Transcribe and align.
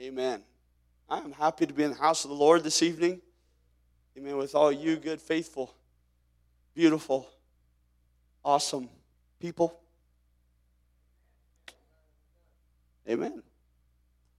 Amen. 0.00 0.42
I 1.08 1.18
am 1.18 1.32
happy 1.32 1.66
to 1.66 1.72
be 1.72 1.84
in 1.84 1.90
the 1.90 1.96
house 1.96 2.24
of 2.24 2.30
the 2.30 2.36
Lord 2.36 2.64
this 2.64 2.82
evening. 2.82 3.20
Amen. 4.18 4.36
With 4.36 4.54
all 4.54 4.72
you 4.72 4.96
good, 4.96 5.20
faithful, 5.20 5.74
beautiful, 6.74 7.28
awesome 8.44 8.88
people. 9.38 9.80
Amen. 13.08 13.42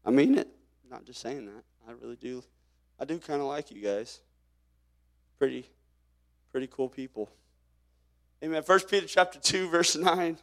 I 0.03 0.11
mean 0.11 0.37
it. 0.37 0.47
I'm 0.83 0.89
not 0.89 1.05
just 1.05 1.21
saying 1.21 1.45
that. 1.45 1.63
I 1.87 1.91
really 2.01 2.15
do. 2.15 2.43
I 2.99 3.05
do 3.05 3.17
kind 3.19 3.41
of 3.41 3.47
like 3.47 3.71
you 3.71 3.81
guys. 3.81 4.19
Pretty, 5.37 5.69
pretty 6.51 6.67
cool 6.67 6.89
people. 6.89 7.29
Amen. 8.43 8.63
First 8.63 8.89
Peter 8.89 9.07
chapter 9.07 9.39
2, 9.39 9.69
verse 9.69 9.95
9 9.95 10.37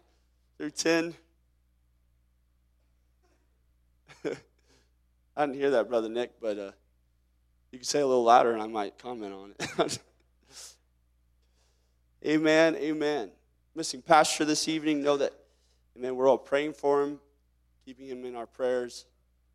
through 0.57 0.71
10. 0.71 1.15
I 5.37 5.47
didn't 5.47 5.59
hear 5.59 5.71
that, 5.71 5.89
Brother 5.89 6.09
Nick, 6.09 6.33
but 6.41 6.59
uh, 6.59 6.73
you 7.71 7.79
can 7.79 7.85
say 7.85 8.01
a 8.01 8.07
little 8.07 8.25
louder 8.25 8.53
and 8.53 8.63
I 8.63 8.67
might 8.67 8.99
comment 8.99 9.33
on 9.33 9.55
it. 9.59 9.99
amen, 12.27 12.77
amen. 12.77 13.31
Missing 13.75 14.03
pastor 14.03 14.45
this 14.45 14.69
evening, 14.69 15.03
know 15.03 15.17
that, 15.17 15.33
amen, 15.97 16.17
we're 16.17 16.29
all 16.29 16.37
praying 16.37 16.75
for 16.75 17.03
him, 17.03 17.19
keeping 17.87 18.07
him 18.07 18.27
in 18.27 18.37
our 18.37 18.47
prayers. 18.47 19.07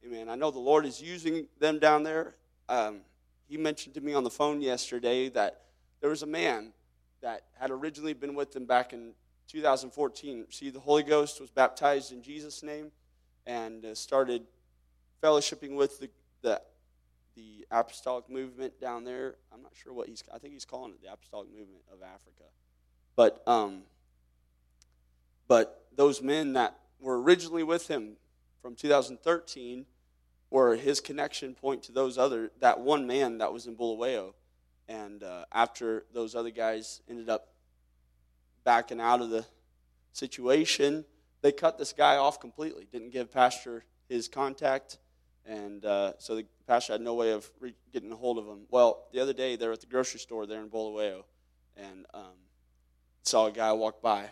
Amen. 0.03 0.29
I 0.29 0.35
know 0.35 0.49
the 0.49 0.57
Lord 0.57 0.85
is 0.85 0.99
using 0.99 1.45
them 1.59 1.77
down 1.77 2.01
there. 2.01 2.35
Um, 2.67 3.01
he 3.47 3.55
mentioned 3.55 3.93
to 3.95 4.01
me 4.01 4.13
on 4.13 4.23
the 4.23 4.31
phone 4.31 4.61
yesterday 4.61 5.29
that 5.29 5.61
there 6.01 6.09
was 6.09 6.23
a 6.23 6.27
man 6.27 6.73
that 7.21 7.43
had 7.59 7.69
originally 7.69 8.13
been 8.13 8.33
with 8.33 8.51
them 8.51 8.65
back 8.65 8.93
in 8.93 9.11
2014. 9.47 10.45
See, 10.49 10.69
the 10.71 10.79
Holy 10.79 11.03
Ghost 11.03 11.39
was 11.39 11.51
baptized 11.51 12.11
in 12.11 12.23
Jesus' 12.23 12.63
name 12.63 12.91
and 13.45 13.85
uh, 13.85 13.95
started 13.95 14.43
fellowshipping 15.21 15.75
with 15.75 15.99
the, 15.99 16.09
the, 16.41 16.61
the 17.35 17.65
apostolic 17.71 18.29
movement 18.29 18.79
down 18.79 19.03
there. 19.03 19.35
I'm 19.53 19.61
not 19.61 19.73
sure 19.75 19.93
what 19.93 20.07
he's, 20.07 20.23
I 20.33 20.37
think 20.37 20.53
he's 20.53 20.65
calling 20.65 20.91
it 20.91 21.01
the 21.01 21.11
apostolic 21.11 21.49
movement 21.49 21.83
of 21.91 22.01
Africa. 22.01 22.43
But, 23.15 23.41
um, 23.47 23.83
but 25.47 25.85
those 25.95 26.21
men 26.21 26.53
that 26.53 26.77
were 26.99 27.21
originally 27.21 27.63
with 27.63 27.87
him 27.87 28.17
from 28.61 28.75
2013 28.75 29.85
were 30.49 30.75
his 30.75 31.01
connection 31.01 31.53
point 31.53 31.83
to 31.83 31.91
those 31.91 32.17
other, 32.17 32.51
that 32.59 32.79
one 32.79 33.05
man 33.05 33.39
that 33.39 33.51
was 33.51 33.67
in 33.67 33.75
Bulawayo. 33.75 34.33
And 34.87 35.23
uh, 35.23 35.45
after 35.51 36.05
those 36.13 36.35
other 36.35 36.49
guys 36.49 37.01
ended 37.09 37.29
up 37.29 37.49
backing 38.63 39.01
out 39.01 39.21
of 39.21 39.29
the 39.29 39.45
situation, 40.13 41.05
they 41.41 41.51
cut 41.51 41.77
this 41.77 41.93
guy 41.93 42.15
off 42.15 42.39
completely. 42.39 42.87
Didn't 42.91 43.11
give 43.11 43.31
Pastor 43.31 43.83
his 44.09 44.27
contact, 44.27 44.97
and 45.47 45.85
uh, 45.85 46.13
so 46.17 46.35
the 46.35 46.45
pastor 46.67 46.93
had 46.93 47.01
no 47.01 47.13
way 47.13 47.31
of 47.31 47.49
re- 47.59 47.73
getting 47.93 48.11
a 48.11 48.15
hold 48.15 48.37
of 48.37 48.45
him. 48.45 48.65
Well, 48.69 49.05
the 49.13 49.21
other 49.21 49.33
day 49.33 49.55
they 49.55 49.65
were 49.65 49.73
at 49.73 49.81
the 49.81 49.87
grocery 49.87 50.19
store 50.19 50.45
there 50.45 50.61
in 50.61 50.67
Bulawayo, 50.67 51.25
and 51.77 52.05
um, 52.13 52.35
saw 53.23 53.47
a 53.47 53.51
guy 53.51 53.71
walk 53.71 54.01
by, 54.01 54.29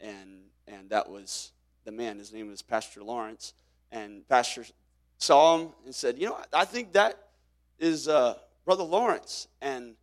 and 0.00 0.42
and 0.66 0.90
that 0.90 1.08
was 1.08 1.52
the 1.84 1.92
man. 1.92 2.18
His 2.18 2.32
name 2.32 2.48
was 2.48 2.62
Pastor 2.62 3.02
Lawrence, 3.02 3.54
and 3.92 4.26
Pastor 4.28 4.64
saw 5.18 5.58
him 5.58 5.68
and 5.84 5.94
said, 5.94 6.18
"You 6.18 6.26
know, 6.26 6.38
I 6.52 6.64
think 6.64 6.92
that 6.92 7.28
is 7.78 8.08
uh, 8.08 8.34
Brother 8.64 8.84
Lawrence." 8.84 9.46
And 9.60 9.94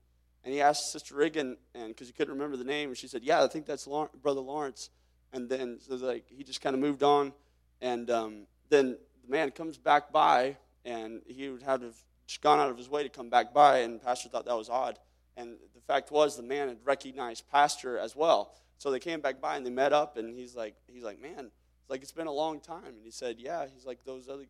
and 0.46 0.54
he 0.54 0.62
asked 0.62 0.94
Sister 0.94 1.16
Riggin, 1.16 1.58
and 1.76 1.90
because 1.90 2.08
he 2.08 2.14
couldn't 2.14 2.34
remember 2.34 2.56
the 2.56 2.64
name, 2.64 2.90
and 2.90 2.98
she 2.98 3.08
said, 3.08 3.24
"Yeah, 3.24 3.44
I 3.44 3.48
think 3.48 3.66
that's 3.66 3.86
Lawrence, 3.86 4.16
Brother 4.22 4.42
Lawrence." 4.42 4.90
And 5.34 5.50
then 5.50 5.80
so 5.82 5.96
like 5.96 6.26
he 6.30 6.44
just 6.44 6.62
kind 6.62 6.74
of 6.74 6.80
moved 6.80 7.04
on, 7.04 7.34
and 7.82 8.10
um, 8.10 8.48
then 8.70 8.98
the 9.28 9.32
man 9.32 9.52
comes 9.52 9.78
back 9.78 10.12
by, 10.12 10.58
and 10.86 11.22
he 11.28 11.50
would 11.50 11.64
have 11.64 11.82
just 12.26 12.42
gone 12.42 12.60
out 12.60 12.70
of 12.70 12.78
his 12.78 12.90
way 12.90 13.04
to 13.04 13.10
come 13.10 13.30
back 13.30 13.54
by, 13.54 13.80
and 13.80 14.02
Pastor 14.02 14.30
thought 14.30 14.46
that 14.46 14.58
was 14.58 14.70
odd. 14.70 15.00
And 15.36 15.58
the 15.76 15.82
fact 15.82 16.12
was, 16.12 16.36
the 16.36 16.44
man 16.44 16.68
had 16.70 16.78
recognized 16.84 17.50
Pastor 17.52 17.98
as 17.98 18.16
well. 18.16 18.56
So 18.80 18.92
they 18.92 19.00
came 19.00 19.22
back 19.22 19.42
by 19.42 19.58
and 19.58 19.66
they 19.66 19.70
met 19.70 19.94
up, 19.94 20.18
and 20.18 20.36
he's 20.36 20.56
like, 20.56 20.76
he's 20.88 21.04
like, 21.04 21.22
man, 21.22 21.52
it's 21.82 21.90
like 21.90 22.02
it's 22.02 22.12
been 22.12 22.28
a 22.28 22.32
long 22.32 22.60
time. 22.60 22.86
And 22.86 23.04
he 23.04 23.12
said, 23.12 23.38
yeah. 23.40 23.66
He's 23.74 23.86
like 23.86 24.04
those 24.04 24.30
other, 24.30 24.46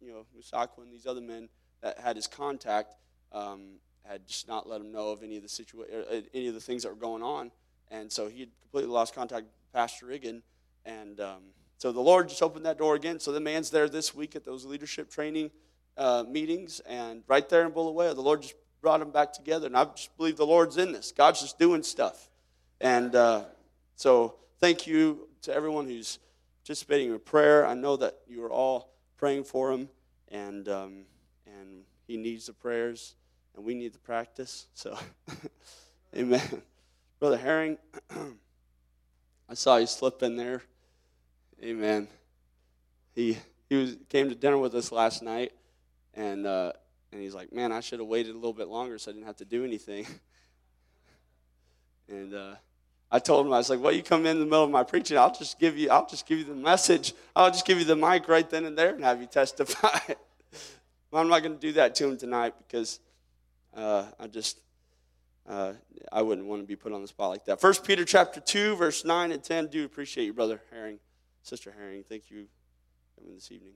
you 0.00 0.12
know, 0.12 0.26
Musako 0.36 0.82
and 0.82 0.92
these 0.92 1.06
other 1.06 1.20
men 1.20 1.48
that 1.80 1.98
had 1.98 2.16
his 2.16 2.26
contact 2.26 2.94
um, 3.32 3.78
had 4.04 4.26
just 4.26 4.48
not 4.48 4.68
let 4.68 4.80
him 4.80 4.92
know 4.92 5.10
of 5.10 5.22
any 5.22 5.36
of 5.36 5.42
the 5.42 5.48
situa- 5.48 5.90
uh, 6.10 6.20
any 6.34 6.48
of 6.48 6.54
the 6.54 6.60
things 6.60 6.82
that 6.82 6.90
were 6.90 6.96
going 6.96 7.22
on, 7.22 7.50
and 7.90 8.10
so 8.10 8.28
he 8.28 8.40
had 8.40 8.50
completely 8.60 8.90
lost 8.90 9.14
contact 9.14 9.44
with 9.44 9.72
Pastor 9.72 10.06
Riggin, 10.06 10.42
and 10.84 11.20
um, 11.20 11.42
so 11.82 11.90
the 11.90 12.00
Lord 12.00 12.28
just 12.28 12.40
opened 12.44 12.64
that 12.66 12.78
door 12.78 12.94
again. 12.94 13.18
So 13.18 13.32
the 13.32 13.40
man's 13.40 13.68
there 13.68 13.88
this 13.88 14.14
week 14.14 14.36
at 14.36 14.44
those 14.44 14.64
leadership 14.64 15.10
training 15.10 15.50
uh, 15.96 16.22
meetings, 16.28 16.78
and 16.86 17.24
right 17.26 17.48
there 17.48 17.66
in 17.66 17.72
Bulawayo, 17.72 18.14
the 18.14 18.20
Lord 18.20 18.42
just 18.42 18.54
brought 18.80 19.00
them 19.00 19.10
back 19.10 19.32
together. 19.32 19.66
And 19.66 19.76
I 19.76 19.86
just 19.86 20.16
believe 20.16 20.36
the 20.36 20.46
Lord's 20.46 20.76
in 20.76 20.92
this. 20.92 21.10
God's 21.10 21.40
just 21.40 21.58
doing 21.58 21.82
stuff. 21.82 22.30
And 22.80 23.16
uh, 23.16 23.46
so 23.96 24.36
thank 24.60 24.86
you 24.86 25.26
to 25.40 25.52
everyone 25.52 25.88
who's 25.88 26.20
participating 26.60 27.10
in 27.10 27.18
prayer. 27.18 27.66
I 27.66 27.74
know 27.74 27.96
that 27.96 28.16
you 28.28 28.44
are 28.44 28.52
all 28.52 28.92
praying 29.16 29.42
for 29.42 29.72
him, 29.72 29.88
and 30.28 30.68
um, 30.68 31.02
and 31.48 31.82
he 32.06 32.16
needs 32.16 32.46
the 32.46 32.52
prayers, 32.52 33.16
and 33.56 33.64
we 33.64 33.74
need 33.74 33.92
the 33.92 33.98
practice. 33.98 34.68
So, 34.74 34.96
Amen, 36.16 36.62
Brother 37.18 37.38
Herring. 37.38 37.76
I 39.48 39.54
saw 39.54 39.78
you 39.78 39.86
slip 39.86 40.22
in 40.22 40.36
there 40.36 40.62
Amen. 41.62 42.08
He 43.14 43.38
he 43.68 43.76
was 43.76 43.96
came 44.08 44.28
to 44.28 44.34
dinner 44.34 44.58
with 44.58 44.74
us 44.74 44.90
last 44.90 45.22
night, 45.22 45.52
and 46.12 46.44
uh, 46.44 46.72
and 47.12 47.20
he's 47.20 47.34
like, 47.34 47.52
"Man, 47.52 47.70
I 47.70 47.78
should 47.78 48.00
have 48.00 48.08
waited 48.08 48.32
a 48.32 48.34
little 48.34 48.52
bit 48.52 48.66
longer 48.66 48.98
so 48.98 49.10
I 49.10 49.14
didn't 49.14 49.26
have 49.26 49.36
to 49.36 49.44
do 49.44 49.64
anything." 49.64 50.06
and 52.08 52.34
uh, 52.34 52.54
I 53.12 53.20
told 53.20 53.46
him, 53.46 53.52
I 53.52 53.58
was 53.58 53.70
like, 53.70 53.80
"Well, 53.80 53.92
you 53.92 54.02
come 54.02 54.26
in 54.26 54.40
the 54.40 54.44
middle 54.44 54.64
of 54.64 54.70
my 54.70 54.82
preaching, 54.82 55.16
I'll 55.16 55.32
just 55.32 55.60
give 55.60 55.78
you, 55.78 55.88
I'll 55.88 56.06
just 56.06 56.26
give 56.26 56.38
you 56.38 56.44
the 56.44 56.54
message. 56.54 57.14
I'll 57.36 57.50
just 57.50 57.64
give 57.64 57.78
you 57.78 57.84
the 57.84 57.96
mic 57.96 58.26
right 58.26 58.48
then 58.48 58.64
and 58.64 58.76
there 58.76 58.94
and 58.94 59.04
have 59.04 59.20
you 59.20 59.28
testify." 59.28 59.98
well, 61.12 61.22
I'm 61.22 61.28
not 61.28 61.44
going 61.44 61.54
to 61.54 61.60
do 61.60 61.74
that 61.74 61.94
to 61.96 62.08
him 62.08 62.16
tonight 62.16 62.54
because 62.58 62.98
uh, 63.76 64.06
I 64.18 64.26
just 64.26 64.58
uh, 65.48 65.74
I 66.10 66.22
wouldn't 66.22 66.48
want 66.48 66.60
to 66.60 66.66
be 66.66 66.74
put 66.74 66.92
on 66.92 67.02
the 67.02 67.08
spot 67.08 67.30
like 67.30 67.44
that. 67.44 67.60
First 67.60 67.84
Peter 67.84 68.04
chapter 68.04 68.40
two, 68.40 68.74
verse 68.74 69.04
nine 69.04 69.30
and 69.30 69.44
ten. 69.44 69.68
Do 69.68 69.84
appreciate 69.84 70.24
you, 70.24 70.32
brother 70.32 70.60
Herring. 70.72 70.98
Sister 71.42 71.74
Herring, 71.76 72.04
thank 72.08 72.30
you 72.30 72.44
for 72.44 73.20
coming 73.20 73.34
this 73.34 73.50
evening. 73.50 73.72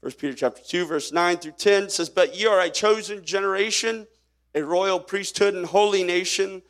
First 0.00 0.18
Peter 0.18 0.32
chapter 0.32 0.62
2, 0.62 0.86
verse 0.86 1.12
9 1.12 1.36
through 1.36 1.52
10 1.52 1.90
says, 1.90 2.08
But 2.08 2.34
ye 2.34 2.46
are 2.46 2.60
a 2.60 2.70
chosen 2.70 3.24
generation, 3.24 4.06
a 4.54 4.62
royal 4.62 4.98
priesthood 4.98 5.54
and 5.54 5.66
holy 5.66 6.02
nation, 6.02 6.62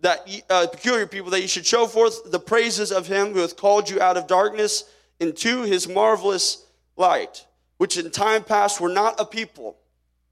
that 0.00 0.26
ye, 0.26 0.42
uh, 0.48 0.66
peculiar 0.68 1.06
people, 1.06 1.30
that 1.30 1.42
you 1.42 1.48
should 1.48 1.66
show 1.66 1.86
forth 1.86 2.30
the 2.30 2.40
praises 2.40 2.90
of 2.90 3.06
him 3.06 3.34
who 3.34 3.40
hath 3.40 3.56
called 3.56 3.90
you 3.90 4.00
out 4.00 4.16
of 4.16 4.26
darkness 4.26 4.84
into 5.18 5.62
his 5.62 5.86
marvelous 5.86 6.64
light, 6.96 7.44
which 7.76 7.98
in 7.98 8.10
time 8.10 8.42
past 8.42 8.80
were 8.80 8.88
not 8.88 9.20
a 9.20 9.26
people, 9.26 9.76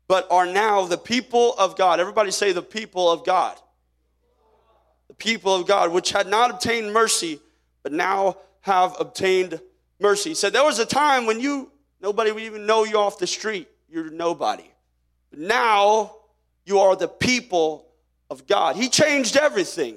but 0.06 0.26
are 0.31 0.47
now 0.47 0.87
the 0.87 0.97
people 0.97 1.54
of 1.58 1.76
God. 1.76 2.00
Everybody 2.00 2.31
say 2.31 2.53
the 2.53 2.62
people 2.62 3.10
of 3.10 3.26
God. 3.26 3.58
The 5.08 5.14
people 5.14 5.54
of 5.54 5.66
God, 5.66 5.92
which 5.92 6.12
had 6.12 6.28
not 6.28 6.50
obtained 6.50 6.94
mercy 6.94 7.41
but 7.82 7.92
now 7.92 8.36
have 8.60 8.96
obtained 8.98 9.60
mercy. 10.00 10.30
He 10.30 10.34
said, 10.34 10.52
There 10.52 10.64
was 10.64 10.78
a 10.78 10.86
time 10.86 11.26
when 11.26 11.40
you, 11.40 11.70
nobody 12.00 12.32
would 12.32 12.42
even 12.42 12.66
know 12.66 12.84
you 12.84 12.98
off 12.98 13.18
the 13.18 13.26
street. 13.26 13.68
You're 13.88 14.10
nobody. 14.10 14.70
But 15.30 15.40
now 15.40 16.16
you 16.64 16.78
are 16.80 16.96
the 16.96 17.08
people 17.08 17.86
of 18.30 18.46
God. 18.46 18.76
He 18.76 18.88
changed 18.88 19.36
everything. 19.36 19.96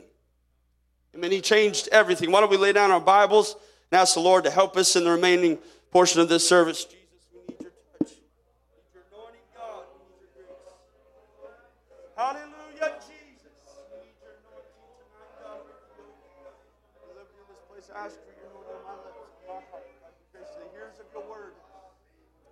I 1.13 1.17
mean, 1.17 1.31
He 1.31 1.41
changed 1.41 1.89
everything. 1.91 2.31
Why 2.31 2.39
don't 2.39 2.49
we 2.49 2.57
lay 2.57 2.73
down 2.73 2.91
our 2.91 3.01
Bibles 3.01 3.55
and 3.91 3.99
ask 3.99 4.13
the 4.13 4.21
Lord 4.21 4.45
to 4.45 4.49
help 4.49 4.77
us 4.77 4.95
in 4.95 5.03
the 5.03 5.11
remaining 5.11 5.57
portion 5.91 6.21
of 6.21 6.29
this 6.29 6.47
service? 6.47 6.87
My 18.01 18.07
lips, 18.07 18.17
my 19.47 19.53
heart. 19.53 19.85
The 20.33 20.39
ears 20.75 20.99
of 20.99 21.05
your 21.13 21.29
word. 21.29 21.53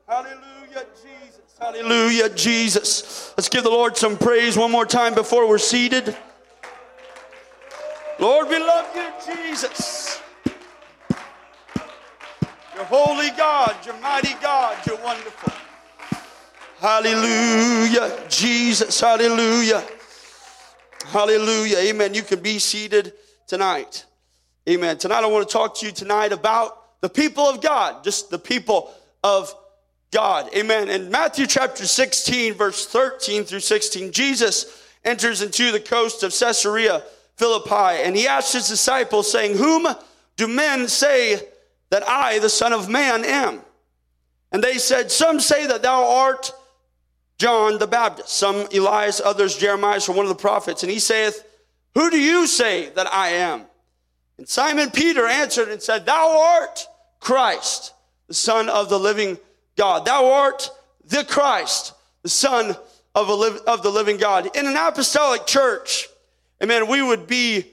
Hallelujah, 0.07 0.85
Jesus. 0.95 1.57
Hallelujah, 1.59 2.29
Jesus. 2.29 3.33
Let's 3.35 3.49
give 3.49 3.63
the 3.63 3.69
Lord 3.69 3.97
some 3.97 4.17
praise 4.17 4.57
one 4.57 4.71
more 4.71 4.85
time 4.85 5.15
before 5.15 5.47
we're 5.47 5.57
seated. 5.57 6.15
Lord, 8.19 8.49
we 8.49 8.59
love 8.59 8.95
you, 8.95 9.07
Jesus. 9.25 10.21
You're 12.75 12.85
holy 12.85 13.29
God, 13.31 13.75
you're 13.85 13.99
mighty 13.99 14.33
God, 14.41 14.77
you're 14.85 14.97
wonderful. 14.97 15.53
Hallelujah, 16.79 18.25
Jesus. 18.29 18.99
Hallelujah. 19.01 19.83
Hallelujah. 21.07 21.77
Amen. 21.77 22.13
You 22.13 22.21
can 22.21 22.39
be 22.39 22.59
seated 22.59 23.13
tonight. 23.47 24.05
Amen. 24.69 25.00
Tonight 25.00 25.24
I 25.24 25.25
want 25.25 25.50
to 25.50 25.51
talk 25.51 25.80
to 25.80 25.88
you 25.88 25.92
tonight 25.92 26.31
about 26.31 27.01
the 27.01 27.10
people 27.10 27.44
of 27.45 27.60
God, 27.60 28.04
just 28.04 28.30
the 28.30 28.38
people 28.38 28.94
of 29.24 29.51
God. 30.12 30.48
Amen. 30.56 30.89
In 30.89 31.10
Matthew 31.10 31.48
chapter 31.48 31.88
16, 31.88 32.54
verse 32.54 32.86
13 32.86 33.45
through 33.45 33.62
16, 33.62 34.12
Jesus 34.12 34.86
enters 35.04 35.42
into 35.42 35.71
the 35.71 35.80
coast 35.80 36.21
of 36.21 36.38
Caesarea 36.38 37.01
Philippi 37.38 38.04
and 38.04 38.16
he 38.16 38.27
asks 38.27 38.54
his 38.54 38.68
disciples, 38.68 39.31
saying, 39.31 39.57
Whom 39.57 39.88
do 40.36 40.48
men 40.48 40.88
say 40.88 41.42
that 41.89 42.07
I, 42.07 42.38
the 42.38 42.48
Son 42.48 42.71
of 42.71 42.88
Man, 42.88 43.25
am? 43.25 43.62
And 44.51 44.63
they 44.63 44.77
said, 44.77 45.12
Some 45.12 45.39
say 45.39 45.66
that 45.66 45.81
thou 45.81 46.07
art 46.07 46.51
John 47.39 47.80
the 47.80 47.88
Baptist, 47.88 48.30
some 48.30 48.68
Elias, 48.71 49.19
others 49.19 49.57
Jeremiah, 49.57 50.00
or 50.07 50.13
one 50.13 50.27
of 50.27 50.30
the 50.30 50.36
prophets. 50.36 50.83
And 50.83 50.92
he 50.92 51.00
saith, 51.00 51.44
Who 51.95 52.12
do 52.12 52.19
you 52.19 52.45
say 52.45 52.92
that 52.92 53.12
I 53.12 53.30
am? 53.30 53.66
And 54.39 54.47
Simon 54.47 54.89
Peter 54.89 55.27
answered 55.27 55.68
and 55.68 55.81
said, 55.81 56.06
Thou 56.06 56.56
art 56.62 56.88
Christ, 57.19 57.94
the 58.30 58.33
Son 58.33 58.69
of 58.69 58.88
the 58.88 58.97
living 58.97 59.38
God. 59.75 60.06
Thou 60.06 60.31
art 60.31 60.71
the 61.03 61.25
Christ, 61.25 61.94
the 62.24 62.30
Son 62.30 62.69
of, 63.13 63.30
of 63.68 63.83
the 63.83 63.89
living 63.89 64.15
God. 64.15 64.56
In 64.56 64.65
an 64.65 64.77
apostolic 64.77 65.45
church, 65.45 66.07
amen, 66.63 66.88
we 66.88 67.01
would 67.01 67.27
be 67.27 67.65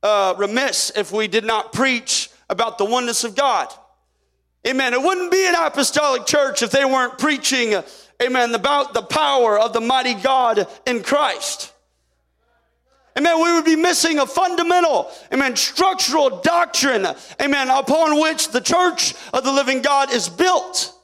uh, 0.00 0.36
remiss 0.38 0.92
if 0.94 1.10
we 1.10 1.26
did 1.26 1.42
not 1.42 1.72
preach 1.72 2.30
about 2.48 2.78
the 2.78 2.84
oneness 2.84 3.24
of 3.24 3.34
God. 3.34 3.66
Amen. 4.64 4.94
It 4.94 5.02
wouldn't 5.02 5.32
be 5.32 5.44
an 5.48 5.56
apostolic 5.56 6.24
church 6.24 6.62
if 6.62 6.70
they 6.70 6.84
weren't 6.84 7.18
preaching, 7.18 7.82
amen, 8.22 8.54
about 8.54 8.94
the 8.94 9.02
power 9.02 9.58
of 9.58 9.72
the 9.72 9.80
mighty 9.80 10.14
God 10.14 10.68
in 10.86 11.02
Christ. 11.02 11.71
Amen. 13.16 13.42
We 13.42 13.52
would 13.52 13.64
be 13.64 13.76
missing 13.76 14.18
a 14.18 14.26
fundamental, 14.26 15.10
amen, 15.32 15.54
structural 15.56 16.40
doctrine, 16.40 17.06
amen, 17.40 17.68
upon 17.68 18.20
which 18.20 18.48
the 18.48 18.60
church 18.60 19.14
of 19.34 19.44
the 19.44 19.52
living 19.52 19.82
God 19.82 20.12
is 20.12 20.28
built. 20.28 20.94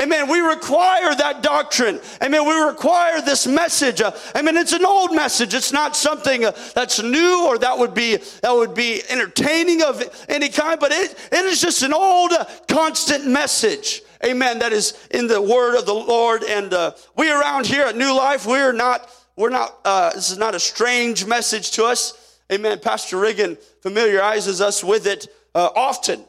Amen. 0.00 0.28
We 0.28 0.38
require 0.40 1.12
that 1.14 1.42
doctrine. 1.42 2.00
Amen. 2.22 2.46
We 2.46 2.54
require 2.54 3.20
this 3.20 3.48
message. 3.48 4.00
Uh, 4.00 4.12
amen. 4.36 4.56
It's 4.56 4.72
an 4.72 4.84
old 4.84 5.12
message. 5.12 5.54
It's 5.54 5.72
not 5.72 5.96
something 5.96 6.44
uh, 6.44 6.52
that's 6.72 7.02
new 7.02 7.46
or 7.46 7.58
that 7.58 7.76
would 7.76 7.94
be 7.94 8.16
that 8.42 8.52
would 8.52 8.74
be 8.74 9.02
entertaining 9.10 9.82
of 9.82 10.00
any 10.28 10.50
kind, 10.50 10.78
but 10.78 10.92
it, 10.92 11.18
it 11.32 11.44
is 11.44 11.60
just 11.60 11.82
an 11.82 11.92
old, 11.92 12.32
uh, 12.32 12.44
constant 12.68 13.26
message. 13.26 14.02
Amen. 14.24 14.60
That 14.60 14.72
is 14.72 14.94
in 15.10 15.26
the 15.26 15.42
word 15.42 15.76
of 15.76 15.86
the 15.86 15.94
Lord. 15.94 16.44
And 16.44 16.72
uh, 16.72 16.92
we 17.16 17.30
around 17.30 17.66
here 17.66 17.86
at 17.86 17.96
New 17.96 18.16
Life, 18.16 18.46
we're 18.46 18.72
not, 18.72 19.10
we're 19.38 19.50
not, 19.50 19.78
uh, 19.84 20.10
this 20.10 20.32
is 20.32 20.36
not 20.36 20.56
a 20.56 20.60
strange 20.60 21.24
message 21.24 21.70
to 21.72 21.84
us. 21.84 22.40
Amen. 22.52 22.80
Pastor 22.80 23.18
Riggin 23.18 23.56
familiarizes 23.82 24.60
us 24.60 24.82
with 24.82 25.06
it 25.06 25.28
uh, 25.54 25.70
often. 25.76 26.24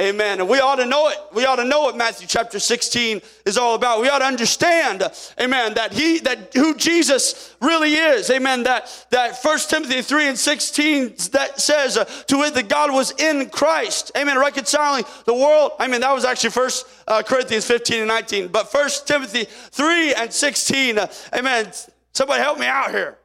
Amen. 0.00 0.40
And 0.40 0.48
we 0.48 0.58
ought 0.60 0.76
to 0.76 0.86
know 0.86 1.08
it. 1.08 1.18
We 1.34 1.44
ought 1.44 1.56
to 1.56 1.64
know 1.64 1.82
what 1.82 1.96
Matthew 1.96 2.26
chapter 2.26 2.58
16 2.58 3.20
is 3.44 3.58
all 3.58 3.74
about. 3.74 4.00
We 4.00 4.08
ought 4.08 4.20
to 4.20 4.24
understand, 4.24 5.02
amen, 5.38 5.74
that 5.74 5.92
he, 5.92 6.20
that 6.20 6.54
who 6.54 6.74
Jesus 6.76 7.54
really 7.60 7.94
is. 7.94 8.30
Amen. 8.30 8.62
That, 8.62 9.06
that 9.10 9.36
1 9.42 9.58
Timothy 9.68 10.00
3 10.00 10.28
and 10.28 10.38
16 10.38 11.16
that 11.32 11.60
says, 11.60 11.98
uh, 11.98 12.04
to 12.04 12.42
it 12.44 12.54
that 12.54 12.68
God 12.68 12.92
was 12.92 13.10
in 13.18 13.50
Christ. 13.50 14.12
Amen. 14.16 14.38
Reconciling 14.38 15.04
the 15.26 15.34
world. 15.34 15.72
I 15.80 15.88
mean, 15.88 16.00
that 16.00 16.12
was 16.12 16.24
actually 16.24 16.50
First 16.50 16.86
uh, 17.08 17.22
Corinthians 17.22 17.66
15 17.66 17.98
and 17.98 18.08
19. 18.08 18.48
But 18.48 18.72
1 18.72 18.88
Timothy 19.04 19.44
3 19.44 20.14
and 20.14 20.32
16, 20.32 20.98
uh, 20.98 21.12
amen. 21.34 21.72
Somebody 22.18 22.42
help 22.42 22.58
me 22.58 22.66
out 22.66 22.90
here. 22.90 23.16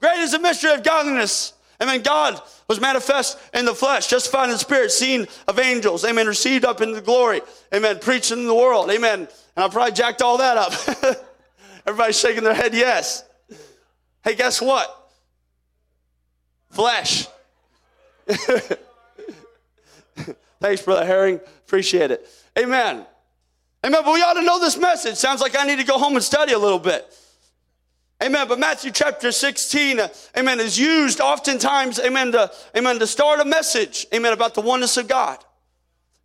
Great 0.00 0.20
is 0.20 0.32
the 0.32 0.38
mystery 0.38 0.72
of 0.72 0.82
godliness. 0.82 1.52
Amen. 1.82 2.00
God 2.00 2.40
was 2.68 2.80
manifest 2.80 3.38
in 3.52 3.66
the 3.66 3.74
flesh, 3.74 4.06
justified 4.06 4.44
in 4.44 4.52
the 4.52 4.58
spirit, 4.58 4.90
seen 4.90 5.26
of 5.46 5.58
angels. 5.58 6.02
Amen. 6.02 6.26
Received 6.26 6.64
up 6.64 6.80
into 6.80 6.98
glory. 7.02 7.42
Amen. 7.74 7.98
Preaching 7.98 8.38
in 8.38 8.46
the 8.46 8.54
world. 8.54 8.90
Amen. 8.90 9.28
And 9.56 9.62
I 9.62 9.68
probably 9.68 9.92
jacked 9.92 10.22
all 10.22 10.38
that 10.38 10.56
up. 10.56 10.72
Everybody's 11.86 12.18
shaking 12.18 12.44
their 12.44 12.54
head, 12.54 12.72
yes. 12.72 13.24
Hey, 14.24 14.34
guess 14.36 14.62
what? 14.62 15.10
Flesh. 16.70 17.26
Thanks, 20.60 20.80
Brother 20.80 21.04
Herring. 21.04 21.40
Appreciate 21.66 22.10
it. 22.10 22.26
Amen. 22.58 23.04
Amen. 23.84 24.02
But 24.02 24.14
we 24.14 24.22
ought 24.22 24.32
to 24.32 24.42
know 24.44 24.60
this 24.60 24.78
message. 24.78 25.16
Sounds 25.16 25.42
like 25.42 25.54
I 25.58 25.66
need 25.66 25.76
to 25.76 25.84
go 25.84 25.98
home 25.98 26.14
and 26.14 26.24
study 26.24 26.54
a 26.54 26.58
little 26.58 26.78
bit. 26.78 27.12
Amen. 28.22 28.48
But 28.48 28.58
Matthew 28.58 28.90
chapter 28.90 29.30
16, 29.30 30.00
uh, 30.00 30.08
amen, 30.36 30.58
is 30.58 30.78
used 30.78 31.20
oftentimes, 31.20 31.98
amen, 31.98 32.32
to, 32.32 32.50
amen, 32.76 32.98
to 32.98 33.06
start 33.06 33.40
a 33.40 33.44
message, 33.44 34.06
amen, 34.14 34.32
about 34.32 34.54
the 34.54 34.62
oneness 34.62 34.96
of 34.96 35.06
God. 35.06 35.38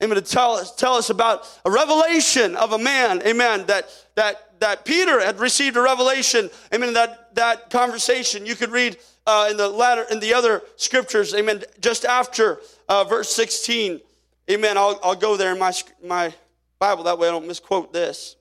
Amen, 0.02 0.16
to 0.16 0.22
tell 0.22 0.54
us, 0.54 0.74
tell 0.74 0.94
us 0.94 1.10
about 1.10 1.48
a 1.66 1.70
revelation 1.70 2.56
of 2.56 2.72
a 2.72 2.80
man, 2.80 3.22
amen, 3.28 3.66
that, 3.66 3.90
that, 4.16 4.60
that 4.62 4.86
Peter 4.86 5.20
had 5.20 5.40
received 5.40 5.76
a 5.76 5.82
revelation, 5.82 6.50
amen, 6.74 6.94
that, 6.94 7.36
that 7.36 7.70
conversation. 7.70 8.46
You 8.46 8.56
could 8.56 8.72
read 8.72 8.98
uh, 9.28 9.50
in 9.52 9.58
the 9.58 9.68
latter, 9.68 10.06
in 10.10 10.20
the 10.20 10.34
other 10.34 10.64
scriptures, 10.78 11.36
amen, 11.36 11.64
just 11.82 12.06
after 12.06 12.62
uh, 12.88 13.04
verse 13.04 13.30
16. 13.34 14.00
Amen. 14.50 14.78
I'll, 14.78 15.00
I'll 15.04 15.16
go 15.16 15.38
there 15.38 15.54
in 15.54 15.60
my, 15.60 15.72
my 16.04 16.34
Bible, 16.80 17.04
that 17.04 17.18
way 17.18 17.28
I 17.28 17.32
don't 17.32 17.48
misquote 17.48 17.94
this. 17.94 18.36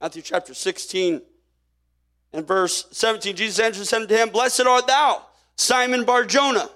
Matthew 0.00 0.22
chapter 0.22 0.54
16 0.54 1.20
and 2.32 2.46
verse 2.46 2.86
17. 2.90 3.36
Jesus 3.36 3.60
answered 3.60 3.80
and 3.80 3.88
said 3.88 4.08
to 4.08 4.16
him, 4.16 4.30
Blessed 4.30 4.62
art 4.62 4.86
thou, 4.86 5.22
Simon 5.56 6.04
Barjona. 6.04 6.70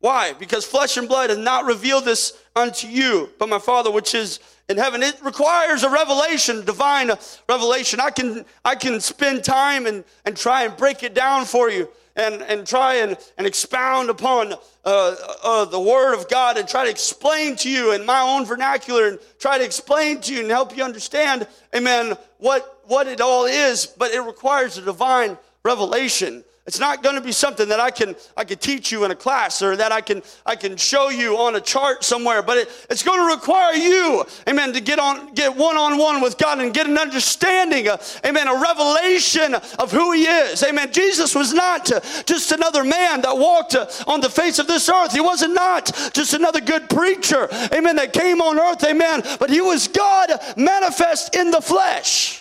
Why? 0.00 0.32
Because 0.32 0.64
flesh 0.64 0.96
and 0.96 1.08
blood 1.08 1.30
has 1.30 1.38
not 1.38 1.64
revealed 1.64 2.04
this 2.04 2.32
unto 2.56 2.88
you, 2.88 3.30
but 3.38 3.48
my 3.48 3.58
Father 3.58 3.90
which 3.90 4.14
is 4.14 4.40
in 4.68 4.76
heaven. 4.76 5.02
It 5.02 5.16
requires 5.22 5.84
a 5.84 5.90
revelation, 5.90 6.64
divine 6.64 7.10
revelation. 7.48 8.00
I 8.00 8.10
can, 8.10 8.44
I 8.64 8.74
can 8.74 9.00
spend 9.00 9.44
time 9.44 9.86
and, 9.86 10.04
and 10.24 10.36
try 10.36 10.64
and 10.64 10.76
break 10.76 11.02
it 11.02 11.14
down 11.14 11.44
for 11.44 11.70
you 11.70 11.88
and, 12.18 12.42
and 12.42 12.66
try 12.66 12.96
and, 12.96 13.16
and 13.38 13.46
expound 13.46 14.10
upon 14.10 14.52
uh, 14.84 15.14
uh, 15.44 15.64
the 15.64 15.80
Word 15.80 16.14
of 16.14 16.28
God 16.28 16.58
and 16.58 16.68
try 16.68 16.84
to 16.84 16.90
explain 16.90 17.54
to 17.56 17.70
you 17.70 17.92
in 17.94 18.04
my 18.04 18.20
own 18.20 18.44
vernacular 18.44 19.06
and 19.08 19.18
try 19.38 19.56
to 19.56 19.64
explain 19.64 20.20
to 20.22 20.34
you 20.34 20.40
and 20.40 20.50
help 20.50 20.76
you 20.76 20.82
understand, 20.82 21.46
amen, 21.74 22.18
what, 22.38 22.82
what 22.86 23.06
it 23.06 23.20
all 23.20 23.44
is, 23.44 23.86
but 23.86 24.10
it 24.10 24.20
requires 24.20 24.76
a 24.76 24.82
divine 24.82 25.38
revelation. 25.64 26.44
It's 26.68 26.78
not 26.78 27.02
going 27.02 27.14
to 27.14 27.22
be 27.22 27.32
something 27.32 27.66
that 27.70 27.80
I 27.80 27.90
can 27.90 28.14
I 28.36 28.44
can 28.44 28.58
teach 28.58 28.92
you 28.92 29.06
in 29.06 29.10
a 29.10 29.14
class 29.14 29.62
or 29.62 29.74
that 29.76 29.90
I 29.90 30.02
can 30.02 30.22
I 30.44 30.54
can 30.54 30.76
show 30.76 31.08
you 31.08 31.38
on 31.38 31.56
a 31.56 31.62
chart 31.62 32.04
somewhere, 32.04 32.42
but 32.42 32.58
it, 32.58 32.86
it's 32.90 33.02
going 33.02 33.18
to 33.18 33.34
require 33.34 33.72
you, 33.72 34.22
amen, 34.46 34.74
to 34.74 34.82
get 34.82 34.98
on 34.98 35.32
get 35.32 35.56
one 35.56 35.78
on 35.78 35.96
one 35.96 36.20
with 36.20 36.36
God 36.36 36.58
and 36.58 36.74
get 36.74 36.86
an 36.86 36.98
understanding, 36.98 37.88
uh, 37.88 37.96
amen, 38.22 38.48
a 38.48 38.60
revelation 38.60 39.54
of 39.54 39.90
who 39.90 40.12
He 40.12 40.24
is, 40.24 40.62
amen. 40.62 40.92
Jesus 40.92 41.34
was 41.34 41.54
not 41.54 41.90
uh, 41.90 42.00
just 42.26 42.52
another 42.52 42.84
man 42.84 43.22
that 43.22 43.38
walked 43.38 43.74
uh, 43.74 43.86
on 44.06 44.20
the 44.20 44.28
face 44.28 44.58
of 44.58 44.66
this 44.66 44.90
earth. 44.90 45.12
He 45.12 45.22
wasn't 45.22 45.54
not 45.54 45.86
just 46.12 46.34
another 46.34 46.60
good 46.60 46.90
preacher, 46.90 47.48
amen, 47.72 47.96
that 47.96 48.12
came 48.12 48.42
on 48.42 48.60
earth, 48.60 48.84
amen. 48.84 49.22
But 49.38 49.48
He 49.48 49.62
was 49.62 49.88
God 49.88 50.32
manifest 50.54 51.34
in 51.34 51.50
the 51.50 51.62
flesh. 51.62 52.37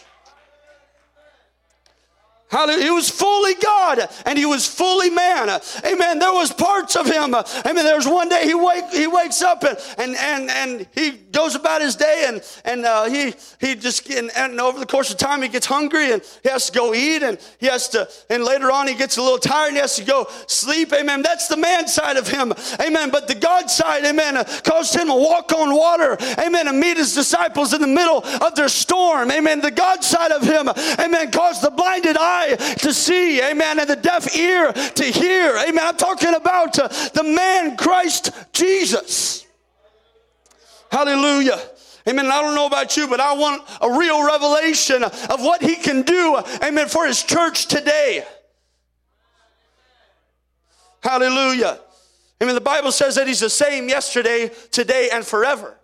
Hallelujah. 2.50 2.84
He 2.86 2.92
was 2.92 3.10
fully 3.10 3.56
God 3.56 4.08
and 4.26 4.38
he 4.38 4.46
was 4.46 4.66
fully 4.66 5.10
man. 5.10 5.50
Amen. 5.86 6.20
There 6.20 6.32
was 6.32 6.54
parts 6.54 6.96
of 6.96 7.06
him. 7.06 7.36
Amen. 7.36 7.84
There's 7.84 8.08
one 8.08 8.30
day 8.30 8.46
he 8.46 8.54
wake 8.54 8.86
he 8.94 9.06
wakes 9.06 9.42
up 9.42 9.64
and 9.64 9.78
and 9.98 10.16
and, 10.16 10.50
and 10.50 10.88
he 10.94 11.12
goes 11.12 11.56
about 11.56 11.82
his 11.82 11.98
day 11.98 12.24
and 12.28 12.42
and 12.64 12.86
uh, 12.86 13.04
he 13.06 13.34
he 13.60 13.76
just 13.76 14.10
and, 14.10 14.32
and, 14.38 14.62
over 14.62 14.80
the 14.80 14.86
course 14.86 15.12
of 15.12 15.18
time 15.18 15.42
he 15.42 15.50
gets 15.50 15.66
hungry 15.66 16.14
and 16.14 16.22
he 16.42 16.48
has 16.48 16.70
to 16.70 16.72
go 16.72 16.94
eat 16.94 17.22
and 17.22 17.38
he 17.60 17.66
has 17.66 17.90
to 17.90 18.08
and 18.30 18.46
later 18.46 18.72
on 18.72 18.88
he 18.88 18.96
gets 18.96 19.18
a 19.18 19.22
little 19.22 19.38
tired 19.38 19.68
and 19.68 19.76
he 19.76 19.82
has 19.82 19.98
to 19.98 20.06
go 20.06 20.26
sleep. 20.48 20.94
Amen. 20.94 21.22
That's 21.22 21.50
the 21.50 21.58
man 21.58 21.90
side 21.90 22.16
of 22.16 22.30
him. 22.30 22.54
Amen. 22.80 23.10
But 23.12 23.28
the 23.28 23.36
God 23.36 23.70
side, 23.70 24.06
amen, 24.06 24.42
caused 24.64 24.96
him 24.96 25.08
to 25.08 25.14
walk 25.16 25.52
on 25.52 25.76
water. 25.76 26.16
Amen. 26.40 26.70
And 26.70 26.80
meet 26.80 26.96
his 26.96 27.14
disciples 27.14 27.74
in 27.74 27.82
the 27.82 27.88
middle 27.88 28.24
of 28.24 28.56
their 28.56 28.70
storm. 28.70 29.32
Amen. 29.32 29.60
The 29.60 29.72
God 29.72 30.02
side 30.02 30.32
of 30.32 30.44
him, 30.44 30.70
amen, 30.98 31.32
caused 31.32 31.62
the 31.62 31.72
blinded 31.72 32.16
eye 32.16 32.37
eye 32.38 32.56
to 32.80 32.94
see, 32.94 33.42
amen, 33.42 33.80
and 33.80 33.90
the 33.90 33.96
deaf 33.96 34.36
ear 34.36 34.72
to 34.74 35.04
hear, 35.04 35.58
amen. 35.58 35.86
I'm 35.86 35.98
talking 35.98 36.34
about 36.36 36.78
uh, 36.80 36.88
the 37.14 37.24
man 37.24 37.78
Christ 37.78 38.32
Jesus. 38.54 39.46
Hallelujah. 40.92 41.60
Amen. 42.08 42.28
I 42.28 42.42
don't 42.42 42.56
know 42.56 42.68
about 42.68 42.96
you, 42.96 43.08
but 43.08 43.20
I 43.20 43.34
want 43.34 43.64
a 43.82 43.98
real 43.98 44.26
revelation 44.26 45.04
of 45.04 45.42
what 45.42 45.62
he 45.62 45.76
can 45.76 46.04
do, 46.04 46.40
amen, 46.64 46.88
for 46.88 47.06
his 47.06 47.22
church 47.22 47.68
today. 47.68 48.24
Hallelujah. 51.02 51.80
Amen. 52.42 52.56
The 52.56 52.62
Bible 52.62 52.92
says 52.92 53.16
that 53.16 53.28
he's 53.28 53.42
the 53.42 53.50
same 53.50 53.90
yesterday, 53.90 54.52
today, 54.72 55.10
and 55.12 55.26
forever. 55.26 55.76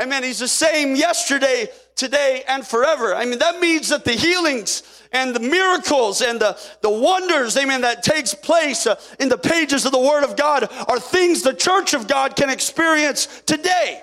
Amen. 0.00 0.22
He's 0.22 0.38
the 0.38 0.48
same 0.48 0.96
yesterday, 0.96 1.68
today, 1.94 2.42
and 2.48 2.66
forever. 2.66 3.14
I 3.14 3.24
mean, 3.24 3.38
that 3.38 3.60
means 3.60 3.88
that 3.90 4.04
the 4.04 4.12
healings 4.12 4.97
and 5.12 5.34
the 5.34 5.40
miracles 5.40 6.20
and 6.20 6.40
the, 6.40 6.58
the 6.82 6.90
wonders, 6.90 7.56
amen, 7.56 7.82
that 7.82 8.02
takes 8.02 8.34
place 8.34 8.86
uh, 8.86 9.00
in 9.18 9.28
the 9.28 9.38
pages 9.38 9.84
of 9.86 9.92
the 9.92 9.98
Word 9.98 10.24
of 10.24 10.36
God 10.36 10.68
are 10.88 11.00
things 11.00 11.42
the 11.42 11.54
church 11.54 11.94
of 11.94 12.06
God 12.06 12.36
can 12.36 12.50
experience 12.50 13.42
today. 13.46 14.02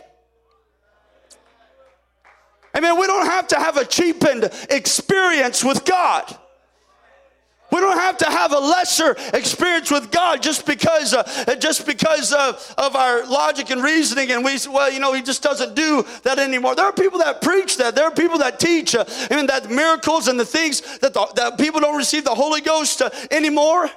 Amen. 2.76 3.00
We 3.00 3.08
don't 3.08 3.28
have 3.28 3.48
to 3.50 3.56
have 3.56 3.78
a 3.78 3.86
cheapened 3.86 4.50
experience 4.70 5.64
with 5.64 5.86
God. 5.86 6.38
We 7.76 7.82
don't 7.82 7.98
have 7.98 8.18
to 8.20 8.26
have 8.26 8.54
a 8.54 8.58
lesser 8.58 9.18
experience 9.34 9.92
with 9.92 10.10
God 10.10 10.42
just 10.42 10.66
because, 10.66 11.14
uh, 11.14 11.56
just 11.60 11.86
because 11.86 12.32
of, 12.32 12.74
of 12.78 12.96
our 12.96 13.28
logic 13.28 13.70
and 13.70 13.84
reasoning. 13.84 14.32
And 14.32 14.46
we 14.46 14.58
well, 14.70 14.90
you 14.90 15.02
know, 15.02 15.12
He 15.12 15.22
just 15.22 15.44
doesn't 15.44 15.76
do 15.76 16.06
that 16.24 16.40
anymore. 16.40 16.76
There 16.76 16.86
are 16.86 16.94
people 16.94 17.20
that 17.20 17.42
preach 17.42 17.76
that. 17.76 17.94
There 17.94 18.06
are 18.06 18.12
people 18.12 18.38
that 18.38 18.62
teach, 18.62 18.96
uh, 18.96 19.04
I 19.30 19.46
that 19.48 19.70
miracles 19.70 20.30
and 20.30 20.40
the 20.40 20.46
things 20.46 21.00
that, 21.00 21.14
the, 21.14 21.28
that 21.36 21.58
people 21.58 21.82
don't 21.82 21.98
receive 21.98 22.24
the 22.24 22.34
Holy 22.34 22.62
Ghost 22.62 23.02
uh, 23.02 23.10
anymore. 23.30 23.90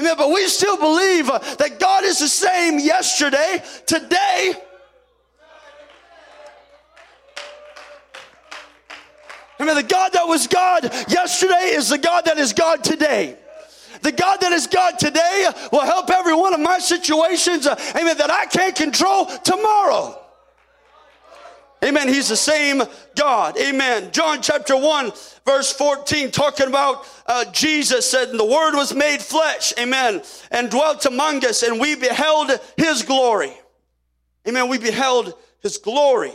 Amen. 0.00 0.14
But 0.16 0.30
we 0.30 0.48
still 0.48 0.78
believe 0.78 1.28
uh, 1.28 1.40
that 1.56 1.78
God 1.78 2.04
is 2.04 2.20
the 2.20 2.28
same 2.28 2.78
yesterday, 2.78 3.62
today, 3.84 4.54
I 9.64 9.66
mean, 9.66 9.76
the 9.76 9.94
God 9.94 10.12
that 10.12 10.28
was 10.28 10.46
God 10.46 10.84
yesterday 11.08 11.70
is 11.72 11.88
the 11.88 11.96
God 11.96 12.26
that 12.26 12.36
is 12.36 12.52
God 12.52 12.84
today. 12.84 13.38
The 14.02 14.12
God 14.12 14.36
that 14.42 14.52
is 14.52 14.66
God 14.66 14.98
today 14.98 15.46
will 15.72 15.80
help 15.80 16.10
every 16.10 16.34
one 16.34 16.52
of 16.52 16.60
my 16.60 16.78
situations, 16.78 17.66
uh, 17.66 17.74
amen, 17.96 18.18
that 18.18 18.30
I 18.30 18.44
can't 18.44 18.76
control 18.76 19.24
tomorrow. 19.24 20.20
Amen. 21.82 22.08
He's 22.08 22.28
the 22.28 22.36
same 22.36 22.82
God. 23.16 23.58
Amen. 23.58 24.10
John 24.12 24.42
chapter 24.42 24.76
1, 24.76 25.12
verse 25.46 25.72
14, 25.72 26.30
talking 26.30 26.66
about 26.66 27.06
uh, 27.24 27.46
Jesus 27.50 28.10
said, 28.10 28.32
the 28.32 28.44
word 28.44 28.74
was 28.76 28.94
made 28.94 29.22
flesh. 29.22 29.72
Amen. 29.78 30.20
And 30.50 30.70
dwelt 30.70 31.06
among 31.06 31.42
us, 31.46 31.62
and 31.62 31.80
we 31.80 31.94
beheld 31.94 32.50
his 32.76 33.02
glory. 33.02 33.54
Amen. 34.46 34.68
We 34.68 34.76
beheld 34.76 35.32
his 35.60 35.78
glory. 35.78 36.34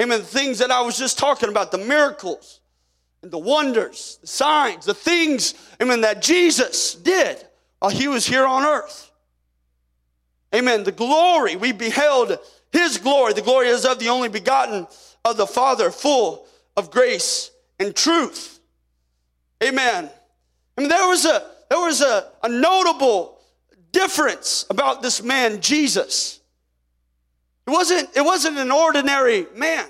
Amen. 0.00 0.20
The 0.20 0.26
things 0.26 0.58
that 0.58 0.70
I 0.70 0.80
was 0.80 0.96
just 0.96 1.18
talking 1.18 1.50
about, 1.50 1.70
the 1.70 1.78
miracles 1.78 2.60
and 3.22 3.30
the 3.30 3.38
wonders, 3.38 4.18
the 4.22 4.26
signs, 4.26 4.86
the 4.86 4.94
things, 4.94 5.54
amen, 5.80 6.00
that 6.00 6.22
Jesus 6.22 6.94
did 6.94 7.44
while 7.80 7.90
he 7.90 8.08
was 8.08 8.26
here 8.26 8.46
on 8.46 8.64
earth. 8.64 9.10
Amen. 10.54 10.84
The 10.84 10.92
glory, 10.92 11.54
we 11.56 11.72
beheld 11.72 12.38
his 12.72 12.96
glory. 12.96 13.34
The 13.34 13.42
glory 13.42 13.68
is 13.68 13.84
of 13.84 13.98
the 13.98 14.08
only 14.08 14.30
begotten 14.30 14.86
of 15.24 15.36
the 15.36 15.46
Father, 15.46 15.90
full 15.90 16.46
of 16.78 16.90
grace 16.90 17.50
and 17.78 17.94
truth. 17.94 18.58
Amen. 19.62 20.10
I 20.76 20.80
mean, 20.80 20.88
there 20.88 21.08
was 21.08 21.26
a 21.26 21.46
there 21.68 21.78
was 21.78 22.00
a, 22.00 22.26
a 22.42 22.48
notable 22.48 23.38
difference 23.92 24.64
about 24.70 25.02
this 25.02 25.22
man, 25.22 25.60
Jesus. 25.60 26.39
It 27.70 27.72
wasn't, 27.72 28.16
it 28.16 28.22
wasn't 28.22 28.58
an 28.58 28.72
ordinary 28.72 29.46
man. 29.54 29.86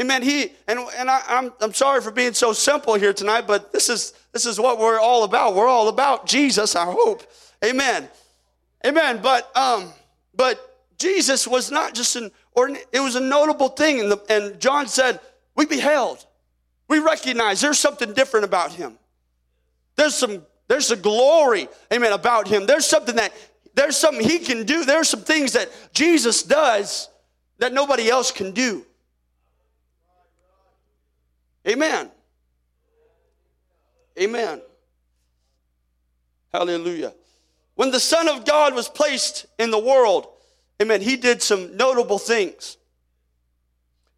Amen. 0.00 0.22
He 0.22 0.50
and, 0.66 0.80
and 0.96 1.08
I, 1.08 1.22
I'm 1.28 1.52
I'm 1.60 1.72
sorry 1.72 2.00
for 2.00 2.10
being 2.10 2.32
so 2.32 2.52
simple 2.52 2.94
here 2.94 3.12
tonight, 3.12 3.46
but 3.46 3.70
this 3.70 3.88
is 3.88 4.12
this 4.32 4.44
is 4.44 4.58
what 4.58 4.78
we're 4.78 4.98
all 4.98 5.22
about. 5.22 5.54
We're 5.54 5.68
all 5.68 5.88
about 5.88 6.26
Jesus, 6.26 6.74
I 6.74 6.86
hope. 6.86 7.22
Amen. 7.64 8.08
Amen. 8.84 9.20
But 9.22 9.54
um, 9.56 9.92
but 10.34 10.84
Jesus 10.98 11.46
was 11.46 11.70
not 11.70 11.94
just 11.94 12.16
an 12.16 12.32
ordinary, 12.54 12.84
it 12.92 13.00
was 13.00 13.14
a 13.14 13.20
notable 13.20 13.68
thing. 13.68 14.00
And, 14.00 14.10
the, 14.10 14.24
and 14.28 14.58
John 14.58 14.88
said, 14.88 15.20
We 15.54 15.66
beheld. 15.66 16.26
We 16.88 16.98
recognize 16.98 17.60
there's 17.60 17.78
something 17.78 18.14
different 18.14 18.46
about 18.46 18.72
him. 18.72 18.98
There's 19.94 20.16
some 20.16 20.42
there's 20.66 20.90
a 20.92 20.96
glory, 20.96 21.68
amen, 21.92 22.12
about 22.12 22.48
him. 22.48 22.64
There's 22.64 22.86
something 22.86 23.16
that 23.16 23.32
there's 23.74 23.96
something 23.96 24.26
he 24.26 24.38
can 24.38 24.64
do. 24.64 24.84
There's 24.84 25.08
some 25.08 25.22
things 25.22 25.52
that 25.52 25.70
Jesus 25.92 26.42
does 26.42 27.08
that 27.58 27.72
nobody 27.72 28.10
else 28.10 28.30
can 28.30 28.52
do. 28.52 28.84
Amen. 31.68 32.10
Amen. 34.18 34.60
Hallelujah. 36.52 37.14
When 37.74 37.90
the 37.90 38.00
Son 38.00 38.28
of 38.28 38.44
God 38.44 38.74
was 38.74 38.88
placed 38.88 39.46
in 39.58 39.70
the 39.70 39.78
world, 39.78 40.28
amen, 40.82 41.00
he 41.00 41.16
did 41.16 41.42
some 41.42 41.76
notable 41.76 42.18
things. 42.18 42.76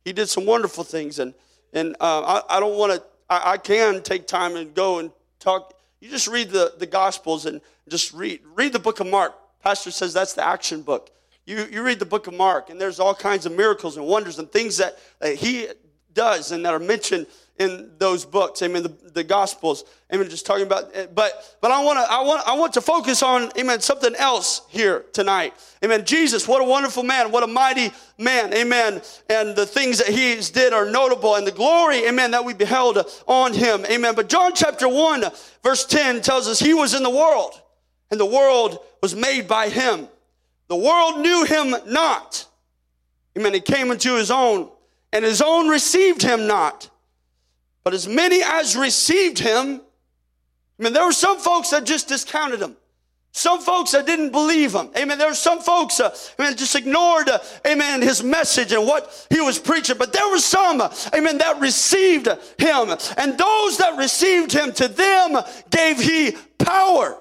He 0.04 0.12
did 0.12 0.28
some 0.28 0.46
wonderful 0.46 0.84
things. 0.84 1.18
And, 1.18 1.34
and 1.72 1.94
uh, 2.00 2.42
I, 2.48 2.56
I, 2.56 2.60
don't 2.60 2.76
want 2.76 2.92
to, 2.92 3.02
I, 3.28 3.52
I 3.52 3.56
can 3.58 4.02
take 4.02 4.26
time 4.26 4.56
and 4.56 4.74
go 4.74 4.98
and 4.98 5.12
talk. 5.38 5.74
You 6.00 6.10
just 6.10 6.26
read 6.26 6.50
the, 6.50 6.74
the 6.78 6.86
Gospels 6.86 7.46
and 7.46 7.60
just 7.88 8.12
read. 8.12 8.40
Read 8.54 8.72
the 8.72 8.78
book 8.78 9.00
of 9.00 9.06
Mark. 9.06 9.34
Pastor 9.62 9.90
says 9.90 10.12
that's 10.12 10.34
the 10.34 10.44
action 10.44 10.82
book. 10.82 11.10
You, 11.46 11.66
you 11.70 11.82
read 11.82 11.98
the 11.98 12.06
book 12.06 12.26
of 12.26 12.34
Mark, 12.34 12.70
and 12.70 12.80
there's 12.80 13.00
all 13.00 13.14
kinds 13.14 13.46
of 13.46 13.52
miracles 13.52 13.96
and 13.96 14.06
wonders 14.06 14.38
and 14.38 14.50
things 14.50 14.76
that, 14.78 14.96
he 15.36 15.68
does 16.14 16.52
and 16.52 16.64
that 16.64 16.72
are 16.74 16.78
mentioned 16.78 17.26
in 17.58 17.90
those 17.98 18.24
books. 18.24 18.62
Amen. 18.62 18.82
The, 18.82 18.94
the 19.12 19.24
gospels. 19.24 19.84
Amen. 20.12 20.28
Just 20.28 20.46
talking 20.46 20.66
about 20.66 20.94
it. 20.94 21.14
but 21.14 21.56
but 21.60 21.70
i 21.70 21.82
want 21.82 21.98
to 21.98 22.12
i 22.12 22.20
want 22.20 22.46
i 22.46 22.54
want 22.54 22.72
to 22.74 22.80
focus 22.80 23.22
on 23.22 23.50
amen 23.58 23.80
something 23.80 24.14
else 24.16 24.62
here 24.68 25.04
tonight. 25.12 25.54
Amen. 25.84 26.04
Jesus 26.04 26.48
what 26.48 26.60
a 26.60 26.64
wonderful 26.64 27.02
man. 27.02 27.30
What 27.30 27.42
a 27.42 27.46
mighty 27.46 27.92
man. 28.18 28.52
Amen. 28.54 29.02
And 29.28 29.54
the 29.54 29.66
things 29.66 29.98
that 29.98 30.08
he 30.08 30.40
did 30.52 30.72
are 30.72 30.90
notable 30.90 31.36
and 31.36 31.46
the 31.46 31.52
glory 31.52 32.06
amen 32.06 32.30
that 32.32 32.44
we 32.44 32.54
beheld 32.54 32.98
on 33.26 33.52
him. 33.52 33.84
Amen. 33.86 34.14
But 34.14 34.28
john 34.28 34.52
chapter 34.54 34.88
1 34.88 35.24
verse 35.62 35.84
10 35.86 36.22
tells 36.22 36.48
us 36.48 36.58
he 36.58 36.74
was 36.74 36.94
in 36.94 37.02
the 37.02 37.10
world. 37.10 37.60
And 38.10 38.20
the 38.20 38.26
world 38.26 38.78
was 39.02 39.14
made 39.14 39.46
by 39.46 39.68
him 39.68 40.08
the 40.68 40.76
world 40.76 41.20
knew 41.20 41.44
him 41.44 41.74
not 41.86 42.46
amen 43.36 43.52
he 43.52 43.60
came 43.60 43.90
into 43.90 44.16
his 44.16 44.30
own 44.30 44.70
and 45.12 45.24
his 45.24 45.42
own 45.42 45.68
received 45.68 46.22
him 46.22 46.46
not. 46.46 46.88
But 47.84 47.94
as 47.94 48.08
many 48.08 48.42
as 48.42 48.76
received 48.76 49.38
him, 49.38 49.80
I 50.78 50.82
mean, 50.82 50.92
there 50.92 51.04
were 51.04 51.12
some 51.12 51.38
folks 51.38 51.70
that 51.70 51.84
just 51.84 52.08
discounted 52.08 52.60
him. 52.60 52.76
Some 53.34 53.60
folks 53.60 53.92
that 53.92 54.04
didn't 54.04 54.30
believe 54.30 54.74
him. 54.74 54.90
Amen. 54.96 55.16
There 55.16 55.28
were 55.28 55.34
some 55.34 55.60
folks, 55.60 56.00
uh, 56.00 56.14
amen, 56.38 56.54
just 56.56 56.74
ignored, 56.74 57.30
uh, 57.30 57.38
amen, 57.66 58.02
his 58.02 58.22
message 58.22 58.72
and 58.72 58.86
what 58.86 59.26
he 59.30 59.40
was 59.40 59.58
preaching. 59.58 59.96
But 59.98 60.12
there 60.12 60.28
were 60.28 60.38
some, 60.38 60.82
uh, 60.82 60.94
amen, 61.14 61.38
that 61.38 61.58
received 61.58 62.26
him. 62.26 62.90
And 63.16 63.38
those 63.38 63.78
that 63.78 63.94
received 63.96 64.52
him, 64.52 64.72
to 64.72 64.86
them 64.86 65.38
gave 65.70 65.98
he 65.98 66.36
power 66.58 67.18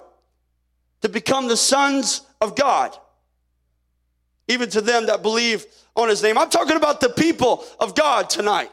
to 1.01 1.09
become 1.09 1.47
the 1.47 1.57
sons 1.57 2.21
of 2.39 2.55
God. 2.55 2.95
Even 4.47 4.69
to 4.69 4.81
them 4.81 5.07
that 5.07 5.21
believe 5.21 5.65
on 5.95 6.09
his 6.09 6.23
name. 6.23 6.37
I'm 6.37 6.49
talking 6.49 6.77
about 6.77 7.01
the 7.01 7.09
people 7.09 7.65
of 7.79 7.95
God 7.95 8.29
tonight. 8.29 8.71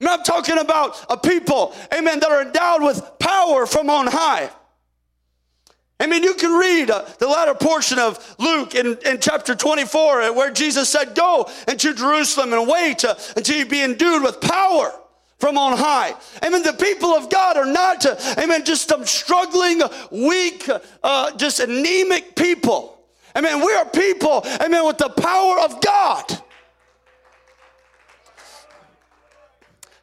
I'm 0.00 0.22
talking 0.22 0.58
about 0.58 1.04
a 1.10 1.16
people, 1.16 1.74
amen, 1.92 2.20
that 2.20 2.30
are 2.30 2.42
endowed 2.42 2.82
with 2.82 3.18
power 3.18 3.66
from 3.66 3.90
on 3.90 4.06
high. 4.06 4.48
I 6.00 6.06
mean, 6.06 6.22
you 6.22 6.34
can 6.34 6.56
read 6.56 6.90
uh, 6.90 7.04
the 7.18 7.26
latter 7.26 7.54
portion 7.54 7.98
of 7.98 8.36
Luke 8.38 8.76
in, 8.76 8.96
in 9.04 9.18
chapter 9.18 9.56
24, 9.56 10.22
uh, 10.22 10.32
where 10.32 10.52
Jesus 10.52 10.88
said, 10.88 11.16
Go 11.16 11.50
into 11.66 11.92
Jerusalem 11.92 12.52
and 12.52 12.68
wait 12.68 13.04
uh, 13.04 13.16
until 13.36 13.56
you 13.56 13.66
be 13.66 13.82
endued 13.82 14.22
with 14.22 14.40
power 14.40 14.92
from 15.38 15.56
on 15.56 15.76
high. 15.76 16.14
Amen. 16.44 16.62
The 16.62 16.72
people 16.72 17.10
of 17.10 17.30
God 17.30 17.56
are 17.56 17.66
not, 17.66 18.04
amen, 18.38 18.64
just 18.64 18.88
some 18.88 19.06
struggling, 19.06 19.82
weak, 20.10 20.68
uh, 21.02 21.36
just 21.36 21.60
anemic 21.60 22.34
people. 22.34 22.98
Amen. 23.36 23.64
We 23.64 23.72
are 23.72 23.84
people, 23.84 24.44
amen, 24.60 24.84
with 24.84 24.98
the 24.98 25.10
power 25.10 25.60
of 25.60 25.80
God. 25.80 26.42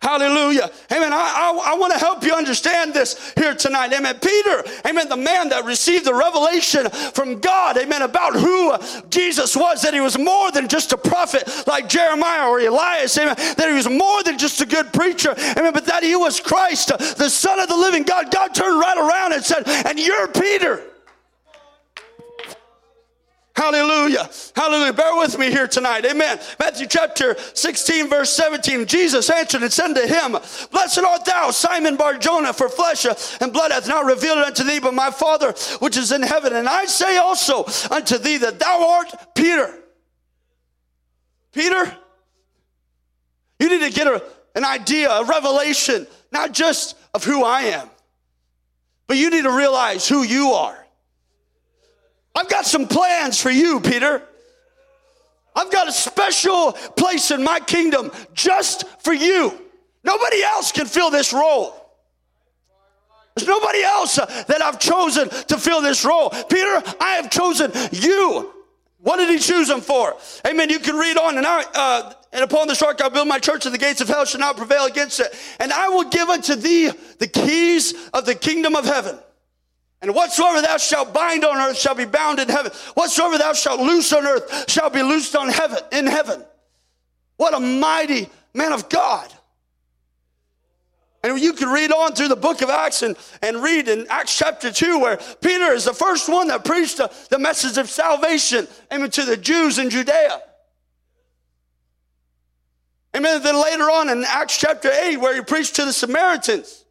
Hallelujah. 0.06 0.70
Amen. 0.92 1.12
I, 1.12 1.18
I, 1.18 1.72
I 1.72 1.78
want 1.80 1.92
to 1.92 1.98
help 1.98 2.24
you 2.24 2.32
understand 2.32 2.94
this 2.94 3.34
here 3.36 3.56
tonight. 3.56 3.92
Amen. 3.92 4.20
Peter, 4.20 4.64
amen, 4.86 5.10
the 5.10 5.18
man 5.18 5.50
that 5.50 5.66
received 5.66 6.06
the 6.06 6.14
revelation 6.14 6.88
from 6.92 7.40
God, 7.40 7.76
amen, 7.76 8.04
about 8.04 8.36
who 8.36 8.78
Jesus 9.10 9.56
was, 9.56 9.82
that 9.82 9.96
he 9.96 10.02
was 10.02 10.16
more 10.16 10.52
than 10.52 10.68
just 10.68 10.94
a 10.94 10.98
prophet 10.98 11.50
like 11.66 11.90
Jeremiah 11.90 12.48
or 12.48 12.60
Elias, 12.60 13.18
amen, 13.18 13.34
that 13.36 13.66
he 13.68 13.74
was 13.74 13.90
more 13.90 14.22
than 14.22 14.38
just 14.38 14.62
a 14.62 14.68
good 14.68 14.94
preacher, 14.94 15.34
amen, 15.58 15.74
but 15.74 15.88
that 15.88 16.04
he 16.04 16.16
was 16.16 16.40
Christ, 16.40 16.96
the 17.18 17.28
Son 17.28 17.60
of 17.60 17.68
the 17.68 17.76
living 17.76 18.04
God. 18.04 18.32
God 18.32 18.54
turned 18.54 18.80
right 18.80 18.98
around 19.00 19.34
and 19.34 19.44
said, 19.44 19.64
And 19.88 19.98
you're 19.98 20.28
Peter. 20.28 20.84
Hallelujah. 23.56 24.30
Hallelujah. 24.54 24.92
Bear 24.92 25.16
with 25.16 25.40
me 25.40 25.50
here 25.50 25.68
tonight. 25.68 26.06
Amen. 26.06 26.40
Matthew 26.60 26.88
chapter 26.88 27.38
16, 27.54 28.10
verse 28.10 28.30
17. 28.32 28.86
Jesus 28.86 29.30
answered 29.30 29.64
and 29.64 29.72
said 29.72 29.94
to 29.94 30.06
him, 30.06 30.32
Blessed 30.72 31.00
art 31.00 31.24
thou, 31.24 31.52
Simon 31.52 31.96
Bar 31.96 32.18
Jonah, 32.18 32.52
for 32.52 32.68
flesh 32.68 33.06
and 33.40 33.54
blood 33.54 33.72
hath 33.72 33.88
not 33.88 34.04
revealed 34.04 34.40
it 34.40 34.48
unto 34.48 34.66
thee, 34.66 34.80
but 34.80 34.94
my 34.94 35.10
Father 35.10 35.54
which 35.80 35.96
is 35.96 36.12
in 36.12 36.22
heaven. 36.22 36.54
And 36.54 36.68
I 36.68 36.86
say 36.86 37.16
also 37.16 37.66
unto 37.90 38.18
thee 38.18 38.38
that 38.38 38.60
thou 38.60 38.90
art 38.90 39.36
Peter. 39.36 39.74
Peter, 41.54 41.98
you 43.60 43.70
need 43.70 43.90
to 43.90 43.96
get 43.96 44.08
a, 44.08 44.22
an 44.56 44.66
idea, 44.66 45.10
a 45.10 45.24
revelation, 45.24 46.06
not 46.30 46.52
just 46.52 46.98
of 47.14 47.24
who 47.24 47.46
I 47.46 47.62
am, 47.62 47.90
but 49.08 49.16
you 49.16 49.30
need 49.30 49.44
to 49.44 49.56
realize 49.56 50.06
who 50.10 50.24
you 50.24 50.50
are. 50.50 50.85
I've 52.36 52.50
got 52.50 52.66
some 52.66 52.88
plans 52.88 53.40
for 53.40 53.50
you, 53.50 53.80
Peter. 53.80 54.22
I've 55.56 55.72
got 55.72 55.88
a 55.88 55.92
special 55.92 56.74
place 56.74 57.32
in 57.32 57.44
my 57.44 57.62
kingdom 57.62 58.12
just 58.34 58.86
for 59.00 59.14
you. 59.14 59.54
Nobody 60.04 60.44
else 60.44 60.72
can 60.72 60.86
fill 60.86 61.10
this 61.10 61.32
role. 61.32 61.82
There's 63.36 63.48
nobody 63.48 63.84
else 63.84 64.18
uh, 64.18 64.26
that 64.48 64.62
I've 64.62 64.80
chosen 64.80 65.30
to 65.30 65.58
fill 65.58 65.82
this 65.82 66.06
role. 66.06 66.30
Peter, 66.30 66.82
I 67.02 67.20
have 67.22 67.30
chosen 67.30 67.72
you. 67.92 68.54
What 69.00 69.18
did 69.18 69.30
he 69.30 69.40
choose 69.40 69.70
him 69.70 69.82
for? 69.82 70.16
Amen. 70.48 70.70
You 70.70 70.80
can 70.80 70.96
read 70.96 71.18
on 71.18 71.38
and 71.38 71.46
I, 71.46 71.64
uh, 71.74 72.14
and 72.32 72.44
upon 72.44 72.68
this 72.68 72.82
rock 72.82 73.02
I'll 73.02 73.10
build 73.10 73.28
my 73.28 73.40
church, 73.40 73.66
and 73.66 73.74
the 73.74 73.80
gates 73.80 74.02
of 74.02 74.08
hell 74.08 74.26
shall 74.26 74.40
not 74.40 74.58
prevail 74.58 74.86
against 74.86 75.20
it. 75.20 75.34
And 75.60 75.72
I 75.72 75.90
will 75.90 76.10
give 76.10 76.30
unto 76.30 76.56
thee 76.56 76.92
the 77.20 77.28
keys 77.28 77.94
of 78.14 78.26
the 78.26 78.36
kingdom 78.36 78.76
of 78.76 78.86
heaven. 78.86 79.18
And 80.06 80.14
whatsoever 80.14 80.62
thou 80.62 80.78
shalt 80.78 81.16
bind 81.16 81.44
on 81.44 81.58
earth 81.58 81.80
shall 81.80 81.96
be 81.96 82.06
bound 82.06 82.38
in 82.38 82.48
heaven. 82.48 82.72
Whatsoever 82.94 83.40
thou 83.40 83.54
shalt 83.54 83.80
loose 83.80 84.14
on 84.14 84.28
earth 84.28 84.70
shall 84.70 84.92
be 84.92 85.02
loosed 85.02 85.36
on 85.36 85.50
heaven 85.50 85.80
in 85.92 86.06
heaven. 86.06 86.46
What 87.38 87.56
a 87.56 87.60
mighty 87.60 88.30
man 88.54 88.72
of 88.72 88.88
God. 88.88 89.34
And 91.24 91.42
you 91.42 91.54
can 91.54 91.70
read 91.70 91.92
on 91.92 92.14
through 92.14 92.28
the 92.28 92.36
book 92.36 92.62
of 92.62 92.70
Acts 92.70 93.02
and, 93.02 93.18
and 93.42 93.64
read 93.64 93.88
in 93.88 94.06
Acts 94.12 94.38
chapter 94.38 94.72
2 94.72 95.00
where 95.00 95.18
Peter 95.42 95.74
is 95.74 95.86
the 95.86 95.94
first 95.94 96.30
one 96.30 96.50
that 96.50 96.64
preached 96.64 96.98
the, 96.98 97.12
the 97.32 97.40
message 97.40 97.80
of 97.80 97.90
salvation 97.90 98.68
amen, 98.94 99.10
to 99.10 99.26
the 99.26 99.36
Jews 99.36 99.80
in 99.80 99.90
Judea. 99.90 100.40
Amen. 103.16 103.42
Then 103.42 103.60
later 103.60 103.90
on 103.90 104.12
in 104.12 104.24
Acts 104.24 104.56
chapter 104.56 104.92
8 104.92 105.18
where 105.18 105.34
he 105.34 105.42
preached 105.42 105.78
to 105.78 105.86
the 105.86 105.94
Samaritans 105.94 106.85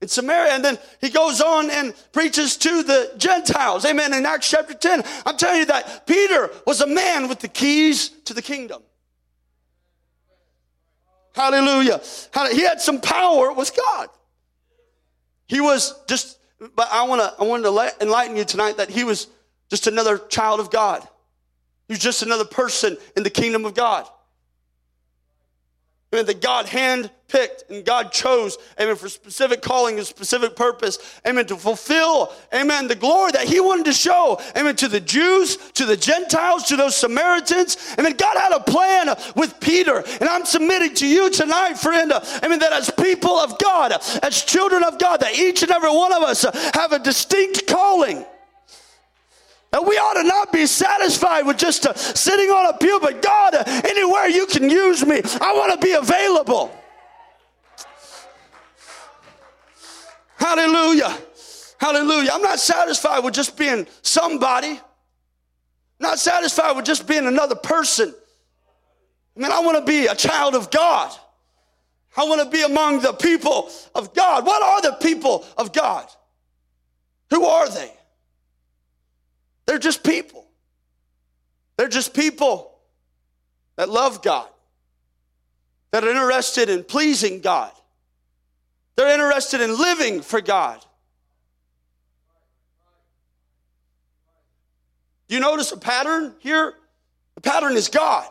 in 0.00 0.08
Samaria. 0.08 0.52
And 0.52 0.64
then 0.64 0.78
he 1.00 1.10
goes 1.10 1.40
on 1.40 1.70
and 1.70 1.94
preaches 2.12 2.56
to 2.58 2.82
the 2.82 3.12
Gentiles. 3.16 3.84
Amen. 3.84 4.14
In 4.14 4.24
Acts 4.26 4.50
chapter 4.50 4.74
10. 4.74 5.02
I'm 5.26 5.36
telling 5.36 5.60
you 5.60 5.66
that 5.66 6.06
Peter 6.06 6.50
was 6.66 6.80
a 6.80 6.86
man 6.86 7.28
with 7.28 7.40
the 7.40 7.48
keys 7.48 8.10
to 8.24 8.34
the 8.34 8.42
kingdom. 8.42 8.82
Hallelujah. 11.34 12.00
He 12.52 12.62
had 12.62 12.80
some 12.80 13.00
power 13.00 13.52
with 13.52 13.76
God. 13.76 14.08
He 15.46 15.60
was 15.60 15.94
just, 16.08 16.38
but 16.58 16.88
I 16.90 17.04
want 17.04 17.20
to, 17.20 17.34
I 17.40 17.44
wanted 17.44 17.64
to 17.64 18.02
enlighten 18.02 18.36
you 18.36 18.44
tonight 18.44 18.76
that 18.78 18.90
he 18.90 19.04
was 19.04 19.28
just 19.70 19.86
another 19.86 20.18
child 20.18 20.60
of 20.60 20.70
God. 20.70 21.06
He 21.86 21.92
was 21.92 22.00
just 22.00 22.22
another 22.22 22.44
person 22.44 22.96
in 23.16 23.22
the 23.22 23.30
kingdom 23.30 23.64
of 23.64 23.74
God. 23.74 24.06
Amen. 26.12 26.26
That 26.26 26.40
God 26.40 26.66
hand 26.66 27.10
picked 27.28 27.70
and 27.70 27.84
God 27.84 28.10
chose, 28.12 28.56
amen, 28.80 28.96
for 28.96 29.08
specific 29.08 29.60
calling 29.60 29.98
and 29.98 30.06
specific 30.06 30.56
purpose, 30.56 30.98
amen, 31.26 31.46
to 31.46 31.56
fulfill, 31.56 32.32
amen, 32.54 32.88
the 32.88 32.94
glory 32.94 33.30
that 33.32 33.46
He 33.46 33.60
wanted 33.60 33.84
to 33.86 33.92
show, 33.92 34.40
amen, 34.56 34.76
to 34.76 34.88
the 34.88 35.00
Jews, 35.00 35.56
to 35.72 35.84
the 35.84 35.96
Gentiles, 35.96 36.64
to 36.64 36.76
those 36.76 36.96
Samaritans. 36.96 37.76
Amen. 37.98 38.14
God 38.16 38.36
had 38.38 38.52
a 38.52 38.60
plan 38.60 39.14
with 39.36 39.60
Peter, 39.60 40.02
and 40.20 40.28
I'm 40.28 40.46
submitting 40.46 40.94
to 40.94 41.06
you 41.06 41.30
tonight, 41.30 41.74
friend, 41.74 42.12
amen, 42.42 42.58
that 42.60 42.72
as 42.72 42.90
people 42.90 43.36
of 43.38 43.58
God, 43.58 43.92
as 44.22 44.42
children 44.42 44.82
of 44.82 44.98
God, 44.98 45.20
that 45.20 45.38
each 45.38 45.62
and 45.62 45.70
every 45.70 45.94
one 45.94 46.12
of 46.12 46.22
us 46.22 46.42
have 46.74 46.92
a 46.92 46.98
distinct 46.98 47.66
calling. 47.66 48.24
And 49.72 49.86
we 49.86 49.96
ought 49.96 50.14
to 50.14 50.22
not 50.22 50.52
be 50.52 50.66
satisfied 50.66 51.42
with 51.42 51.58
just 51.58 51.86
uh, 51.86 51.94
sitting 51.94 52.48
on 52.48 52.74
a 52.74 52.78
pew, 52.78 52.98
but 53.02 53.20
God, 53.20 53.54
uh, 53.54 53.64
anywhere 53.66 54.28
you 54.28 54.46
can 54.46 54.70
use 54.70 55.04
me, 55.04 55.20
I 55.40 55.52
want 55.54 55.78
to 55.78 55.86
be 55.86 55.92
available. 55.92 56.74
Hallelujah. 60.36 61.16
Hallelujah. 61.78 62.30
I'm 62.32 62.42
not 62.42 62.58
satisfied 62.58 63.20
with 63.20 63.34
just 63.34 63.58
being 63.58 63.86
somebody. 64.02 64.80
Not 66.00 66.18
satisfied 66.18 66.76
with 66.76 66.86
just 66.86 67.06
being 67.06 67.26
another 67.26 67.56
person. 67.56 68.14
I 69.36 69.40
mean, 69.40 69.52
I 69.52 69.60
want 69.60 69.78
to 69.78 69.84
be 69.84 70.06
a 70.06 70.14
child 70.14 70.54
of 70.54 70.70
God. 70.70 71.14
I 72.16 72.24
want 72.24 72.42
to 72.42 72.48
be 72.48 72.62
among 72.62 73.00
the 73.00 73.12
people 73.12 73.70
of 73.94 74.14
God. 74.14 74.46
What 74.46 74.62
are 74.62 74.90
the 74.90 74.96
people 74.96 75.44
of 75.56 75.72
God? 75.72 76.08
Who 77.30 77.44
are 77.44 77.68
they? 77.68 77.92
They're 79.68 79.78
just 79.78 80.02
people. 80.02 80.46
They're 81.76 81.88
just 81.88 82.14
people 82.14 82.74
that 83.76 83.90
love 83.90 84.22
God, 84.22 84.48
that 85.90 86.02
are 86.02 86.08
interested 86.08 86.70
in 86.70 86.82
pleasing 86.82 87.42
God. 87.42 87.70
They're 88.96 89.12
interested 89.12 89.60
in 89.60 89.78
living 89.78 90.22
for 90.22 90.40
God. 90.40 90.82
Do 95.28 95.34
you 95.34 95.40
notice 95.42 95.70
a 95.70 95.76
pattern 95.76 96.34
here? 96.38 96.72
The 97.34 97.42
pattern 97.42 97.76
is 97.76 97.88
God. 97.88 98.26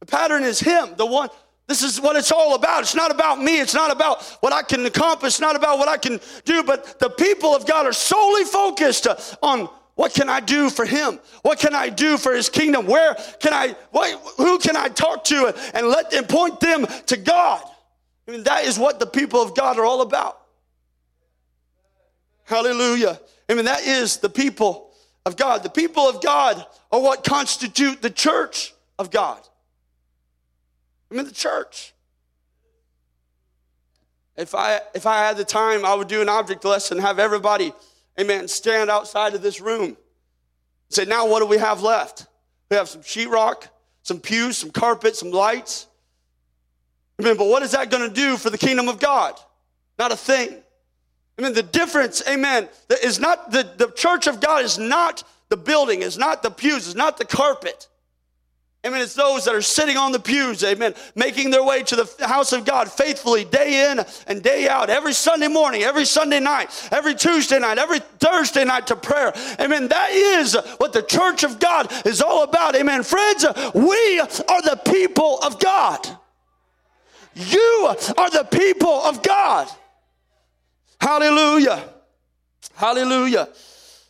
The 0.00 0.06
pattern 0.06 0.42
is 0.42 0.58
Him, 0.58 0.94
the 0.96 1.06
one. 1.06 1.28
This 1.66 1.82
is 1.82 2.00
what 2.00 2.14
it's 2.14 2.30
all 2.30 2.54
about. 2.54 2.82
It's 2.82 2.94
not 2.94 3.10
about 3.10 3.40
me. 3.40 3.58
It's 3.60 3.74
not 3.74 3.90
about 3.90 4.22
what 4.40 4.52
I 4.52 4.62
can 4.62 4.86
accomplish. 4.86 5.34
It's 5.34 5.40
not 5.40 5.56
about 5.56 5.78
what 5.78 5.88
I 5.88 5.96
can 5.96 6.20
do. 6.44 6.62
But 6.62 7.00
the 7.00 7.10
people 7.10 7.56
of 7.56 7.66
God 7.66 7.86
are 7.86 7.92
solely 7.92 8.44
focused 8.44 9.08
on 9.42 9.68
what 9.96 10.14
can 10.14 10.28
I 10.28 10.40
do 10.40 10.70
for 10.70 10.84
him? 10.84 11.18
What 11.42 11.58
can 11.58 11.74
I 11.74 11.88
do 11.88 12.18
for 12.18 12.34
his 12.34 12.48
kingdom? 12.48 12.86
Where 12.86 13.14
can 13.40 13.52
I, 13.52 13.74
what, 13.90 14.10
who 14.36 14.58
can 14.58 14.76
I 14.76 14.88
talk 14.88 15.24
to 15.24 15.54
and 15.74 15.88
let 15.88 16.10
them 16.10 16.24
point 16.26 16.60
them 16.60 16.86
to 17.06 17.16
God? 17.16 17.62
I 18.28 18.30
mean, 18.30 18.44
that 18.44 18.64
is 18.64 18.78
what 18.78 19.00
the 19.00 19.06
people 19.06 19.42
of 19.42 19.56
God 19.56 19.78
are 19.78 19.84
all 19.84 20.02
about. 20.02 20.38
Hallelujah. 22.44 23.18
I 23.48 23.54
mean, 23.54 23.64
that 23.64 23.86
is 23.86 24.18
the 24.18 24.28
people 24.28 24.90
of 25.24 25.36
God. 25.36 25.62
The 25.62 25.70
people 25.70 26.08
of 26.08 26.22
God 26.22 26.64
are 26.92 27.00
what 27.00 27.24
constitute 27.24 28.02
the 28.02 28.10
church 28.10 28.74
of 28.98 29.10
God. 29.10 29.40
I'm 31.10 31.18
in 31.18 31.24
the 31.24 31.32
church. 31.32 31.94
If 34.36 34.54
I 34.54 34.80
if 34.94 35.06
I 35.06 35.18
had 35.18 35.36
the 35.36 35.44
time, 35.44 35.84
I 35.84 35.94
would 35.94 36.08
do 36.08 36.20
an 36.20 36.28
object 36.28 36.64
lesson, 36.64 36.98
have 36.98 37.18
everybody, 37.18 37.72
amen, 38.20 38.48
stand 38.48 38.90
outside 38.90 39.34
of 39.34 39.42
this 39.42 39.60
room. 39.60 39.96
Say, 40.90 41.04
now 41.04 41.26
what 41.26 41.40
do 41.40 41.46
we 41.46 41.58
have 41.58 41.82
left? 41.82 42.26
We 42.70 42.76
have 42.76 42.88
some 42.88 43.02
sheetrock, 43.02 43.68
some 44.02 44.20
pews, 44.20 44.58
some 44.58 44.70
carpet, 44.70 45.16
some 45.16 45.30
lights. 45.30 45.86
Amen. 47.20 47.36
But 47.36 47.46
what 47.46 47.62
is 47.62 47.72
that 47.72 47.90
going 47.90 48.08
to 48.08 48.14
do 48.14 48.36
for 48.36 48.50
the 48.50 48.58
kingdom 48.58 48.88
of 48.88 49.00
God? 49.00 49.38
Not 49.98 50.12
a 50.12 50.16
thing. 50.16 50.62
Amen. 51.38 51.54
The 51.54 51.62
difference, 51.62 52.22
amen, 52.28 52.68
is 53.02 53.18
not 53.20 53.50
the, 53.50 53.70
the 53.76 53.90
church 53.90 54.26
of 54.26 54.40
God 54.40 54.64
is 54.64 54.78
not 54.78 55.22
the 55.48 55.56
building, 55.56 56.02
is 56.02 56.18
not 56.18 56.42
the 56.42 56.50
pews, 56.50 56.86
is 56.86 56.94
not 56.94 57.18
the 57.18 57.24
carpet. 57.24 57.88
Amen. 58.86 59.00
It's 59.00 59.14
those 59.14 59.44
that 59.46 59.54
are 59.54 59.62
sitting 59.62 59.96
on 59.96 60.12
the 60.12 60.20
pews, 60.20 60.62
amen, 60.62 60.94
making 61.16 61.50
their 61.50 61.64
way 61.64 61.82
to 61.82 61.96
the 61.96 62.26
house 62.26 62.52
of 62.52 62.64
God 62.64 62.90
faithfully 62.90 63.44
day 63.44 63.90
in 63.90 64.04
and 64.28 64.42
day 64.42 64.68
out, 64.68 64.90
every 64.90 65.12
Sunday 65.12 65.48
morning, 65.48 65.82
every 65.82 66.04
Sunday 66.04 66.38
night, 66.38 66.70
every 66.92 67.16
Tuesday 67.16 67.58
night, 67.58 67.78
every 67.78 67.98
Thursday 67.98 68.64
night 68.64 68.86
to 68.86 68.94
prayer. 68.94 69.32
Amen. 69.58 69.88
That 69.88 70.10
is 70.12 70.54
what 70.76 70.92
the 70.92 71.02
church 71.02 71.42
of 71.42 71.58
God 71.58 71.92
is 72.06 72.22
all 72.22 72.44
about. 72.44 72.76
Amen. 72.76 73.02
Friends, 73.02 73.44
we 73.74 74.20
are 74.20 74.62
the 74.62 74.80
people 74.86 75.40
of 75.40 75.58
God. 75.58 76.06
You 77.34 77.94
are 78.16 78.30
the 78.30 78.44
people 78.44 79.02
of 79.02 79.20
God. 79.22 79.68
Hallelujah. 81.00 81.82
Hallelujah. 82.76 83.48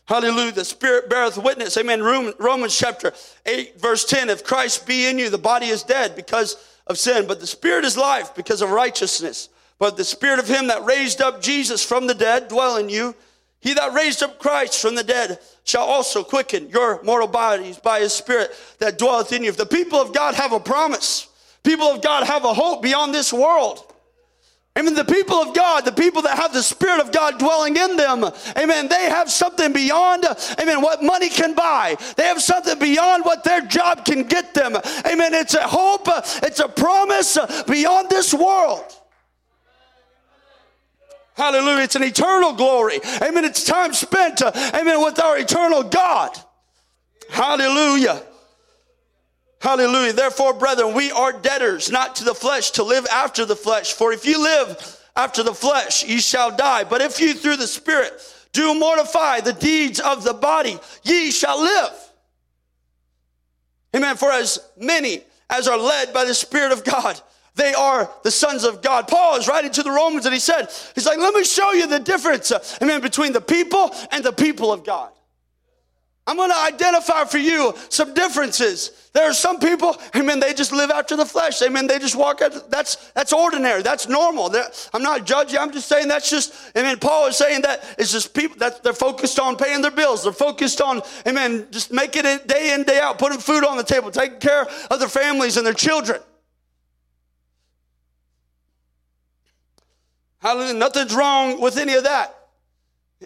Hallelujah. 0.06 0.52
The 0.52 0.64
Spirit 0.64 1.10
beareth 1.10 1.36
witness. 1.36 1.76
Amen. 1.76 2.02
Romans 2.02 2.78
chapter 2.78 3.12
8, 3.44 3.80
verse 3.80 4.04
10. 4.04 4.30
If 4.30 4.44
Christ 4.44 4.86
be 4.86 5.08
in 5.08 5.18
you, 5.18 5.30
the 5.30 5.38
body 5.38 5.66
is 5.66 5.82
dead 5.82 6.14
because 6.14 6.56
of 6.86 6.96
sin, 6.96 7.26
but 7.26 7.40
the 7.40 7.46
Spirit 7.46 7.84
is 7.84 7.96
life 7.96 8.34
because 8.34 8.62
of 8.62 8.70
righteousness. 8.70 9.48
But 9.78 9.96
the 9.96 10.04
Spirit 10.04 10.38
of 10.38 10.48
him 10.48 10.68
that 10.68 10.84
raised 10.84 11.20
up 11.20 11.42
Jesus 11.42 11.84
from 11.84 12.06
the 12.06 12.14
dead 12.14 12.48
dwell 12.48 12.76
in 12.76 12.88
you. 12.88 13.14
He 13.58 13.74
that 13.74 13.94
raised 13.94 14.22
up 14.22 14.38
Christ 14.38 14.80
from 14.80 14.94
the 14.94 15.02
dead 15.02 15.40
shall 15.64 15.84
also 15.84 16.22
quicken 16.22 16.68
your 16.68 17.02
mortal 17.02 17.26
bodies 17.26 17.78
by 17.78 17.98
his 17.98 18.12
Spirit 18.12 18.54
that 18.78 18.98
dwelleth 18.98 19.32
in 19.32 19.42
you. 19.42 19.48
If 19.48 19.56
the 19.56 19.66
people 19.66 20.00
of 20.00 20.14
God 20.14 20.36
have 20.36 20.52
a 20.52 20.60
promise, 20.60 21.26
people 21.64 21.88
of 21.88 22.00
God 22.00 22.24
have 22.28 22.44
a 22.44 22.54
hope 22.54 22.80
beyond 22.80 23.12
this 23.12 23.32
world. 23.32 23.92
Amen. 24.76 24.94
The 24.94 25.04
people 25.04 25.36
of 25.36 25.54
God, 25.54 25.84
the 25.84 25.92
people 25.92 26.22
that 26.22 26.36
have 26.36 26.52
the 26.52 26.62
Spirit 26.62 27.00
of 27.00 27.10
God 27.10 27.38
dwelling 27.38 27.76
in 27.76 27.96
them, 27.96 28.24
amen, 28.58 28.88
they 28.88 29.08
have 29.08 29.30
something 29.30 29.72
beyond, 29.72 30.26
amen, 30.60 30.82
what 30.82 31.02
money 31.02 31.30
can 31.30 31.54
buy. 31.54 31.96
They 32.16 32.24
have 32.24 32.42
something 32.42 32.78
beyond 32.78 33.24
what 33.24 33.42
their 33.42 33.62
job 33.62 34.04
can 34.04 34.24
get 34.24 34.52
them. 34.52 34.76
Amen. 35.06 35.32
It's 35.32 35.54
a 35.54 35.66
hope, 35.66 36.08
it's 36.42 36.60
a 36.60 36.68
promise 36.68 37.38
beyond 37.66 38.10
this 38.10 38.34
world. 38.34 38.84
Hallelujah. 41.36 41.84
It's 41.84 41.96
an 41.96 42.02
eternal 42.02 42.54
glory. 42.54 42.98
Amen. 43.22 43.44
It's 43.44 43.64
time 43.64 43.92
spent, 43.92 44.42
amen, 44.42 45.02
with 45.02 45.20
our 45.20 45.38
eternal 45.38 45.82
God. 45.82 46.30
Hallelujah. 47.28 48.22
Hallelujah. 49.66 50.12
Therefore, 50.12 50.54
brethren, 50.54 50.94
we 50.94 51.10
are 51.10 51.32
debtors, 51.32 51.90
not 51.90 52.14
to 52.16 52.24
the 52.24 52.36
flesh, 52.36 52.70
to 52.70 52.84
live 52.84 53.04
after 53.10 53.44
the 53.44 53.56
flesh. 53.56 53.94
For 53.94 54.12
if 54.12 54.24
you 54.24 54.40
live 54.40 55.00
after 55.16 55.42
the 55.42 55.52
flesh, 55.52 56.04
ye 56.04 56.18
shall 56.18 56.56
die. 56.56 56.84
But 56.84 57.00
if 57.00 57.18
you 57.18 57.34
through 57.34 57.56
the 57.56 57.66
Spirit 57.66 58.12
do 58.52 58.78
mortify 58.78 59.40
the 59.40 59.52
deeds 59.52 59.98
of 59.98 60.22
the 60.22 60.34
body, 60.34 60.78
ye 61.02 61.32
shall 61.32 61.60
live. 61.60 62.12
Amen. 63.96 64.14
For 64.14 64.30
as 64.30 64.60
many 64.76 65.24
as 65.50 65.66
are 65.66 65.78
led 65.78 66.12
by 66.14 66.24
the 66.24 66.34
Spirit 66.34 66.70
of 66.70 66.84
God, 66.84 67.20
they 67.56 67.74
are 67.74 68.08
the 68.22 68.30
sons 68.30 68.62
of 68.62 68.82
God. 68.82 69.08
Paul 69.08 69.36
is 69.36 69.48
writing 69.48 69.72
to 69.72 69.82
the 69.82 69.90
Romans 69.90 70.26
and 70.26 70.32
he 70.32 70.38
said, 70.38 70.68
He's 70.94 71.06
like, 71.06 71.18
let 71.18 71.34
me 71.34 71.42
show 71.42 71.72
you 71.72 71.88
the 71.88 71.98
difference, 71.98 72.52
uh, 72.52 72.62
amen, 72.80 73.00
between 73.00 73.32
the 73.32 73.40
people 73.40 73.92
and 74.12 74.22
the 74.22 74.32
people 74.32 74.72
of 74.72 74.84
God. 74.84 75.10
I'm 76.28 76.36
going 76.36 76.50
to 76.50 76.58
identify 76.58 77.24
for 77.24 77.38
you 77.38 77.72
some 77.88 78.12
differences. 78.12 78.90
There 79.12 79.30
are 79.30 79.32
some 79.32 79.60
people, 79.60 79.96
amen, 80.14 80.40
they 80.40 80.54
just 80.54 80.72
live 80.72 80.90
after 80.90 81.16
the 81.16 81.24
flesh. 81.24 81.62
Amen, 81.62 81.86
they 81.86 82.00
just 82.00 82.16
walk 82.16 82.42
out. 82.42 82.68
That's, 82.68 82.96
that's 83.12 83.32
ordinary. 83.32 83.82
That's 83.82 84.08
normal. 84.08 84.48
They're, 84.48 84.68
I'm 84.92 85.02
not 85.02 85.24
judging. 85.24 85.58
I'm 85.58 85.72
just 85.72 85.88
saying 85.88 86.08
that's 86.08 86.28
just, 86.28 86.52
amen, 86.76 86.98
Paul 86.98 87.28
is 87.28 87.36
saying 87.36 87.62
that 87.62 87.84
it's 87.96 88.10
just 88.10 88.34
people 88.34 88.58
that 88.58 88.82
they're 88.82 88.92
focused 88.92 89.38
on 89.38 89.56
paying 89.56 89.82
their 89.82 89.92
bills. 89.92 90.24
They're 90.24 90.32
focused 90.32 90.80
on, 90.80 91.00
amen, 91.28 91.68
just 91.70 91.92
making 91.92 92.26
it 92.26 92.48
day 92.48 92.74
in, 92.74 92.82
day 92.82 92.98
out, 92.98 93.18
putting 93.18 93.38
food 93.38 93.64
on 93.64 93.76
the 93.76 93.84
table, 93.84 94.10
taking 94.10 94.40
care 94.40 94.66
of 94.90 94.98
their 94.98 95.08
families 95.08 95.56
and 95.56 95.64
their 95.64 95.74
children. 95.74 96.20
Hallelujah. 100.38 100.74
Nothing's 100.74 101.14
wrong 101.14 101.60
with 101.60 101.76
any 101.78 101.94
of 101.94 102.04
that. 102.04 102.45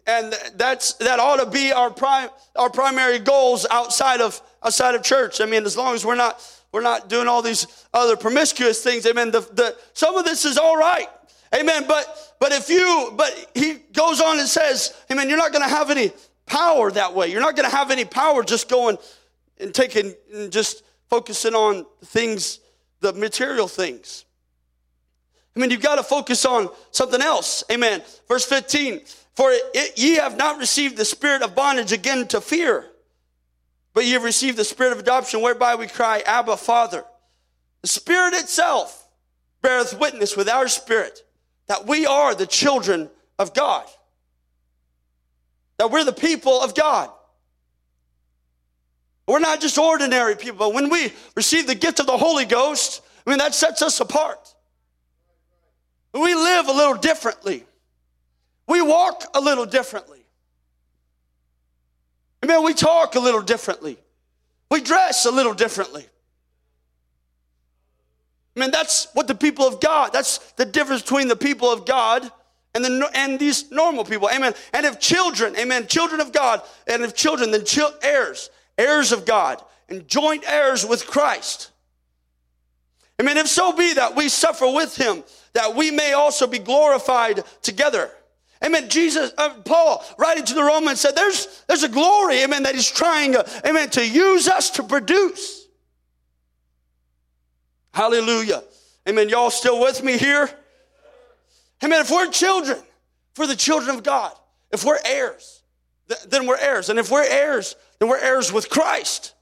And 0.07 0.35
that's 0.55 0.95
that 0.95 1.19
ought 1.19 1.43
to 1.43 1.47
be 1.47 1.73
our 1.73 1.91
prime 1.91 2.29
our 2.55 2.71
primary 2.71 3.19
goals 3.19 3.67
outside 3.71 4.21
of 4.21 4.41
outside 4.63 4.95
of 4.95 5.03
church. 5.03 5.41
I 5.41 5.47
mean, 5.47 5.65
as 5.65 5.77
long 5.77 5.95
as 5.95 6.05
we're 6.05 6.15
not 6.15 6.41
we're 6.73 6.83
not 6.83 7.09
doing 7.09 7.27
all 7.27 7.43
these 7.43 7.67
other 7.93 8.17
promiscuous 8.17 8.83
things, 8.83 9.05
amen. 9.05 9.33
The, 9.33 9.41
the, 9.41 9.77
some 9.93 10.17
of 10.17 10.25
this 10.25 10.45
is 10.45 10.57
all 10.57 10.77
right. 10.77 11.09
Amen. 11.55 11.85
But 11.89 12.35
but 12.39 12.53
if 12.53 12.69
you 12.69 13.13
but 13.17 13.51
he 13.55 13.79
goes 13.93 14.21
on 14.21 14.39
and 14.39 14.49
says, 14.49 14.95
Amen, 15.11 15.29
you're 15.29 15.39
not 15.39 15.53
gonna 15.53 15.69
have 15.69 15.91
any 15.91 16.13
power 16.47 16.93
that 16.93 17.15
way. 17.15 17.29
You're 17.33 17.41
not 17.41 17.57
gonna 17.57 17.69
have 17.69 17.91
any 17.91 18.05
power 18.05 18.45
just 18.45 18.69
going 18.69 18.97
and 19.59 19.75
taking 19.75 20.15
and 20.33 20.53
just 20.53 20.85
focusing 21.09 21.55
on 21.55 21.85
things, 22.05 22.61
the 23.01 23.13
material 23.13 23.67
things. 23.67 24.25
I 25.55 25.59
mean, 25.59 25.71
you've 25.71 25.83
got 25.83 25.97
to 25.97 26.05
focus 26.05 26.47
on 26.47 26.69
something 26.93 27.21
else. 27.21 27.65
Amen. 27.71 28.03
Verse 28.29 28.45
15. 28.45 29.01
For 29.41 29.53
it, 29.53 29.99
ye 29.99 30.17
have 30.17 30.37
not 30.37 30.59
received 30.59 30.99
the 30.99 31.05
spirit 31.07 31.41
of 31.41 31.55
bondage 31.55 31.93
again 31.93 32.29
to 32.29 32.43
fear, 32.43 32.85
but 33.95 34.05
ye 34.05 34.11
have 34.11 34.23
received 34.23 34.59
the 34.59 34.67
spirit 34.67 34.93
of 34.93 34.99
adoption, 34.99 35.41
whereby 35.41 35.77
we 35.77 35.87
cry, 35.87 36.23
Abba, 36.27 36.59
Father. 36.59 37.07
The 37.81 37.89
Spirit 37.89 38.35
itself 38.35 39.09
beareth 39.63 39.99
witness 39.99 40.37
with 40.37 40.47
our 40.47 40.69
spirit 40.69 41.25
that 41.69 41.87
we 41.87 42.05
are 42.05 42.35
the 42.35 42.47
children 42.47 43.09
of 43.39 43.55
God, 43.55 43.87
that 45.79 45.91
we're 45.91 46.05
the 46.05 46.13
people 46.13 46.61
of 46.61 46.75
God. 46.75 47.09
We're 49.27 49.39
not 49.39 49.63
just 49.63 49.79
ordinary 49.79 50.37
people, 50.37 50.59
but 50.59 50.75
when 50.75 50.91
we 50.91 51.15
receive 51.35 51.67
the 51.67 51.75
gift 51.75 51.99
of 51.99 52.05
the 52.05 52.19
Holy 52.19 52.45
Ghost, 52.45 53.01
I 53.27 53.31
mean, 53.31 53.39
that 53.39 53.55
sets 53.55 53.81
us 53.81 54.01
apart. 54.01 54.55
We 56.13 56.35
live 56.35 56.69
a 56.69 56.73
little 56.73 56.97
differently. 56.97 57.65
We 58.71 58.81
walk 58.81 59.25
a 59.35 59.41
little 59.41 59.67
differently. 59.67 60.25
Amen. 62.45 62.63
We 62.63 62.73
talk 62.73 63.17
a 63.17 63.19
little 63.19 63.43
differently. 63.43 63.99
We 64.71 64.81
dress 64.81 65.27
a 65.27 65.33
little 65.33 65.55
differently. 65.55 66.07
I 68.55 68.61
mean, 68.61 68.71
that's 68.71 69.09
what 69.13 69.27
the 69.27 69.35
people 69.35 69.67
of 69.67 69.81
God, 69.81 70.13
that's 70.13 70.39
the 70.53 70.65
difference 70.65 71.03
between 71.03 71.27
the 71.27 71.35
people 71.35 71.73
of 71.73 71.85
God 71.85 72.31
and, 72.73 72.85
the, 72.85 73.11
and 73.13 73.41
these 73.41 73.73
normal 73.73 74.05
people. 74.05 74.31
Amen. 74.33 74.55
And 74.73 74.87
if 74.87 75.01
children, 75.01 75.57
amen, 75.57 75.89
children 75.89 76.21
of 76.21 76.33
God, 76.33 76.63
and 76.87 77.03
if 77.03 77.13
children, 77.13 77.51
then 77.51 77.65
heirs, 78.05 78.51
heirs 78.79 79.11
of 79.11 79.27
God, 79.27 79.61
and 79.89 80.07
joint 80.07 80.45
heirs 80.47 80.87
with 80.87 81.09
Christ. 81.09 81.73
Amen. 83.21 83.37
If 83.37 83.49
so 83.49 83.73
be 83.73 83.95
that 83.95 84.15
we 84.15 84.29
suffer 84.29 84.71
with 84.71 84.97
him, 84.97 85.25
that 85.55 85.75
we 85.75 85.91
may 85.91 86.13
also 86.13 86.47
be 86.47 86.61
glorified 86.61 87.43
together. 87.63 88.13
Amen. 88.65 88.89
Jesus, 88.89 89.33
uh, 89.39 89.55
Paul, 89.65 90.05
writing 90.19 90.45
to 90.45 90.55
the 90.55 90.63
Romans, 90.63 91.01
said 91.01 91.17
there's, 91.17 91.65
there's 91.67 91.83
a 91.83 91.89
glory, 91.89 92.43
amen, 92.43 92.65
that 92.65 92.75
he's 92.75 92.91
trying, 92.91 93.35
uh, 93.35 93.49
amen, 93.67 93.89
to 93.91 94.07
use 94.07 94.49
us 94.49 94.71
to 94.73 94.83
produce. 94.83 95.67
Hallelujah. 97.93 98.63
Amen. 99.09 99.29
Y'all 99.29 99.51
still 99.51 99.81
with 99.81 100.03
me 100.03 100.19
here? 100.19 100.51
Amen. 101.83 102.03
If 102.03 102.11
we're 102.11 102.31
children, 102.31 102.79
for 103.35 103.47
the 103.47 103.57
children 103.57 103.97
of 103.97 104.03
God, 104.03 104.33
if 104.71 104.85
we're 104.85 104.99
heirs, 105.05 105.63
th- 106.09 106.21
then 106.29 106.47
we're 106.47 106.59
heirs. 106.59 106.91
And 106.91 106.99
if 106.99 107.11
we're 107.11 107.25
heirs, 107.25 107.77
then 107.99 108.09
we're 108.09 108.19
heirs 108.19 108.53
with 108.53 108.69
Christ. 108.69 109.35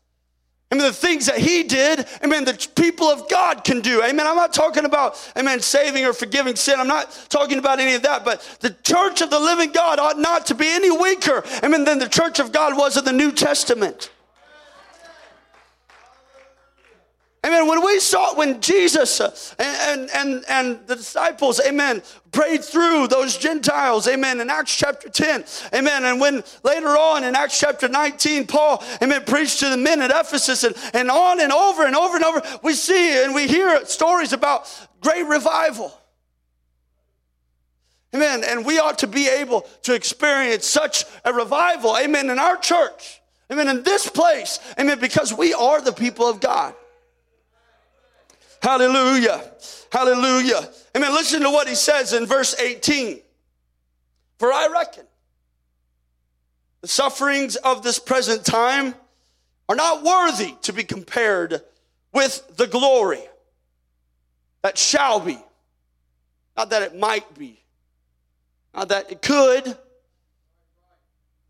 Amen. 0.70 0.86
The 0.86 0.92
things 0.92 1.26
that 1.26 1.38
he 1.38 1.62
did, 1.62 2.06
amen, 2.22 2.44
the 2.44 2.68
people 2.76 3.06
of 3.06 3.26
God 3.30 3.64
can 3.64 3.80
do. 3.80 4.02
Amen. 4.02 4.26
I'm 4.26 4.36
not 4.36 4.52
talking 4.52 4.84
about, 4.84 5.16
amen, 5.36 5.60
saving 5.60 6.04
or 6.04 6.12
forgiving 6.12 6.56
sin. 6.56 6.78
I'm 6.78 6.86
not 6.86 7.10
talking 7.30 7.58
about 7.58 7.80
any 7.80 7.94
of 7.94 8.02
that. 8.02 8.22
But 8.22 8.58
the 8.60 8.76
church 8.82 9.22
of 9.22 9.30
the 9.30 9.40
living 9.40 9.72
God 9.72 9.98
ought 9.98 10.18
not 10.18 10.44
to 10.46 10.54
be 10.54 10.68
any 10.68 10.90
weaker, 10.90 11.42
amen, 11.64 11.84
than 11.84 11.98
the 11.98 12.08
church 12.08 12.38
of 12.38 12.52
God 12.52 12.76
was 12.76 12.98
in 12.98 13.04
the 13.06 13.12
New 13.12 13.32
Testament. 13.32 14.10
Amen. 17.46 17.68
When 17.68 17.84
we 17.84 18.00
saw, 18.00 18.34
when 18.34 18.60
Jesus 18.60 19.20
uh, 19.20 19.32
and, 19.60 20.10
and, 20.12 20.44
and 20.48 20.80
the 20.88 20.96
disciples, 20.96 21.60
amen, 21.64 22.02
prayed 22.32 22.64
through 22.64 23.06
those 23.06 23.36
Gentiles, 23.36 24.08
amen, 24.08 24.40
in 24.40 24.50
Acts 24.50 24.74
chapter 24.74 25.08
10, 25.08 25.44
amen. 25.72 26.04
And 26.04 26.20
when 26.20 26.42
later 26.64 26.88
on 26.88 27.22
in 27.22 27.36
Acts 27.36 27.60
chapter 27.60 27.86
19, 27.86 28.48
Paul, 28.48 28.82
amen, 29.00 29.22
preached 29.24 29.60
to 29.60 29.68
the 29.68 29.76
men 29.76 30.02
at 30.02 30.10
Ephesus 30.10 30.64
and, 30.64 30.74
and 30.92 31.10
on 31.10 31.40
and 31.40 31.52
over 31.52 31.86
and 31.86 31.94
over 31.94 32.16
and 32.16 32.24
over, 32.24 32.42
we 32.64 32.74
see 32.74 33.22
and 33.22 33.32
we 33.32 33.46
hear 33.46 33.84
stories 33.86 34.32
about 34.32 34.68
great 35.00 35.24
revival. 35.24 35.96
Amen. 38.14 38.42
And 38.44 38.66
we 38.66 38.80
ought 38.80 38.98
to 38.98 39.06
be 39.06 39.28
able 39.28 39.60
to 39.82 39.94
experience 39.94 40.66
such 40.66 41.04
a 41.24 41.32
revival, 41.32 41.96
amen, 41.96 42.30
in 42.30 42.40
our 42.40 42.56
church, 42.56 43.20
amen, 43.48 43.68
in 43.68 43.84
this 43.84 44.08
place, 44.08 44.58
amen, 44.76 44.98
because 44.98 45.32
we 45.32 45.54
are 45.54 45.80
the 45.80 45.92
people 45.92 46.26
of 46.26 46.40
God. 46.40 46.74
Hallelujah. 48.62 49.52
Hallelujah. 49.92 50.68
Amen. 50.96 51.12
Listen 51.12 51.42
to 51.42 51.50
what 51.50 51.68
he 51.68 51.74
says 51.74 52.12
in 52.12 52.26
verse 52.26 52.58
18. 52.58 53.20
For 54.38 54.52
I 54.52 54.68
reckon 54.72 55.04
the 56.80 56.88
sufferings 56.88 57.56
of 57.56 57.82
this 57.82 57.98
present 57.98 58.44
time 58.44 58.94
are 59.68 59.76
not 59.76 60.02
worthy 60.02 60.54
to 60.62 60.72
be 60.72 60.84
compared 60.84 61.60
with 62.12 62.56
the 62.56 62.66
glory 62.66 63.22
that 64.62 64.78
shall 64.78 65.20
be. 65.20 65.38
Not 66.56 66.70
that 66.70 66.82
it 66.82 66.98
might 66.98 67.38
be, 67.38 67.60
not 68.74 68.88
that 68.88 69.12
it 69.12 69.22
could. 69.22 69.76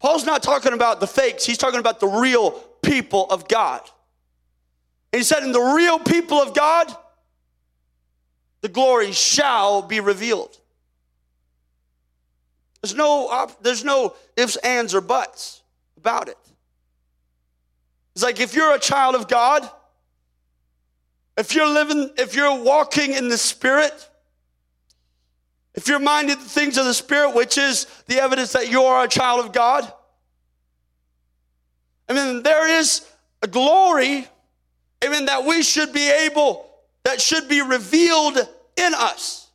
Paul's 0.01 0.27
not 0.27 0.43
talking 0.43 0.75
about 0.75 1.01
the 1.01 1.07
fakes, 1.07 1.45
he's 1.45 1.59
talking 1.59 1.81
about 1.81 2.01
the 2.01 2.07
real 2.07 2.53
people 2.83 3.27
of 3.31 3.49
God. 3.49 3.81
He 5.13 5.23
said, 5.23 5.43
In 5.43 5.53
the 5.53 5.61
real 5.61 5.99
people 5.99 6.39
of 6.39 6.55
God, 6.55 6.95
the 8.61 8.69
glory 8.69 9.13
shall 9.13 9.83
be 9.83 10.01
revealed. 10.01 10.57
There's 12.83 12.95
no, 12.95 13.49
there's 13.61 13.85
no 13.85 14.15
ifs, 14.37 14.57
ands, 14.57 14.95
or 14.95 15.01
buts 15.01 15.63
about 15.97 16.29
it. 16.29 16.39
It's 18.15 18.23
like 18.23 18.41
if 18.41 18.55
you're 18.55 18.75
a 18.75 18.79
child 18.79 19.15
of 19.15 19.29
God, 19.29 19.69
if 21.37 21.55
you're 21.55 21.69
living, 21.69 22.11
if 22.17 22.35
you're 22.35 22.63
walking 22.63 23.13
in 23.13 23.29
the 23.29 23.39
Spirit, 23.39 24.09
if 25.75 25.87
you're 25.87 26.01
minded 26.01 26.39
the 26.39 26.49
things 26.49 26.79
of 26.79 26.85
the 26.85 26.95
Spirit, 26.95 27.35
which 27.35 27.59
is 27.59 27.87
the 28.07 28.21
evidence 28.21 28.53
that 28.53 28.71
you 28.71 28.83
are 28.83 29.05
a 29.05 29.09
child 29.09 29.45
of 29.45 29.53
God, 29.53 29.93
I 32.09 32.15
mean, 32.15 32.43
there 32.43 32.69
is 32.81 33.07
a 33.43 33.47
glory 33.47 34.27
Amen. 35.05 35.27
That 35.27 35.45
we 35.45 35.63
should 35.63 35.93
be 35.93 36.11
able, 36.11 36.67
that 37.05 37.21
should 37.21 37.49
be 37.49 37.63
revealed 37.63 38.37
in 38.77 38.95
us. 38.95 39.47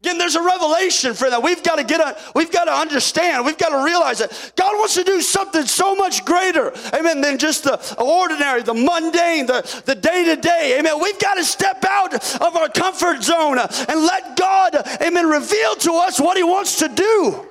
Again, 0.00 0.18
there's 0.18 0.34
a 0.34 0.42
revelation 0.42 1.14
for 1.14 1.30
that. 1.30 1.44
We've 1.44 1.62
got 1.62 1.76
to 1.76 1.84
get 1.84 2.00
a, 2.00 2.18
we've 2.34 2.50
got 2.50 2.64
to 2.64 2.72
understand, 2.72 3.46
we've 3.46 3.56
got 3.56 3.68
to 3.68 3.84
realize 3.84 4.18
that 4.18 4.52
God 4.56 4.72
wants 4.74 4.94
to 4.94 5.04
do 5.04 5.20
something 5.20 5.64
so 5.64 5.94
much 5.94 6.24
greater, 6.24 6.72
amen, 6.92 7.20
than 7.20 7.38
just 7.38 7.62
the 7.62 8.02
ordinary, 8.02 8.62
the 8.64 8.74
mundane, 8.74 9.46
the, 9.46 9.82
the 9.86 9.94
day-to-day. 9.94 10.76
Amen. 10.80 11.00
We've 11.00 11.20
got 11.20 11.34
to 11.34 11.44
step 11.44 11.84
out 11.88 12.14
of 12.14 12.56
our 12.56 12.68
comfort 12.68 13.22
zone 13.22 13.58
and 13.60 14.00
let 14.02 14.36
God, 14.36 14.74
amen, 15.00 15.28
reveal 15.28 15.76
to 15.76 15.92
us 15.92 16.18
what 16.18 16.36
He 16.36 16.42
wants 16.42 16.80
to 16.80 16.88
do. 16.88 17.46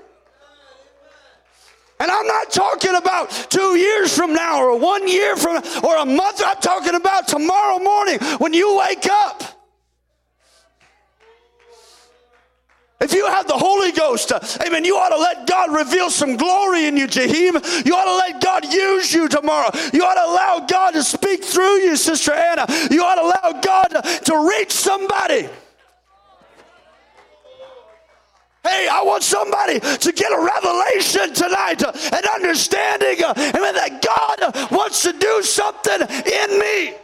And 2.02 2.10
I'm 2.10 2.26
not 2.26 2.50
talking 2.50 2.96
about 2.96 3.30
two 3.52 3.78
years 3.78 4.16
from 4.18 4.34
now 4.34 4.60
or 4.60 4.76
one 4.76 5.08
year 5.08 5.36
from 5.36 5.58
or 5.84 5.98
a 5.98 6.06
month. 6.06 6.42
I'm 6.44 6.58
talking 6.58 6.96
about 6.96 7.28
tomorrow 7.28 7.78
morning 7.78 8.18
when 8.40 8.56
you 8.56 8.76
wake 8.76 9.06
up. 9.06 9.44
If 13.00 13.14
you 13.14 13.28
have 13.28 13.48
the 13.48 13.58
Holy 13.58 13.92
Ghost, 13.92 14.32
uh, 14.32 14.40
amen, 14.66 14.84
you 14.84 14.96
ought 14.96 15.10
to 15.10 15.18
let 15.18 15.46
God 15.46 15.72
reveal 15.74 16.10
some 16.10 16.38
glory 16.38 16.86
in 16.86 16.98
you, 16.98 17.06
Jahim. 17.08 17.86
You 17.86 17.96
ought 17.96 18.06
to 18.06 18.16
let 18.16 18.42
God 18.42 18.74
use 18.74 19.14
you 19.14 19.28
tomorrow. 19.28 19.70
You 19.94 20.04
ought 20.04 20.16
to 20.16 20.26
allow 20.26 20.66
God 20.68 20.92
to 20.92 21.04
speak 21.04 21.44
through 21.44 21.82
you, 21.82 21.96
Sister 21.96 22.32
Anna. 22.32 22.66
You 22.90 23.04
ought 23.04 23.16
to 23.16 23.22
allow 23.22 23.62
God 23.62 23.88
to, 23.90 24.02
to 24.26 24.50
reach 24.50 24.72
somebody. 24.72 25.50
Hey, 28.72 28.88
I 28.88 29.04
want 29.04 29.22
somebody 29.22 29.82
to 29.82 30.12
get 30.14 30.32
a 30.32 30.40
revelation 30.40 31.34
tonight 31.34 31.84
uh, 31.84 31.92
and 32.16 32.26
understanding, 32.26 33.22
uh, 33.22 33.34
amen, 33.36 33.76
that 33.76 34.00
God 34.00 34.72
wants 34.72 35.02
to 35.04 35.12
do 35.12 35.44
something 35.44 36.00
in 36.00 36.58
me. 36.58 36.96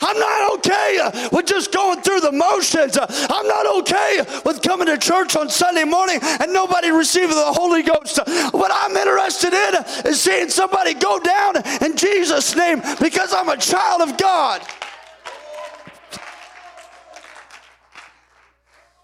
I'm 0.00 0.16
not 0.16 0.58
okay 0.58 0.98
uh, 1.02 1.28
with 1.32 1.46
just 1.46 1.72
going 1.72 2.02
through 2.02 2.20
the 2.20 2.30
motions. 2.30 2.96
I'm 2.96 3.48
not 3.48 3.66
okay 3.80 4.20
with 4.44 4.62
coming 4.62 4.86
to 4.86 4.96
church 4.96 5.34
on 5.34 5.50
Sunday 5.50 5.84
morning 5.84 6.20
and 6.22 6.52
nobody 6.52 6.92
receiving 6.92 7.34
the 7.34 7.52
Holy 7.52 7.82
Ghost. 7.82 8.20
What 8.54 8.70
I'm 8.72 8.96
interested 8.96 9.52
in 9.52 9.74
is 10.06 10.20
seeing 10.20 10.50
somebody 10.50 10.94
go 10.94 11.18
down 11.18 11.56
in 11.82 11.96
Jesus' 11.96 12.54
name 12.54 12.80
because 13.00 13.34
I'm 13.34 13.48
a 13.48 13.56
child 13.56 14.02
of 14.02 14.16
God. 14.16 14.62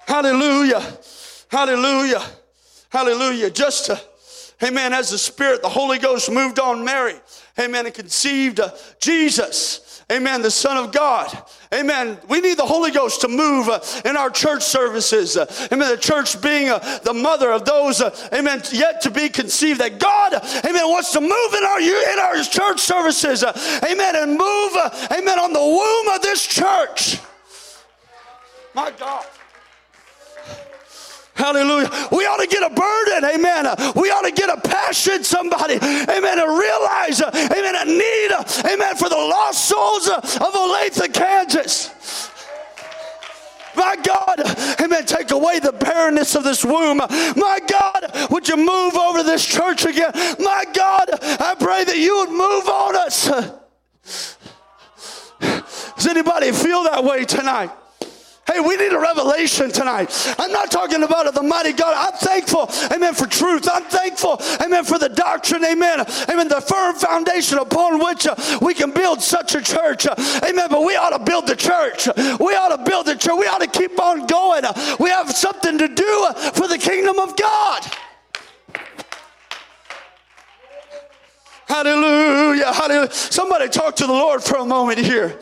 Hallelujah. 0.07 0.83
Hallelujah. 1.49 2.23
Hallelujah. 2.91 3.51
Just 3.51 3.87
to, 3.87 4.01
amen, 4.63 4.93
as 4.93 5.11
the 5.11 5.19
Spirit, 5.19 5.63
the 5.63 5.69
Holy 5.69 5.99
Ghost 5.99 6.31
moved 6.31 6.59
on 6.59 6.85
Mary, 6.85 7.17
amen, 7.59 7.87
and 7.87 7.95
conceived 7.95 8.61
uh, 8.61 8.71
Jesus. 9.01 9.83
Amen. 10.11 10.41
The 10.41 10.53
Son 10.53 10.77
of 10.77 10.93
God. 10.93 11.37
Amen. 11.75 12.17
We 12.29 12.41
need 12.41 12.59
the 12.59 12.65
Holy 12.65 12.93
Ghost 12.93 13.23
to 13.23 13.29
move 13.29 13.69
uh, 13.69 13.81
in 14.05 14.17
our 14.17 14.31
church 14.31 14.63
services. 14.63 15.37
Uh, 15.37 15.47
amen. 15.73 15.91
The 15.91 15.97
church 15.97 16.41
being 16.41 16.71
uh, 16.71 16.79
the 17.03 17.13
mother 17.13 17.51
of 17.51 17.65
those, 17.65 18.01
uh, 18.01 18.15
amen, 18.33 18.63
yet 18.71 19.01
to 19.01 19.11
be 19.11 19.29
conceived. 19.29 19.81
That 19.81 19.99
God, 19.99 20.35
amen, 20.65 20.89
wants 20.89 21.13
to 21.15 21.21
move 21.21 21.31
in 21.31 21.65
our 21.65 21.81
in 21.81 22.19
our 22.21 22.45
church 22.45 22.79
services. 22.79 23.43
Uh, 23.43 23.53
amen. 23.91 24.15
And 24.15 24.31
move, 24.39 24.73
uh, 24.77 24.91
amen, 25.19 25.41
on 25.41 25.53
the 25.53 25.59
womb 25.59 26.15
of 26.15 26.23
this 26.23 26.47
church. 26.47 27.19
My 28.75 28.93
God. 28.93 29.27
Hallelujah. 31.37 31.91
We 32.11 32.25
ought 32.25 32.39
to 32.39 32.47
get 32.47 32.63
a 32.63 32.75
burden, 32.75 33.25
amen. 33.25 33.67
We 33.95 34.11
ought 34.11 34.23
to 34.23 34.33
get 34.33 34.49
a 34.49 34.61
passion, 34.61 35.23
somebody, 35.23 35.75
amen, 35.75 36.39
and 36.39 36.59
realize, 36.59 37.21
amen, 37.21 37.75
a 37.77 37.85
need, 37.85 38.33
amen, 38.73 38.97
for 38.97 39.09
the 39.09 39.17
lost 39.17 39.69
souls 39.69 40.09
of 40.09 40.23
Olathe, 40.25 41.13
Kansas. 41.13 41.91
My 43.77 43.97
God, 44.03 44.41
amen, 44.81 45.05
take 45.05 45.31
away 45.31 45.59
the 45.59 45.73
barrenness 45.73 46.35
of 46.35 46.45
this 46.45 46.65
womb. 46.65 46.97
My 46.97 47.61
God, 47.69 48.31
would 48.31 48.49
you 48.49 48.57
move 48.57 48.97
over 48.97 49.23
this 49.23 49.45
church 49.45 49.85
again? 49.85 50.13
My 50.39 50.65
God, 50.73 51.11
I 51.23 51.55
pray 51.61 51.85
that 51.85 51.99
you 51.99 52.17
would 52.17 52.31
move 52.31 52.67
on 52.67 52.97
us. 52.97 53.29
Does 55.97 56.07
anybody 56.07 56.53
feel 56.53 56.85
that 56.85 57.05
way 57.05 57.27
tonight? 57.27 57.71
Hey, 58.47 58.61
we 58.61 58.77
need 58.77 58.93
a 58.93 58.99
revelation 58.99 59.73
tonight. 59.73 60.11
I'm 60.39 60.53
not 60.53 60.71
talking 60.71 61.03
about 61.03 61.33
the 61.35 61.43
mighty 61.43 61.73
God. 61.73 61.95
I'm 61.97 62.17
thankful, 62.19 62.71
amen, 62.95 63.15
for 63.15 63.27
truth. 63.27 63.69
I'm 63.71 63.83
thankful, 63.85 64.41
amen, 64.65 64.85
for 64.85 64.99
the 64.99 65.09
doctrine, 65.09 65.65
amen, 65.65 66.05
amen, 66.31 66.49
the 66.49 66.61
firm 66.61 66.95
foundation 66.95 67.59
upon 67.59 67.99
which 67.99 68.27
uh, 68.27 68.37
we 68.63 68.73
can 68.73 68.93
build 68.93 69.21
such 69.21 69.57
a 69.57 69.61
church, 69.61 70.07
uh, 70.07 70.15
amen. 70.49 70.69
But 70.71 70.85
we 70.85 70.95
ought 70.95 71.11
to 71.11 71.19
build 71.19 71.49
the 71.49 71.57
church. 71.57 72.09
We 72.17 72.55
ought 72.55 72.77
to 72.77 72.89
build 72.89 73.07
the 73.07 73.17
church. 73.17 73.35
We 73.37 73.47
ought 73.47 73.61
to 73.61 73.67
keep 73.67 74.01
on 74.01 74.27
going. 74.27 74.65
Uh, 74.65 74.97
we 75.01 75.11
have 75.11 75.31
something 75.33 75.79
to 75.79 75.89
do 75.89 76.29
for 76.55 76.69
the 76.69 76.79
kingdom 76.79 77.19
of 77.19 77.37
God. 77.37 77.83
Hallelujah, 81.67 82.73
hallelujah. 82.73 83.11
Somebody 83.13 83.69
talk 83.69 83.97
to 83.97 84.07
the 84.07 84.13
Lord 84.13 84.43
for 84.43 84.59
a 84.59 84.65
moment 84.65 84.99
here. 84.99 85.39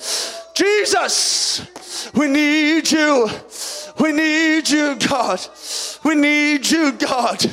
Jesus, 0.54 1.66
we 2.14 2.28
need 2.28 2.90
you. 2.90 3.28
We 4.00 4.12
need 4.12 4.68
you, 4.68 4.96
God. 4.96 5.40
We 6.02 6.14
need 6.14 6.68
you, 6.68 6.92
God. 6.92 7.44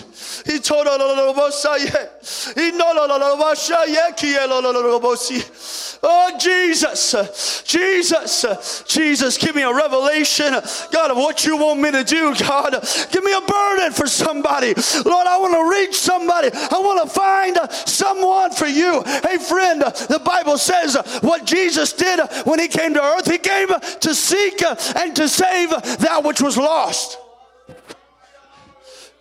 Oh, 6.03 6.37
Jesus, 6.39 7.63
Jesus, 7.63 8.83
Jesus, 8.87 9.37
give 9.37 9.55
me 9.55 9.61
a 9.61 9.73
revelation, 9.73 10.53
God, 10.91 11.11
of 11.11 11.17
what 11.17 11.45
you 11.45 11.57
want 11.57 11.79
me 11.79 11.91
to 11.91 12.03
do, 12.03 12.33
God. 12.35 12.71
Give 13.11 13.23
me 13.23 13.33
a 13.33 13.41
burden 13.41 13.91
for 13.91 14.07
somebody. 14.07 14.73
Lord, 15.05 15.27
I 15.27 15.37
want 15.37 15.53
to 15.53 15.69
reach 15.79 15.95
somebody. 15.95 16.49
I 16.53 16.79
want 16.79 17.03
to 17.03 17.09
find 17.13 17.57
someone 17.71 18.51
for 18.51 18.67
you. 18.67 19.03
Hey, 19.03 19.37
friend, 19.37 19.81
the 19.81 20.21
Bible 20.23 20.57
says 20.57 20.97
what 21.21 21.45
Jesus 21.45 21.93
did 21.93 22.19
when 22.45 22.59
he 22.59 22.67
came 22.67 22.93
to 22.95 23.03
earth, 23.03 23.29
he 23.29 23.37
came 23.37 23.67
to 23.67 24.15
seek 24.15 24.63
and 24.95 25.15
to 25.15 25.27
save 25.27 25.69
that 25.69 26.23
which 26.23 26.41
was 26.41 26.57
lost. 26.57 27.17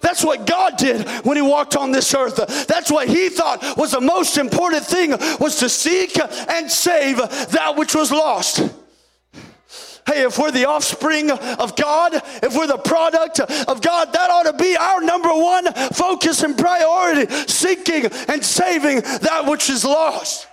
That's 0.01 0.25
what 0.25 0.47
God 0.47 0.77
did 0.77 1.07
when 1.25 1.37
he 1.37 1.43
walked 1.43 1.77
on 1.77 1.93
this 1.93 2.15
earth. 2.15 2.67
That's 2.67 2.91
what 2.91 3.09
he 3.09 3.29
thought 3.29 3.77
was 3.77 3.93
the 3.93 4.01
most 4.01 4.39
important 4.39 4.85
thing 4.85 5.11
was 5.39 5.57
to 5.57 5.69
seek 5.69 6.19
and 6.19 6.71
save 6.71 7.19
that 7.19 7.75
which 7.77 7.95
was 7.95 8.11
lost. 8.11 8.59
Hey, 10.07 10.23
if 10.23 10.39
we're 10.39 10.51
the 10.51 10.67
offspring 10.67 11.31
of 11.31 11.77
God, 11.77 12.15
if 12.15 12.57
we're 12.57 12.67
the 12.67 12.79
product 12.79 13.39
of 13.39 13.81
God, 13.83 14.13
that 14.13 14.31
ought 14.31 14.45
to 14.45 14.55
be 14.55 14.77
our 14.77 15.01
number 15.01 15.29
one 15.29 15.73
focus 15.93 16.43
and 16.43 16.57
priority 16.57 17.31
seeking 17.47 18.07
and 18.29 18.45
saving 18.45 19.03
that 19.03 19.45
which 19.47 19.71
is 19.71 19.85
lost. 19.85 20.49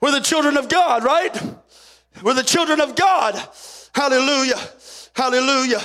We're 0.00 0.12
the 0.12 0.20
children 0.20 0.56
of 0.56 0.68
God, 0.68 1.04
right? 1.04 1.40
We're 2.22 2.34
the 2.34 2.42
children 2.42 2.80
of 2.80 2.96
God. 2.96 3.40
Hallelujah. 3.94 4.58
Hallelujah. 5.14 5.80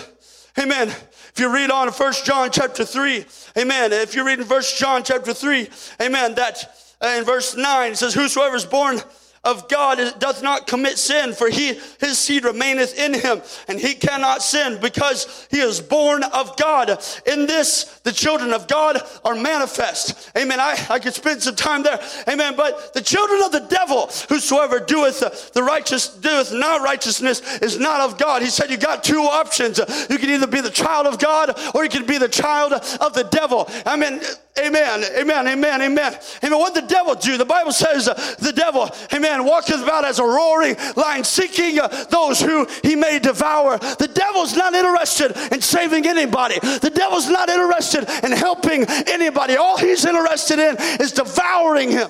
Amen. 0.57 0.87
If 0.87 1.33
you 1.37 1.53
read 1.53 1.69
on 1.69 1.91
First 1.91 2.25
John 2.25 2.49
chapter 2.49 2.85
3, 2.85 3.25
amen. 3.57 3.91
If 3.91 4.15
you 4.15 4.25
read 4.25 4.39
in 4.39 4.45
First 4.45 4.77
John 4.77 5.03
chapter 5.03 5.33
3, 5.33 5.67
amen, 6.01 6.35
that 6.35 6.95
uh, 7.01 7.15
in 7.17 7.25
verse 7.25 7.57
9 7.57 7.91
it 7.91 7.97
says, 7.97 8.13
Whosoever 8.13 8.55
is 8.55 8.65
born 8.65 9.01
of 9.45 9.69
God 9.69 10.19
does 10.19 10.41
not 10.41 10.67
commit 10.67 10.97
sin, 10.97 11.34
for 11.34 11.49
he 11.49 11.79
his 11.99 12.17
seed 12.17 12.43
remaineth 12.43 12.97
in 12.97 13.13
him, 13.13 13.41
and 13.67 13.79
he 13.79 13.93
cannot 13.93 14.41
sin 14.41 14.79
because 14.81 15.47
he 15.49 15.60
is 15.60 15.79
born 15.79 16.23
of 16.23 16.58
God. 16.58 16.89
In 17.25 17.45
this, 17.45 17.99
the 18.03 18.12
children 18.12 18.53
of 18.53 18.67
God 18.67 19.01
are 19.23 19.36
manifest. 19.36 20.31
Amen. 20.38 20.60
I, 20.60 20.75
I 20.89 20.99
could 20.99 21.13
spend 21.13 21.43
some 21.43 21.55
time 21.55 21.84
there. 21.84 21.99
Amen. 22.27 22.55
But 22.58 22.93
the 22.93 23.01
children 23.01 23.41
of 23.43 23.51
the 23.51 23.67
devil, 23.69 24.10
whosoever 24.29 24.79
doeth 24.79 25.53
the 25.53 25.63
righteous, 25.63 26.10
doeth 26.10 26.51
not 26.51 26.81
righteousness, 26.81 27.60
is 27.60 27.79
not 27.79 28.01
of 28.01 28.17
God. 28.17 28.41
He 28.41 28.49
said 28.49 28.69
you 28.69 28.77
got 28.77 29.03
two 29.03 29.21
options. 29.21 29.79
You 30.10 30.17
can 30.17 30.29
either 30.29 30.47
be 30.47 30.62
the 30.62 30.69
child 30.69 31.08
of 31.08 31.19
God 31.19 31.58
or 31.73 31.84
you 31.84 31.89
can 31.89 32.05
be 32.05 32.17
the 32.17 32.27
child 32.27 32.73
of 32.73 33.13
the 33.13 33.27
devil. 33.31 33.69
I 33.86 33.95
mean, 33.95 34.21
Amen, 34.57 35.03
amen, 35.17 35.47
amen, 35.49 35.81
amen. 35.81 36.17
Amen. 36.41 36.59
What 36.59 36.73
the 36.73 36.81
devil 36.81 37.13
do? 37.13 37.37
The 37.37 37.43
Bible 37.43 37.73
says 37.73 38.07
uh, 38.07 38.13
the 38.39 38.53
devil, 38.53 38.89
amen, 39.13 39.43
walketh 39.43 39.83
about 39.83 40.05
as 40.05 40.19
a 40.19 40.23
roaring 40.23 40.77
lion, 40.95 41.25
seeking 41.25 41.77
uh, 41.77 41.87
those 42.09 42.39
who 42.39 42.65
he 42.81 42.95
may 42.95 43.19
devour. 43.19 43.77
The 43.77 44.09
devil's 44.13 44.55
not 44.55 44.73
interested 44.73 45.35
in 45.51 45.59
saving 45.59 46.07
anybody. 46.07 46.59
The 46.59 46.91
devil's 46.93 47.29
not 47.29 47.49
interested 47.49 48.09
in 48.23 48.31
helping 48.31 48.85
anybody. 49.07 49.57
All 49.57 49.77
he's 49.77 50.05
interested 50.05 50.59
in 50.59 50.77
is 51.01 51.11
devouring 51.11 51.91
him. 51.91 52.09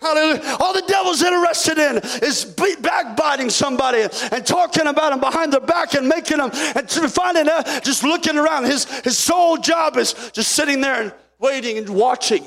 Hallelujah. 0.00 0.56
All 0.60 0.72
the 0.72 0.84
devil's 0.86 1.22
interested 1.22 1.76
in 1.78 1.96
is 2.22 2.44
backbiting 2.44 3.50
somebody 3.50 4.06
and 4.30 4.46
talking 4.46 4.86
about 4.86 5.10
them 5.10 5.20
behind 5.20 5.52
their 5.52 5.60
back 5.60 5.94
and 5.94 6.08
making 6.08 6.38
them 6.38 6.50
and 6.52 6.88
finding 6.88 7.48
out, 7.48 7.66
just 7.82 8.04
looking 8.04 8.36
around. 8.36 8.64
His, 8.64 8.84
his 9.00 9.18
sole 9.18 9.56
job 9.56 9.96
is 9.96 10.14
just 10.32 10.52
sitting 10.52 10.80
there 10.80 11.02
and 11.02 11.14
waiting 11.40 11.78
and 11.78 11.88
watching. 11.88 12.46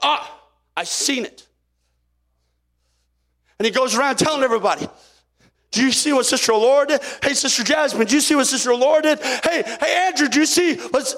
Ah, 0.00 0.40
I 0.76 0.84
seen 0.84 1.24
it. 1.24 1.44
And 3.58 3.66
he 3.66 3.72
goes 3.72 3.96
around 3.96 4.16
telling 4.16 4.44
everybody, 4.44 4.86
do 5.72 5.82
you 5.82 5.90
see 5.90 6.12
what 6.12 6.24
Sister 6.24 6.52
Laura 6.52 6.86
did? 6.86 7.00
Hey, 7.20 7.34
Sister 7.34 7.64
Jasmine, 7.64 8.06
do 8.06 8.14
you 8.14 8.20
see 8.20 8.36
what 8.36 8.46
Sister 8.46 8.74
Laura 8.74 9.02
did? 9.02 9.18
Hey, 9.20 9.64
hey, 9.64 10.06
Andrew, 10.06 10.28
do 10.28 10.38
you 10.38 10.46
see 10.46 10.76
what's 10.76 11.16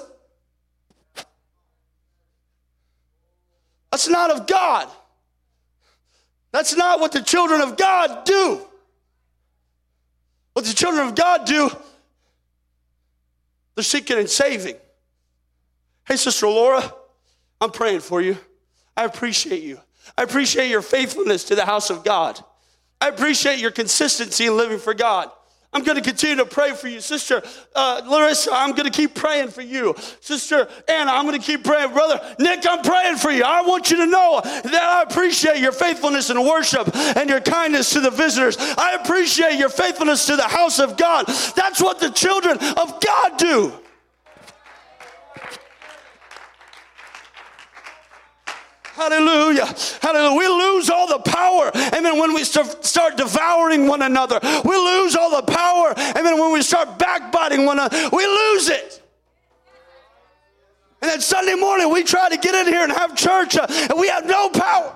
That's 3.91 4.07
not 4.07 4.31
of 4.31 4.47
God. 4.47 4.87
That's 6.51 6.75
not 6.75 6.99
what 6.99 7.11
the 7.11 7.21
children 7.21 7.61
of 7.61 7.77
God 7.77 8.25
do. 8.25 8.61
What 10.53 10.65
the 10.65 10.73
children 10.73 11.07
of 11.07 11.15
God 11.15 11.45
do, 11.45 11.71
they're 13.75 13.83
seeking 13.83 14.17
and 14.17 14.29
saving. 14.29 14.75
Hey, 16.05 16.17
Sister 16.17 16.47
Laura, 16.47 16.93
I'm 17.61 17.71
praying 17.71 18.01
for 18.01 18.21
you. 18.21 18.37
I 18.97 19.05
appreciate 19.05 19.63
you. 19.63 19.79
I 20.17 20.23
appreciate 20.23 20.69
your 20.69 20.81
faithfulness 20.81 21.45
to 21.45 21.55
the 21.55 21.65
house 21.65 21.89
of 21.89 22.03
God. 22.03 22.39
I 22.99 23.07
appreciate 23.07 23.59
your 23.59 23.71
consistency 23.71 24.45
in 24.45 24.57
living 24.57 24.79
for 24.79 24.93
God. 24.93 25.31
I'm 25.73 25.83
going 25.83 25.95
to 25.95 26.03
continue 26.03 26.35
to 26.35 26.45
pray 26.45 26.73
for 26.73 26.89
you. 26.89 26.99
Sister 26.99 27.41
uh, 27.73 28.01
Larissa, 28.05 28.51
I'm 28.53 28.71
going 28.71 28.91
to 28.91 28.95
keep 28.95 29.15
praying 29.15 29.49
for 29.49 29.61
you. 29.61 29.95
Sister 30.19 30.67
Anna, 30.87 31.11
I'm 31.11 31.25
going 31.25 31.39
to 31.39 31.45
keep 31.45 31.63
praying. 31.63 31.93
Brother 31.93 32.19
Nick, 32.39 32.65
I'm 32.67 32.81
praying 32.81 33.17
for 33.17 33.31
you. 33.31 33.43
I 33.45 33.61
want 33.61 33.89
you 33.89 33.97
to 33.97 34.05
know 34.05 34.41
that 34.43 34.75
I 34.75 35.03
appreciate 35.03 35.59
your 35.59 35.71
faithfulness 35.71 36.29
in 36.29 36.45
worship 36.45 36.93
and 36.95 37.29
your 37.29 37.39
kindness 37.39 37.93
to 37.93 38.01
the 38.01 38.11
visitors. 38.11 38.57
I 38.59 38.97
appreciate 39.01 39.57
your 39.57 39.69
faithfulness 39.69 40.25
to 40.25 40.35
the 40.35 40.47
house 40.47 40.79
of 40.79 40.97
God. 40.97 41.27
That's 41.55 41.81
what 41.81 41.99
the 41.99 42.09
children 42.09 42.57
of 42.57 43.01
God 43.01 43.37
do. 43.37 43.73
Hallelujah. 49.01 49.65
Hallelujah. 49.99 50.37
We 50.37 50.47
lose 50.47 50.89
all 50.91 51.07
the 51.07 51.17
power. 51.17 51.71
Amen. 51.97 52.19
When 52.19 52.35
we 52.35 52.43
start 52.43 53.17
devouring 53.17 53.87
one 53.87 54.03
another, 54.03 54.39
we 54.63 54.75
lose 54.75 55.15
all 55.15 55.41
the 55.41 55.51
power. 55.51 55.93
Amen. 55.97 56.39
When 56.39 56.53
we 56.53 56.61
start 56.61 56.99
backbiting 56.99 57.65
one 57.65 57.79
another, 57.79 58.09
we 58.13 58.23
lose 58.27 58.69
it. 58.69 59.01
And 61.01 61.09
then 61.09 61.19
Sunday 61.19 61.55
morning, 61.55 61.91
we 61.91 62.03
try 62.03 62.29
to 62.29 62.37
get 62.37 62.53
in 62.53 62.71
here 62.71 62.83
and 62.83 62.91
have 62.91 63.15
church, 63.15 63.57
uh, 63.57 63.65
and 63.67 63.99
we 63.99 64.07
have 64.07 64.27
no 64.27 64.49
power. 64.49 64.95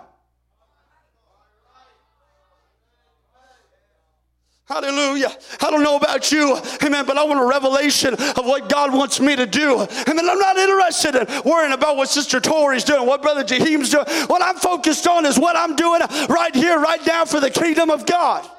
Hallelujah. 4.68 5.32
I 5.62 5.70
don't 5.70 5.84
know 5.84 5.96
about 5.96 6.32
you, 6.32 6.58
amen, 6.84 7.06
but 7.06 7.20
I 7.20 7.24
want 7.24 7.40
a 7.40 7.46
revelation 7.46 8.16
of 8.16 8.46
what 8.46 8.68
God 8.68 8.92
wants 8.92 9.20
me 9.20 9.36
to 9.36 9.46
do. 9.46 9.82
Amen. 9.82 10.28
I'm 10.28 10.40
not 10.40 10.58
interested 10.58 11.16
in 11.16 11.42
worrying 11.44 11.72
about 11.72 11.98
what 11.98 12.10
Sister 12.10 12.40
Tori's 12.40 12.84
doing, 12.84 13.06
what 13.06 13.22
Brother 13.22 13.44
Jaheem's 13.44 13.92
doing. 13.92 14.06
What 14.26 14.42
I'm 14.42 14.56
focused 14.56 15.08
on 15.08 15.28
is 15.28 15.38
what 15.38 15.56
I'm 15.56 15.76
doing 15.76 16.02
right 16.30 16.56
here, 16.56 16.80
right 16.80 17.00
now 17.06 17.26
for 17.26 17.40
the 17.40 17.52
kingdom 17.52 17.92
of 17.92 18.08
God. 18.08 18.50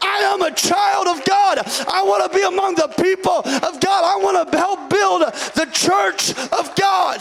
I 0.00 0.20
am 0.34 0.40
a 0.40 0.50
child 0.54 1.06
of 1.06 1.24
God. 1.26 1.58
I 1.86 2.02
want 2.04 2.32
to 2.32 2.36
be 2.36 2.42
among 2.42 2.74
the 2.74 2.88
people 3.02 3.40
of 3.40 3.78
God. 3.78 3.84
I 3.86 4.18
want 4.22 4.50
to 4.50 4.56
help 4.56 4.88
build 4.88 5.20
the 5.54 5.68
church 5.70 6.30
of 6.50 6.74
God. 6.76 7.20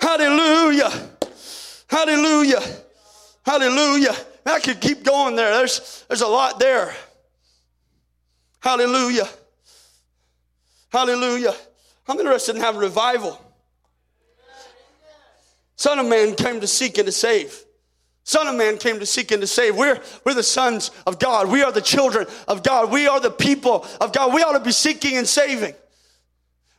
Hallelujah. 0.00 0.92
Hallelujah. 1.88 2.62
Hallelujah. 3.44 4.14
I 4.48 4.60
could 4.60 4.80
keep 4.80 5.02
going 5.02 5.36
there. 5.36 5.50
There's, 5.58 6.04
there's 6.08 6.22
a 6.22 6.26
lot 6.26 6.58
there. 6.58 6.94
Hallelujah. 8.60 9.28
Hallelujah. 10.90 11.54
I'm 12.08 12.18
interested 12.18 12.56
in 12.56 12.62
having 12.62 12.80
revival. 12.80 13.40
Son 15.76 15.98
of 15.98 16.06
Man 16.06 16.34
came 16.34 16.60
to 16.60 16.66
seek 16.66 16.98
and 16.98 17.06
to 17.06 17.12
save. 17.12 17.64
Son 18.24 18.46
of 18.46 18.56
Man 18.56 18.78
came 18.78 18.98
to 18.98 19.06
seek 19.06 19.30
and 19.30 19.40
to 19.40 19.46
save. 19.46 19.76
We're, 19.76 20.00
we're 20.24 20.34
the 20.34 20.42
sons 20.42 20.90
of 21.06 21.18
God. 21.18 21.48
We 21.48 21.62
are 21.62 21.72
the 21.72 21.80
children 21.80 22.26
of 22.46 22.62
God. 22.62 22.90
We 22.90 23.06
are 23.06 23.20
the 23.20 23.30
people 23.30 23.86
of 24.00 24.12
God. 24.12 24.34
We 24.34 24.42
ought 24.42 24.58
to 24.58 24.64
be 24.64 24.72
seeking 24.72 25.16
and 25.16 25.26
saving. 25.26 25.74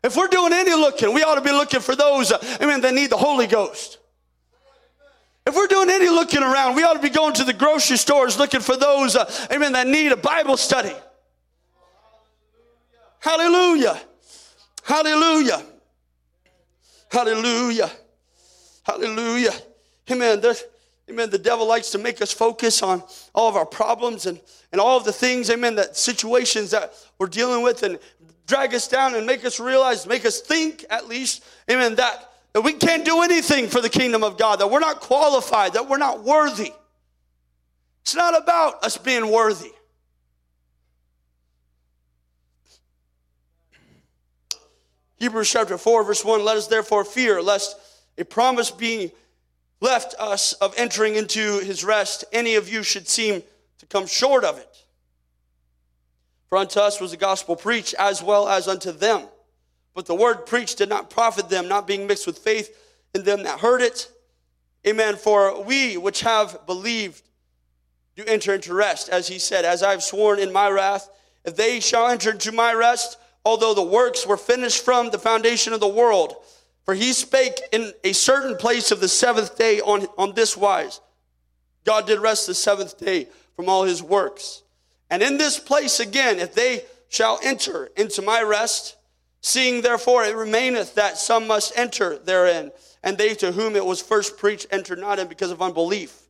If 0.03 0.15
we're 0.15 0.27
doing 0.27 0.53
any 0.53 0.73
looking, 0.73 1.13
we 1.13 1.23
ought 1.23 1.35
to 1.35 1.41
be 1.41 1.51
looking 1.51 1.79
for 1.79 1.95
those, 1.95 2.31
uh, 2.31 2.39
amen, 2.61 2.81
that 2.81 2.93
need 2.93 3.09
the 3.09 3.17
Holy 3.17 3.47
Ghost. 3.47 3.98
If 5.49 5.55
we're 5.55 5.65
doing 5.65 5.89
any 5.89 6.09
looking 6.09 6.43
around, 6.43 6.75
we 6.75 6.83
ought 6.83 6.93
to 6.93 6.99
be 6.99 7.09
going 7.09 7.33
to 7.33 7.43
the 7.43 7.53
grocery 7.53 7.97
stores 7.97 8.37
looking 8.37 8.59
for 8.59 8.77
those, 8.77 9.15
uh, 9.15 9.25
amen, 9.51 9.73
that 9.73 9.87
need 9.87 10.11
a 10.11 10.15
Bible 10.15 10.57
study. 10.57 10.93
Hallelujah. 13.17 13.99
Hallelujah. 14.83 15.63
Hallelujah. 17.11 17.89
Hallelujah. 18.83 19.53
Amen. 20.11 20.39
The, 20.39 20.63
amen. 21.09 21.31
The 21.31 21.39
devil 21.39 21.65
likes 21.65 21.89
to 21.93 21.97
make 21.97 22.21
us 22.21 22.31
focus 22.31 22.83
on 22.83 23.01
all 23.33 23.49
of 23.49 23.55
our 23.55 23.65
problems 23.65 24.27
and, 24.27 24.39
and 24.71 24.79
all 24.79 24.97
of 24.97 25.03
the 25.03 25.11
things, 25.11 25.49
amen, 25.49 25.73
that 25.77 25.97
situations 25.97 26.69
that 26.69 26.93
we're 27.17 27.25
dealing 27.25 27.63
with 27.63 27.81
and 27.81 27.97
drag 28.45 28.75
us 28.75 28.87
down 28.87 29.15
and 29.15 29.25
make 29.25 29.43
us 29.43 29.59
realize, 29.59 30.05
make 30.05 30.27
us 30.27 30.41
think 30.41 30.85
at 30.91 31.07
least, 31.07 31.43
amen, 31.71 31.95
that 31.95 32.28
that 32.53 32.61
we 32.61 32.73
can't 32.73 33.05
do 33.05 33.21
anything 33.21 33.67
for 33.67 33.81
the 33.81 33.89
kingdom 33.89 34.23
of 34.23 34.37
God, 34.37 34.59
that 34.59 34.71
we're 34.71 34.79
not 34.79 34.99
qualified, 34.99 35.73
that 35.73 35.87
we're 35.87 35.97
not 35.97 36.23
worthy. 36.23 36.73
It's 38.01 38.15
not 38.15 38.37
about 38.37 38.83
us 38.83 38.97
being 38.97 39.31
worthy. 39.31 39.71
Hebrews 45.17 45.51
chapter 45.51 45.77
4, 45.77 46.03
verse 46.03 46.23
1 46.23 46.43
Let 46.43 46.57
us 46.57 46.67
therefore 46.67 47.03
fear, 47.03 47.41
lest 47.41 47.77
a 48.17 48.23
promise 48.23 48.71
being 48.71 49.11
left 49.81 50.15
us 50.17 50.53
of 50.53 50.73
entering 50.77 51.15
into 51.15 51.59
his 51.59 51.83
rest, 51.83 52.25
any 52.31 52.55
of 52.55 52.69
you 52.69 52.83
should 52.83 53.07
seem 53.07 53.43
to 53.79 53.85
come 53.85 54.07
short 54.07 54.43
of 54.43 54.57
it. 54.57 54.85
For 56.49 56.57
unto 56.57 56.79
us 56.79 56.99
was 56.99 57.11
the 57.11 57.17
gospel 57.17 57.55
preached, 57.55 57.93
as 57.99 58.23
well 58.23 58.49
as 58.49 58.67
unto 58.67 58.91
them. 58.91 59.23
But 59.99 60.05
the 60.05 60.15
word 60.15 60.45
preached 60.45 60.77
did 60.77 60.87
not 60.87 61.09
profit 61.09 61.49
them, 61.49 61.67
not 61.67 61.85
being 61.85 62.07
mixed 62.07 62.25
with 62.25 62.37
faith 62.37 62.73
in 63.13 63.25
them 63.25 63.43
that 63.43 63.59
heard 63.59 63.81
it. 63.81 64.09
Amen. 64.87 65.17
For 65.17 65.61
we 65.61 65.97
which 65.97 66.21
have 66.21 66.65
believed 66.65 67.21
do 68.15 68.23
enter 68.25 68.53
into 68.53 68.73
rest, 68.73 69.09
as 69.09 69.27
he 69.27 69.37
said, 69.37 69.65
as 69.65 69.83
I 69.83 69.91
have 69.91 70.01
sworn 70.01 70.39
in 70.39 70.53
my 70.53 70.69
wrath, 70.69 71.09
if 71.43 71.57
they 71.57 71.81
shall 71.81 72.07
enter 72.07 72.31
into 72.31 72.53
my 72.53 72.73
rest, 72.73 73.19
although 73.43 73.73
the 73.73 73.83
works 73.83 74.25
were 74.25 74.37
finished 74.37 74.85
from 74.85 75.09
the 75.09 75.19
foundation 75.19 75.73
of 75.73 75.81
the 75.81 75.87
world. 75.89 76.33
For 76.85 76.93
he 76.93 77.11
spake 77.11 77.59
in 77.73 77.91
a 78.05 78.13
certain 78.13 78.55
place 78.55 78.91
of 78.91 79.01
the 79.01 79.09
seventh 79.09 79.57
day 79.57 79.81
on, 79.81 80.07
on 80.17 80.33
this 80.33 80.55
wise 80.55 81.01
God 81.83 82.07
did 82.07 82.19
rest 82.19 82.47
the 82.47 82.53
seventh 82.53 82.97
day 82.97 83.27
from 83.57 83.67
all 83.67 83.83
his 83.83 84.01
works. 84.01 84.63
And 85.09 85.21
in 85.21 85.37
this 85.37 85.59
place 85.59 85.99
again, 85.99 86.39
if 86.39 86.55
they 86.55 86.85
shall 87.09 87.37
enter 87.43 87.89
into 87.97 88.21
my 88.21 88.41
rest, 88.41 88.95
Seeing 89.41 89.81
therefore 89.81 90.23
it 90.23 90.35
remaineth 90.35 90.95
that 90.95 91.17
some 91.17 91.47
must 91.47 91.77
enter 91.77 92.17
therein, 92.17 92.71
and 93.03 93.17
they 93.17 93.33
to 93.35 93.51
whom 93.51 93.75
it 93.75 93.85
was 93.85 94.01
first 94.01 94.37
preached 94.37 94.67
enter 94.71 94.95
not 94.95 95.19
in 95.19 95.27
because 95.27 95.51
of 95.51 95.61
unbelief. 95.61 96.27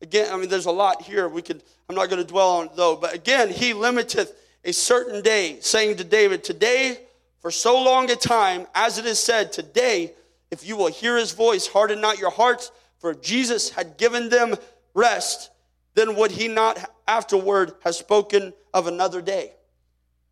Again, 0.00 0.32
I 0.32 0.36
mean, 0.36 0.48
there's 0.48 0.66
a 0.66 0.72
lot 0.72 1.02
here. 1.02 1.28
We 1.28 1.42
could, 1.42 1.62
I'm 1.88 1.94
not 1.94 2.10
going 2.10 2.20
to 2.20 2.28
dwell 2.28 2.50
on 2.50 2.70
though. 2.74 2.96
But 2.96 3.14
again, 3.14 3.50
he 3.50 3.72
limiteth 3.72 4.32
a 4.64 4.72
certain 4.72 5.22
day, 5.22 5.58
saying 5.60 5.96
to 5.96 6.04
David, 6.04 6.42
Today, 6.42 6.98
for 7.40 7.50
so 7.50 7.80
long 7.82 8.10
a 8.10 8.16
time, 8.16 8.66
as 8.74 8.98
it 8.98 9.06
is 9.06 9.18
said, 9.18 9.52
today, 9.52 10.12
if 10.50 10.66
you 10.66 10.76
will 10.76 10.88
hear 10.88 11.16
his 11.16 11.32
voice, 11.32 11.66
harden 11.66 12.00
not 12.00 12.18
your 12.18 12.30
hearts, 12.30 12.70
for 12.98 13.14
Jesus 13.14 13.70
had 13.70 13.96
given 13.96 14.28
them 14.28 14.54
rest, 14.94 15.50
then 15.94 16.16
would 16.16 16.30
he 16.32 16.48
not 16.48 16.78
afterward 17.06 17.72
have 17.82 17.94
spoken 17.94 18.52
of 18.72 18.86
another 18.86 19.20
day? 19.20 19.52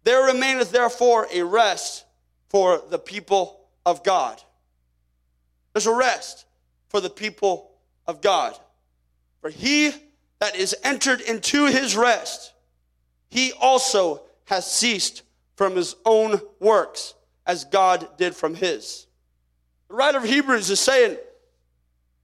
There 0.04 0.26
remaineth 0.26 0.72
therefore 0.72 1.26
a 1.32 1.42
rest 1.42 2.04
for 2.48 2.82
the 2.88 2.98
people 2.98 3.60
of 3.84 4.02
God. 4.02 4.40
There's 5.72 5.86
a 5.86 5.94
rest 5.94 6.46
for 6.88 7.00
the 7.00 7.10
people 7.10 7.70
of 8.06 8.20
God. 8.20 8.58
For 9.40 9.50
he 9.50 9.92
that 10.40 10.56
is 10.56 10.74
entered 10.82 11.20
into 11.20 11.66
his 11.66 11.96
rest, 11.96 12.52
he 13.28 13.52
also 13.52 14.22
has 14.46 14.70
ceased 14.70 15.22
from 15.54 15.76
his 15.76 15.94
own 16.04 16.40
works, 16.58 17.14
as 17.46 17.64
God 17.64 18.08
did 18.16 18.34
from 18.34 18.54
his. 18.54 19.06
The 19.88 19.94
writer 19.94 20.18
of 20.18 20.24
Hebrews 20.24 20.70
is 20.70 20.80
saying, 20.80 21.16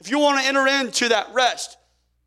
if 0.01 0.11
you 0.11 0.19
want 0.19 0.41
to 0.41 0.47
enter 0.47 0.67
into 0.67 1.09
that 1.11 1.29
rest, 1.33 1.77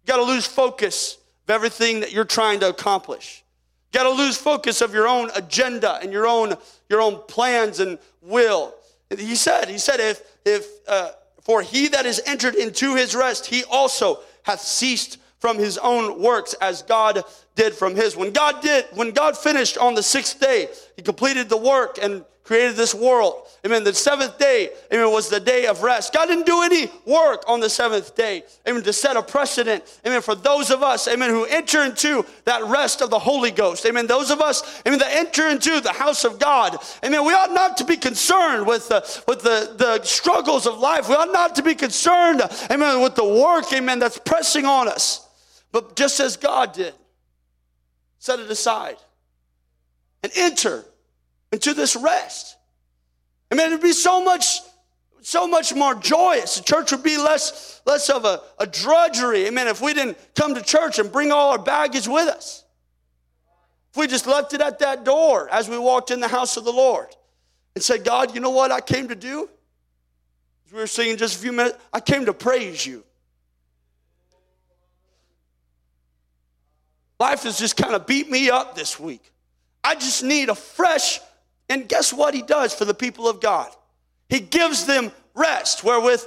you 0.02 0.08
got 0.08 0.18
to 0.18 0.24
lose 0.24 0.46
focus 0.46 1.18
of 1.46 1.50
everything 1.50 2.02
that 2.02 2.12
you're 2.12 2.26
trying 2.26 2.60
to 2.62 2.70
accomplish. 2.70 3.44
Got 3.92 4.04
to 4.04 4.12
lose 4.12 4.38
focus 4.38 4.82
of 4.82 4.94
your 4.94 5.08
own 5.08 5.32
agenda 5.36 6.00
and 6.02 6.12
your 6.12 6.28
own 6.28 6.56
your 6.90 7.02
own 7.02 7.22
plans 7.28 7.80
and 7.80 7.98
will. 8.22 8.76
He 9.10 9.36
said, 9.36 9.70
he 9.70 9.78
said, 9.78 10.00
if 10.00 10.22
if 10.46 10.68
uh, 10.88 11.12
for 11.42 11.62
he 11.62 11.88
that 11.90 12.06
is 12.06 12.22
entered 12.26 12.56
into 12.56 12.96
his 12.96 13.16
rest, 13.16 13.48
he 13.48 13.64
also 13.64 14.20
hath 14.44 14.62
ceased 14.62 15.18
from 15.40 15.58
his 15.58 15.78
own 15.80 16.22
works 16.22 16.54
as 16.62 16.84
God 16.84 17.24
did 17.56 17.74
from 17.74 17.96
his. 17.96 18.16
When 18.16 18.32
God 18.32 18.62
did, 18.62 18.86
when 18.94 19.12
God 19.12 19.38
finished 19.38 19.78
on 19.78 19.96
the 19.96 20.04
sixth 20.04 20.40
day, 20.40 20.70
he 20.96 21.02
completed 21.02 21.50
the 21.50 21.58
work 21.58 21.98
and 22.02 22.26
created 22.50 22.76
this 22.76 22.96
world. 22.96 23.46
Amen. 23.64 23.84
The 23.84 23.94
seventh 23.94 24.40
day, 24.40 24.72
amen, 24.92 25.12
was 25.12 25.30
the 25.30 25.40
day 25.40 25.68
of 25.68 25.84
rest. 25.84 26.14
God 26.14 26.26
didn't 26.26 26.48
do 26.48 26.64
any 26.64 26.90
work 27.06 27.44
on 27.48 27.60
the 27.60 27.70
seventh 27.70 28.16
day, 28.16 28.42
amen, 28.68 28.82
to 28.82 28.92
set 28.92 29.16
a 29.16 29.22
precedent, 29.22 29.84
amen, 30.04 30.24
for 30.24 30.34
those 30.34 30.72
of 30.72 30.82
us, 30.82 31.08
amen, 31.08 31.30
who 31.30 31.46
enter 31.46 31.84
into 31.84 32.26
that 32.46 32.64
rest 32.64 33.04
of 33.04 33.12
the 33.12 33.20
Holy 33.20 33.52
Ghost. 33.52 33.86
Amen. 33.86 34.08
Those 34.08 34.32
of 34.32 34.42
us, 34.42 34.82
amen, 34.88 34.98
that 34.98 35.14
enter 35.14 35.48
into 35.48 35.80
the 35.80 35.92
house 35.92 36.26
of 36.26 36.40
God. 36.40 36.76
Amen. 37.06 37.24
We 37.24 37.34
ought 37.34 37.54
not 37.54 37.78
to 37.78 37.86
be 37.86 37.98
concerned 37.98 38.66
with 38.66 38.90
the, 38.90 39.24
with 39.28 39.44
the, 39.44 39.76
the 39.78 40.04
struggles 40.04 40.66
of 40.66 40.80
life. 40.80 41.08
We 41.08 41.14
ought 41.14 41.32
not 41.32 41.56
to 41.58 41.62
be 41.62 41.76
concerned, 41.76 42.42
amen, 42.72 43.04
with 43.04 43.14
the 43.14 43.26
work, 43.26 43.72
amen, 43.72 44.00
that's 44.00 44.18
pressing 44.18 44.66
on 44.66 44.88
us. 44.88 45.28
but 45.72 45.96
just 45.96 46.20
as 46.20 46.36
God 46.36 46.74
did, 46.74 46.96
set 48.18 48.40
it 48.40 48.50
aside 48.50 48.98
and 50.24 50.32
enter 50.36 50.84
into 51.52 51.74
this 51.74 51.96
rest. 51.96 52.58
I 53.52 53.56
mean, 53.56 53.68
it'd 53.68 53.82
be 53.82 53.94
so 53.94 54.24
much, 54.24 54.60
so 55.22 55.48
much 55.48 55.74
more 55.74 55.96
joyous. 55.96 56.58
The 56.58 56.64
church 56.64 56.92
would 56.92 57.04
be 57.04 57.18
less, 57.18 57.82
less 57.86 58.10
of 58.10 58.26
a, 58.26 58.42
a 58.60 58.68
drudgery. 58.68 59.48
I 59.48 59.50
mean, 59.50 59.68
if 59.68 59.82
we 59.82 59.94
didn't 59.94 60.18
come 60.36 60.56
to 60.56 60.62
church 60.62 61.00
and 61.00 61.12
bring 61.12 61.32
all 61.32 61.52
our 61.52 61.60
baggage 61.60 62.08
with 62.08 62.28
us. 62.28 62.64
If 63.92 63.98
we 63.98 64.08
just 64.08 64.28
left 64.28 64.54
it 64.54 64.62
at 64.62 64.80
that 64.80 65.04
door 65.04 65.50
as 65.52 65.68
we 65.68 65.78
walked 65.78 66.12
in 66.12 66.20
the 66.20 66.28
house 66.28 66.58
of 66.58 66.64
the 66.64 66.72
Lord 66.72 67.08
and 67.74 67.84
said, 67.84 68.04
God, 68.04 68.36
you 68.36 68.42
know 68.42 68.52
what 68.52 68.72
I 68.72 68.82
came 68.82 69.08
to 69.08 69.16
do? 69.16 69.50
As 70.68 70.74
we 70.74 70.80
were 70.80 70.88
singing 70.88 71.18
just 71.18 71.38
a 71.38 71.40
few 71.40 71.52
minutes, 71.52 71.78
I 71.92 72.00
came 72.00 72.26
to 72.26 72.34
praise 72.34 72.86
you. 72.86 73.04
Life 77.20 77.44
has 77.44 77.58
just 77.60 77.76
kind 77.76 77.96
of 77.96 78.06
beat 78.06 78.30
me 78.30 78.50
up 78.50 78.76
this 78.76 79.00
week. 79.00 79.32
I 79.84 79.96
just 79.96 80.24
need 80.24 80.50
a 80.50 80.56
fresh, 80.56 81.20
and 81.70 81.88
guess 81.88 82.12
what 82.12 82.34
he 82.34 82.42
does 82.42 82.74
for 82.74 82.86
the 82.86 82.94
people 82.94 83.28
of 83.28 83.42
God? 83.42 83.70
He 84.28 84.40
gives 84.40 84.86
them 84.86 85.12
rest 85.36 85.84
wherewith 85.84 86.24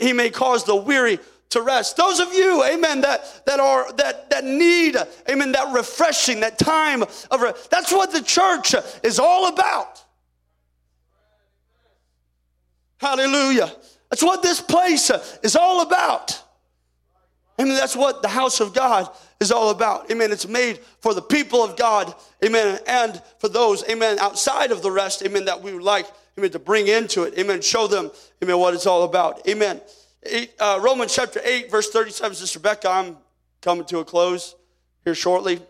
he 0.00 0.12
may 0.12 0.30
cause 0.30 0.64
the 0.64 0.76
weary 0.76 1.18
to 1.50 1.62
rest. 1.62 1.96
Those 1.96 2.20
of 2.20 2.32
you, 2.32 2.62
amen, 2.64 3.00
that, 3.02 3.46
that 3.46 3.60
are 3.60 3.90
that 3.94 4.30
that 4.30 4.44
need, 4.44 4.96
amen, 5.30 5.52
that 5.52 5.72
refreshing, 5.74 6.40
that 6.40 6.58
time 6.58 7.02
of 7.02 7.40
rest. 7.40 7.70
That's 7.70 7.92
what 7.92 8.12
the 8.12 8.22
church 8.22 8.74
is 9.02 9.18
all 9.18 9.48
about. 9.48 10.04
Hallelujah. 13.00 13.72
That's 14.10 14.22
what 14.22 14.42
this 14.42 14.60
place 14.60 15.10
is 15.42 15.56
all 15.56 15.82
about. 15.82 16.42
Amen. 17.60 17.74
That's 17.74 17.96
what 17.96 18.22
the 18.22 18.28
house 18.28 18.60
of 18.60 18.72
God 18.72 19.10
is 19.40 19.50
all 19.50 19.70
about. 19.70 20.10
Amen. 20.10 20.30
It's 20.30 20.46
made 20.46 20.78
for 21.00 21.14
the 21.14 21.22
people 21.22 21.62
of 21.62 21.76
God. 21.76 22.14
Amen. 22.44 22.78
And 22.86 23.20
for 23.38 23.48
those, 23.48 23.84
amen, 23.88 24.18
outside 24.20 24.70
of 24.70 24.82
the 24.82 24.90
rest, 24.90 25.22
amen, 25.22 25.46
that 25.46 25.60
we 25.60 25.72
would 25.72 25.82
like, 25.82 26.06
amen, 26.38 26.50
to 26.50 26.58
bring 26.58 26.88
into 26.88 27.24
it. 27.24 27.38
Amen. 27.38 27.60
Show 27.60 27.86
them, 27.86 28.10
amen, 28.42 28.58
what 28.58 28.74
it's 28.74 28.86
all 28.86 29.02
about. 29.02 29.46
Amen. 29.48 29.80
Eight, 30.22 30.52
uh, 30.58 30.78
Romans 30.82 31.14
chapter 31.14 31.40
8, 31.42 31.70
verse 31.70 31.90
37, 31.90 32.36
Sister 32.36 32.58
Rebecca, 32.58 32.90
I'm 32.90 33.16
coming 33.60 33.84
to 33.86 33.98
a 33.98 34.04
close 34.04 34.54
here 35.04 35.14
shortly. 35.14 35.60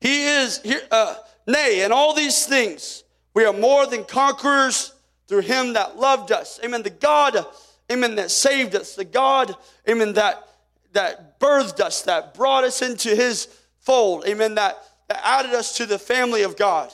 He 0.00 0.24
is 0.26 0.60
here, 0.62 0.82
uh, 0.90 1.16
nay, 1.46 1.84
in 1.84 1.92
all 1.92 2.14
these 2.14 2.46
things, 2.46 3.04
we 3.32 3.44
are 3.44 3.52
more 3.52 3.86
than 3.86 4.04
conquerors 4.04 4.92
through 5.26 5.40
him 5.40 5.72
that 5.72 5.96
loved 5.96 6.30
us. 6.30 6.60
Amen. 6.64 6.82
The 6.82 6.90
God, 6.90 7.44
amen, 7.90 8.16
that 8.16 8.30
saved 8.30 8.74
us. 8.74 8.94
The 8.94 9.04
God, 9.04 9.56
amen, 9.88 10.12
that 10.14 10.46
that 10.94 11.38
birthed 11.38 11.80
us, 11.80 12.02
that 12.02 12.34
brought 12.34 12.64
us 12.64 12.82
into 12.82 13.14
his 13.14 13.48
fold. 13.80 14.24
Amen. 14.26 14.54
That, 14.56 14.78
that 15.08 15.20
added 15.22 15.52
us 15.52 15.76
to 15.76 15.86
the 15.86 15.98
family 15.98 16.42
of 16.42 16.56
God. 16.56 16.92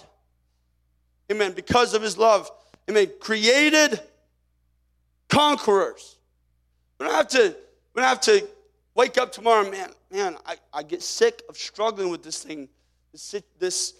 Amen. 1.30 1.52
Because 1.52 1.94
of 1.94 2.02
his 2.02 2.18
love. 2.18 2.50
Amen. 2.88 3.08
Created 3.20 4.00
conquerors. 5.28 6.16
We 6.98 7.06
don't 7.06 7.14
have 7.14 7.28
to, 7.28 7.56
we 7.94 8.02
don't 8.02 8.08
have 8.08 8.20
to 8.22 8.46
wake 8.94 9.16
up 9.16 9.32
tomorrow, 9.32 9.70
man, 9.70 9.88
man, 10.10 10.36
I, 10.44 10.56
I 10.72 10.82
get 10.82 11.02
sick 11.02 11.42
of 11.48 11.56
struggling 11.56 12.10
with 12.10 12.22
this 12.22 12.42
thing. 12.42 12.68
This, 13.12 13.34
this, 13.58 13.94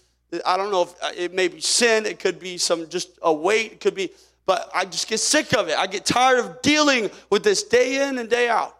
I 0.45 0.57
don't 0.57 0.71
know 0.71 0.83
if 0.83 0.93
uh, 1.01 1.11
it 1.15 1.33
may 1.33 1.47
be 1.47 1.61
sin, 1.61 2.05
it 2.05 2.19
could 2.19 2.39
be 2.39 2.57
some 2.57 2.87
just 2.87 3.17
a 3.21 3.33
weight, 3.33 3.73
it 3.73 3.79
could 3.79 3.95
be, 3.95 4.11
but 4.45 4.69
I 4.73 4.85
just 4.85 5.07
get 5.07 5.19
sick 5.19 5.53
of 5.55 5.69
it. 5.69 5.77
I 5.77 5.87
get 5.87 6.05
tired 6.05 6.39
of 6.39 6.61
dealing 6.61 7.09
with 7.29 7.43
this 7.43 7.63
day 7.63 8.07
in 8.07 8.17
and 8.17 8.29
day 8.29 8.49
out. 8.49 8.77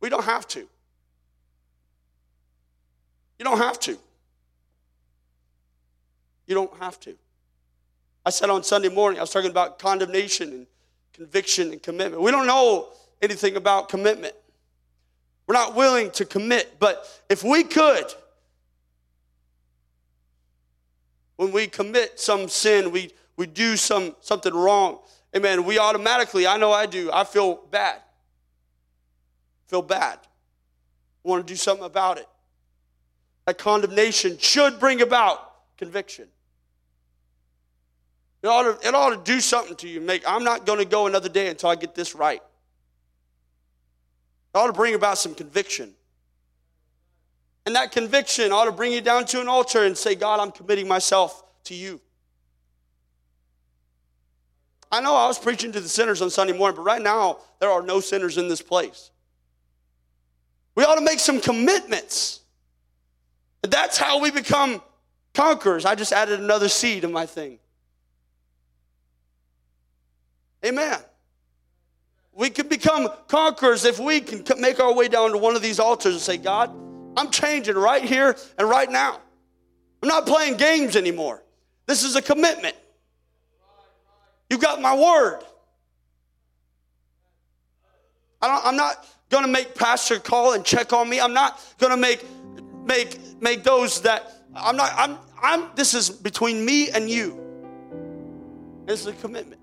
We 0.00 0.08
don't 0.08 0.24
have 0.24 0.46
to. 0.48 0.60
You 3.38 3.44
don't 3.44 3.58
have 3.58 3.78
to. 3.80 3.98
You 6.46 6.54
don't 6.54 6.76
have 6.78 6.98
to. 7.00 7.16
I 8.24 8.30
said 8.30 8.50
on 8.50 8.62
Sunday 8.62 8.88
morning, 8.88 9.18
I 9.18 9.22
was 9.22 9.30
talking 9.30 9.50
about 9.50 9.78
condemnation 9.78 10.50
and 10.50 10.66
conviction 11.12 11.72
and 11.72 11.82
commitment. 11.82 12.22
We 12.22 12.30
don't 12.30 12.46
know 12.46 12.88
anything 13.22 13.56
about 13.56 13.88
commitment. 13.88 14.34
We're 15.46 15.54
not 15.54 15.74
willing 15.74 16.10
to 16.12 16.24
commit, 16.24 16.76
but 16.78 17.22
if 17.28 17.44
we 17.44 17.62
could, 17.62 18.06
when 21.36 21.52
we 21.52 21.66
commit 21.68 22.18
some 22.18 22.48
sin, 22.48 22.90
we, 22.90 23.12
we 23.36 23.46
do 23.46 23.76
some 23.76 24.16
something 24.20 24.52
wrong, 24.52 24.98
amen, 25.36 25.64
we 25.64 25.78
automatically, 25.78 26.46
I 26.46 26.56
know 26.56 26.72
I 26.72 26.86
do, 26.86 27.10
I 27.12 27.24
feel 27.24 27.60
bad. 27.70 28.00
Feel 29.68 29.82
bad. 29.82 30.18
Want 31.22 31.46
to 31.46 31.52
do 31.52 31.56
something 31.56 31.84
about 31.84 32.18
it. 32.18 32.28
That 33.46 33.58
condemnation 33.58 34.38
should 34.38 34.78
bring 34.78 35.02
about 35.02 35.76
conviction. 35.76 36.28
It 38.42 38.48
ought 38.48 38.80
to, 38.80 38.88
it 38.88 38.94
ought 38.94 39.10
to 39.10 39.32
do 39.32 39.40
something 39.40 39.76
to 39.76 39.88
you. 39.88 40.00
Make 40.00 40.22
I'm 40.26 40.44
not 40.44 40.66
going 40.66 40.78
to 40.78 40.84
go 40.84 41.06
another 41.06 41.28
day 41.28 41.48
until 41.48 41.68
I 41.68 41.74
get 41.74 41.94
this 41.94 42.14
right. 42.14 42.40
It 44.54 44.58
ought 44.58 44.68
to 44.68 44.72
bring 44.72 44.94
about 44.94 45.18
some 45.18 45.34
conviction. 45.34 45.94
And 47.66 47.74
that 47.74 47.90
conviction 47.90 48.52
ought 48.52 48.66
to 48.66 48.72
bring 48.72 48.92
you 48.92 49.00
down 49.00 49.24
to 49.26 49.40
an 49.40 49.48
altar 49.48 49.84
and 49.84 49.98
say, 49.98 50.14
God, 50.14 50.38
I'm 50.38 50.52
committing 50.52 50.86
myself 50.86 51.42
to 51.64 51.74
you. 51.74 52.00
I 54.92 55.00
know 55.00 55.16
I 55.16 55.26
was 55.26 55.38
preaching 55.38 55.72
to 55.72 55.80
the 55.80 55.88
sinners 55.88 56.22
on 56.22 56.30
Sunday 56.30 56.56
morning, 56.56 56.76
but 56.76 56.82
right 56.82 57.02
now 57.02 57.38
there 57.58 57.70
are 57.70 57.82
no 57.82 57.98
sinners 57.98 58.38
in 58.38 58.48
this 58.48 58.62
place. 58.62 59.10
We 60.76 60.84
ought 60.84 60.96
to 60.96 61.00
make 61.00 61.18
some 61.18 61.40
commitments. 61.40 62.40
That's 63.62 63.98
how 63.98 64.20
we 64.20 64.30
become 64.30 64.80
conquerors. 65.34 65.84
I 65.84 65.96
just 65.96 66.12
added 66.12 66.38
another 66.38 66.68
C 66.68 67.00
to 67.00 67.08
my 67.08 67.26
thing. 67.26 67.58
Amen. 70.64 70.98
We 72.32 72.50
can 72.50 72.68
become 72.68 73.08
conquerors 73.28 73.84
if 73.84 73.98
we 73.98 74.20
can 74.20 74.44
make 74.60 74.78
our 74.78 74.94
way 74.94 75.08
down 75.08 75.32
to 75.32 75.38
one 75.38 75.56
of 75.56 75.62
these 75.62 75.80
altars 75.80 76.12
and 76.12 76.22
say, 76.22 76.36
God, 76.36 76.70
I'm 77.16 77.30
changing 77.30 77.76
right 77.76 78.02
here 78.02 78.36
and 78.58 78.68
right 78.68 78.90
now. 78.90 79.20
I'm 80.02 80.08
not 80.08 80.26
playing 80.26 80.58
games 80.58 80.96
anymore. 80.96 81.42
This 81.86 82.04
is 82.04 82.14
a 82.16 82.22
commitment. 82.22 82.76
You've 84.50 84.60
got 84.60 84.82
my 84.82 84.94
word. 84.94 85.40
I 88.42 88.68
am 88.68 88.76
not 88.76 89.04
to 89.30 89.46
make 89.46 89.74
pastor 89.74 90.18
call 90.18 90.52
and 90.52 90.64
check 90.64 90.92
on 90.92 91.08
me. 91.08 91.20
I'm 91.20 91.34
not 91.34 91.62
to 91.78 91.96
make 91.96 92.24
make 92.84 93.18
make 93.40 93.64
those 93.64 94.00
that 94.02 94.36
I'm 94.56 94.76
not. 94.76 94.92
I'm. 94.96 95.18
I'm. 95.42 95.70
This 95.74 95.94
is 95.94 96.10
between 96.10 96.64
me 96.64 96.90
and 96.90 97.10
you. 97.10 97.40
This 98.86 99.00
is 99.00 99.06
a 99.06 99.12
commitment. 99.12 99.60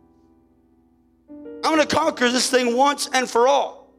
I'm 1.63 1.79
to 1.79 1.85
conquer 1.85 2.29
this 2.29 2.49
thing 2.49 2.75
once 2.75 3.09
and 3.13 3.29
for 3.29 3.47
all. 3.47 3.89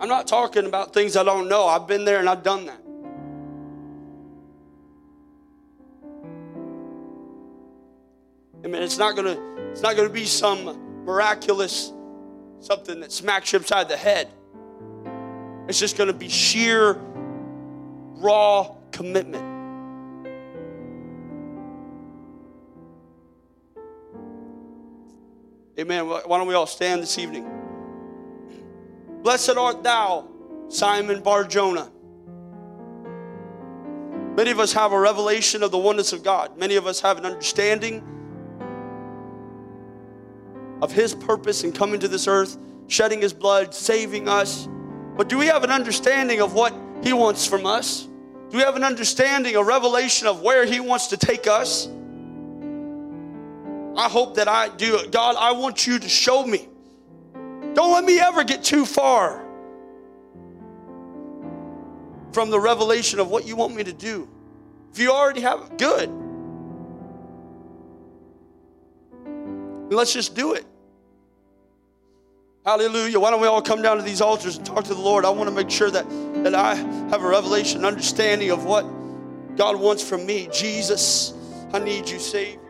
I'm 0.00 0.08
not 0.08 0.28
talking 0.28 0.66
about 0.66 0.92
things 0.92 1.16
I 1.16 1.24
don't 1.24 1.48
know. 1.48 1.66
I've 1.66 1.86
been 1.86 2.04
there 2.04 2.20
and 2.20 2.28
I've 2.28 2.42
done 2.42 2.66
that. 2.66 2.80
I 8.62 8.68
mean, 8.68 8.82
it's 8.82 8.98
not 8.98 9.16
gonna, 9.16 9.38
it's 9.70 9.80
not 9.80 9.96
gonna 9.96 10.08
be 10.08 10.26
some 10.26 11.04
miraculous 11.04 11.92
something 12.60 13.00
that 13.00 13.12
smacks 13.12 13.52
you 13.52 13.58
upside 13.58 13.88
the 13.88 13.96
head. 13.96 14.28
It's 15.68 15.78
just 15.78 15.96
gonna 15.96 16.12
be 16.12 16.28
sheer, 16.28 16.94
raw 18.20 18.74
commitment. 18.90 19.44
Amen. 25.78 26.08
Why 26.08 26.38
don't 26.38 26.48
we 26.48 26.54
all 26.54 26.66
stand 26.66 27.02
this 27.02 27.18
evening? 27.18 27.48
Blessed 29.22 29.56
art 29.56 29.84
thou, 29.84 30.26
Simon 30.68 31.22
Bar 31.22 31.44
Jonah. 31.44 31.90
Many 34.36 34.50
of 34.50 34.58
us 34.58 34.72
have 34.72 34.92
a 34.92 34.98
revelation 34.98 35.62
of 35.62 35.70
the 35.70 35.78
oneness 35.78 36.12
of 36.12 36.22
God. 36.22 36.56
Many 36.56 36.76
of 36.76 36.86
us 36.86 37.00
have 37.00 37.18
an 37.18 37.26
understanding 37.26 38.02
of 40.82 40.92
His 40.92 41.14
purpose 41.14 41.64
in 41.64 41.72
coming 41.72 42.00
to 42.00 42.08
this 42.08 42.26
earth, 42.26 42.56
shedding 42.86 43.20
His 43.20 43.32
blood, 43.32 43.74
saving 43.74 44.28
us. 44.28 44.68
But 45.16 45.28
do 45.28 45.38
we 45.38 45.46
have 45.46 45.64
an 45.64 45.70
understanding 45.70 46.40
of 46.40 46.54
what 46.54 46.74
He 47.02 47.12
wants 47.12 47.46
from 47.46 47.66
us? 47.66 48.04
Do 48.50 48.56
we 48.56 48.62
have 48.62 48.76
an 48.76 48.84
understanding, 48.84 49.56
a 49.56 49.62
revelation 49.62 50.26
of 50.26 50.42
where 50.42 50.64
He 50.64 50.80
wants 50.80 51.08
to 51.08 51.16
take 51.16 51.46
us? 51.46 51.88
I 53.96 54.08
hope 54.08 54.36
that 54.36 54.48
I 54.48 54.68
do. 54.68 54.98
God, 55.10 55.36
I 55.38 55.52
want 55.52 55.86
you 55.86 55.98
to 55.98 56.08
show 56.08 56.46
me. 56.46 56.68
Don't 57.74 57.92
let 57.92 58.04
me 58.04 58.20
ever 58.20 58.44
get 58.44 58.62
too 58.62 58.86
far 58.86 59.44
from 62.32 62.50
the 62.50 62.60
revelation 62.60 63.18
of 63.18 63.28
what 63.28 63.46
you 63.46 63.56
want 63.56 63.74
me 63.74 63.82
to 63.84 63.92
do. 63.92 64.28
If 64.92 64.98
you 64.98 65.10
already 65.10 65.40
have 65.40 65.76
good. 65.76 66.08
Let's 69.88 70.12
just 70.12 70.34
do 70.34 70.54
it. 70.54 70.64
Hallelujah. 72.64 73.18
Why 73.18 73.30
don't 73.30 73.40
we 73.40 73.46
all 73.46 73.62
come 73.62 73.80
down 73.80 73.96
to 73.96 74.02
these 74.02 74.20
altars 74.20 74.58
and 74.58 74.66
talk 74.66 74.84
to 74.84 74.94
the 74.94 75.00
Lord? 75.00 75.24
I 75.24 75.30
want 75.30 75.48
to 75.48 75.54
make 75.54 75.70
sure 75.70 75.90
that, 75.90 76.08
that 76.44 76.54
I 76.54 76.74
have 76.74 77.22
a 77.22 77.28
revelation, 77.28 77.84
understanding 77.84 78.50
of 78.50 78.64
what 78.64 78.82
God 79.56 79.80
wants 79.80 80.06
from 80.06 80.26
me. 80.26 80.48
Jesus, 80.52 81.32
I 81.72 81.78
need 81.78 82.08
you, 82.08 82.18
Savior. 82.18 82.67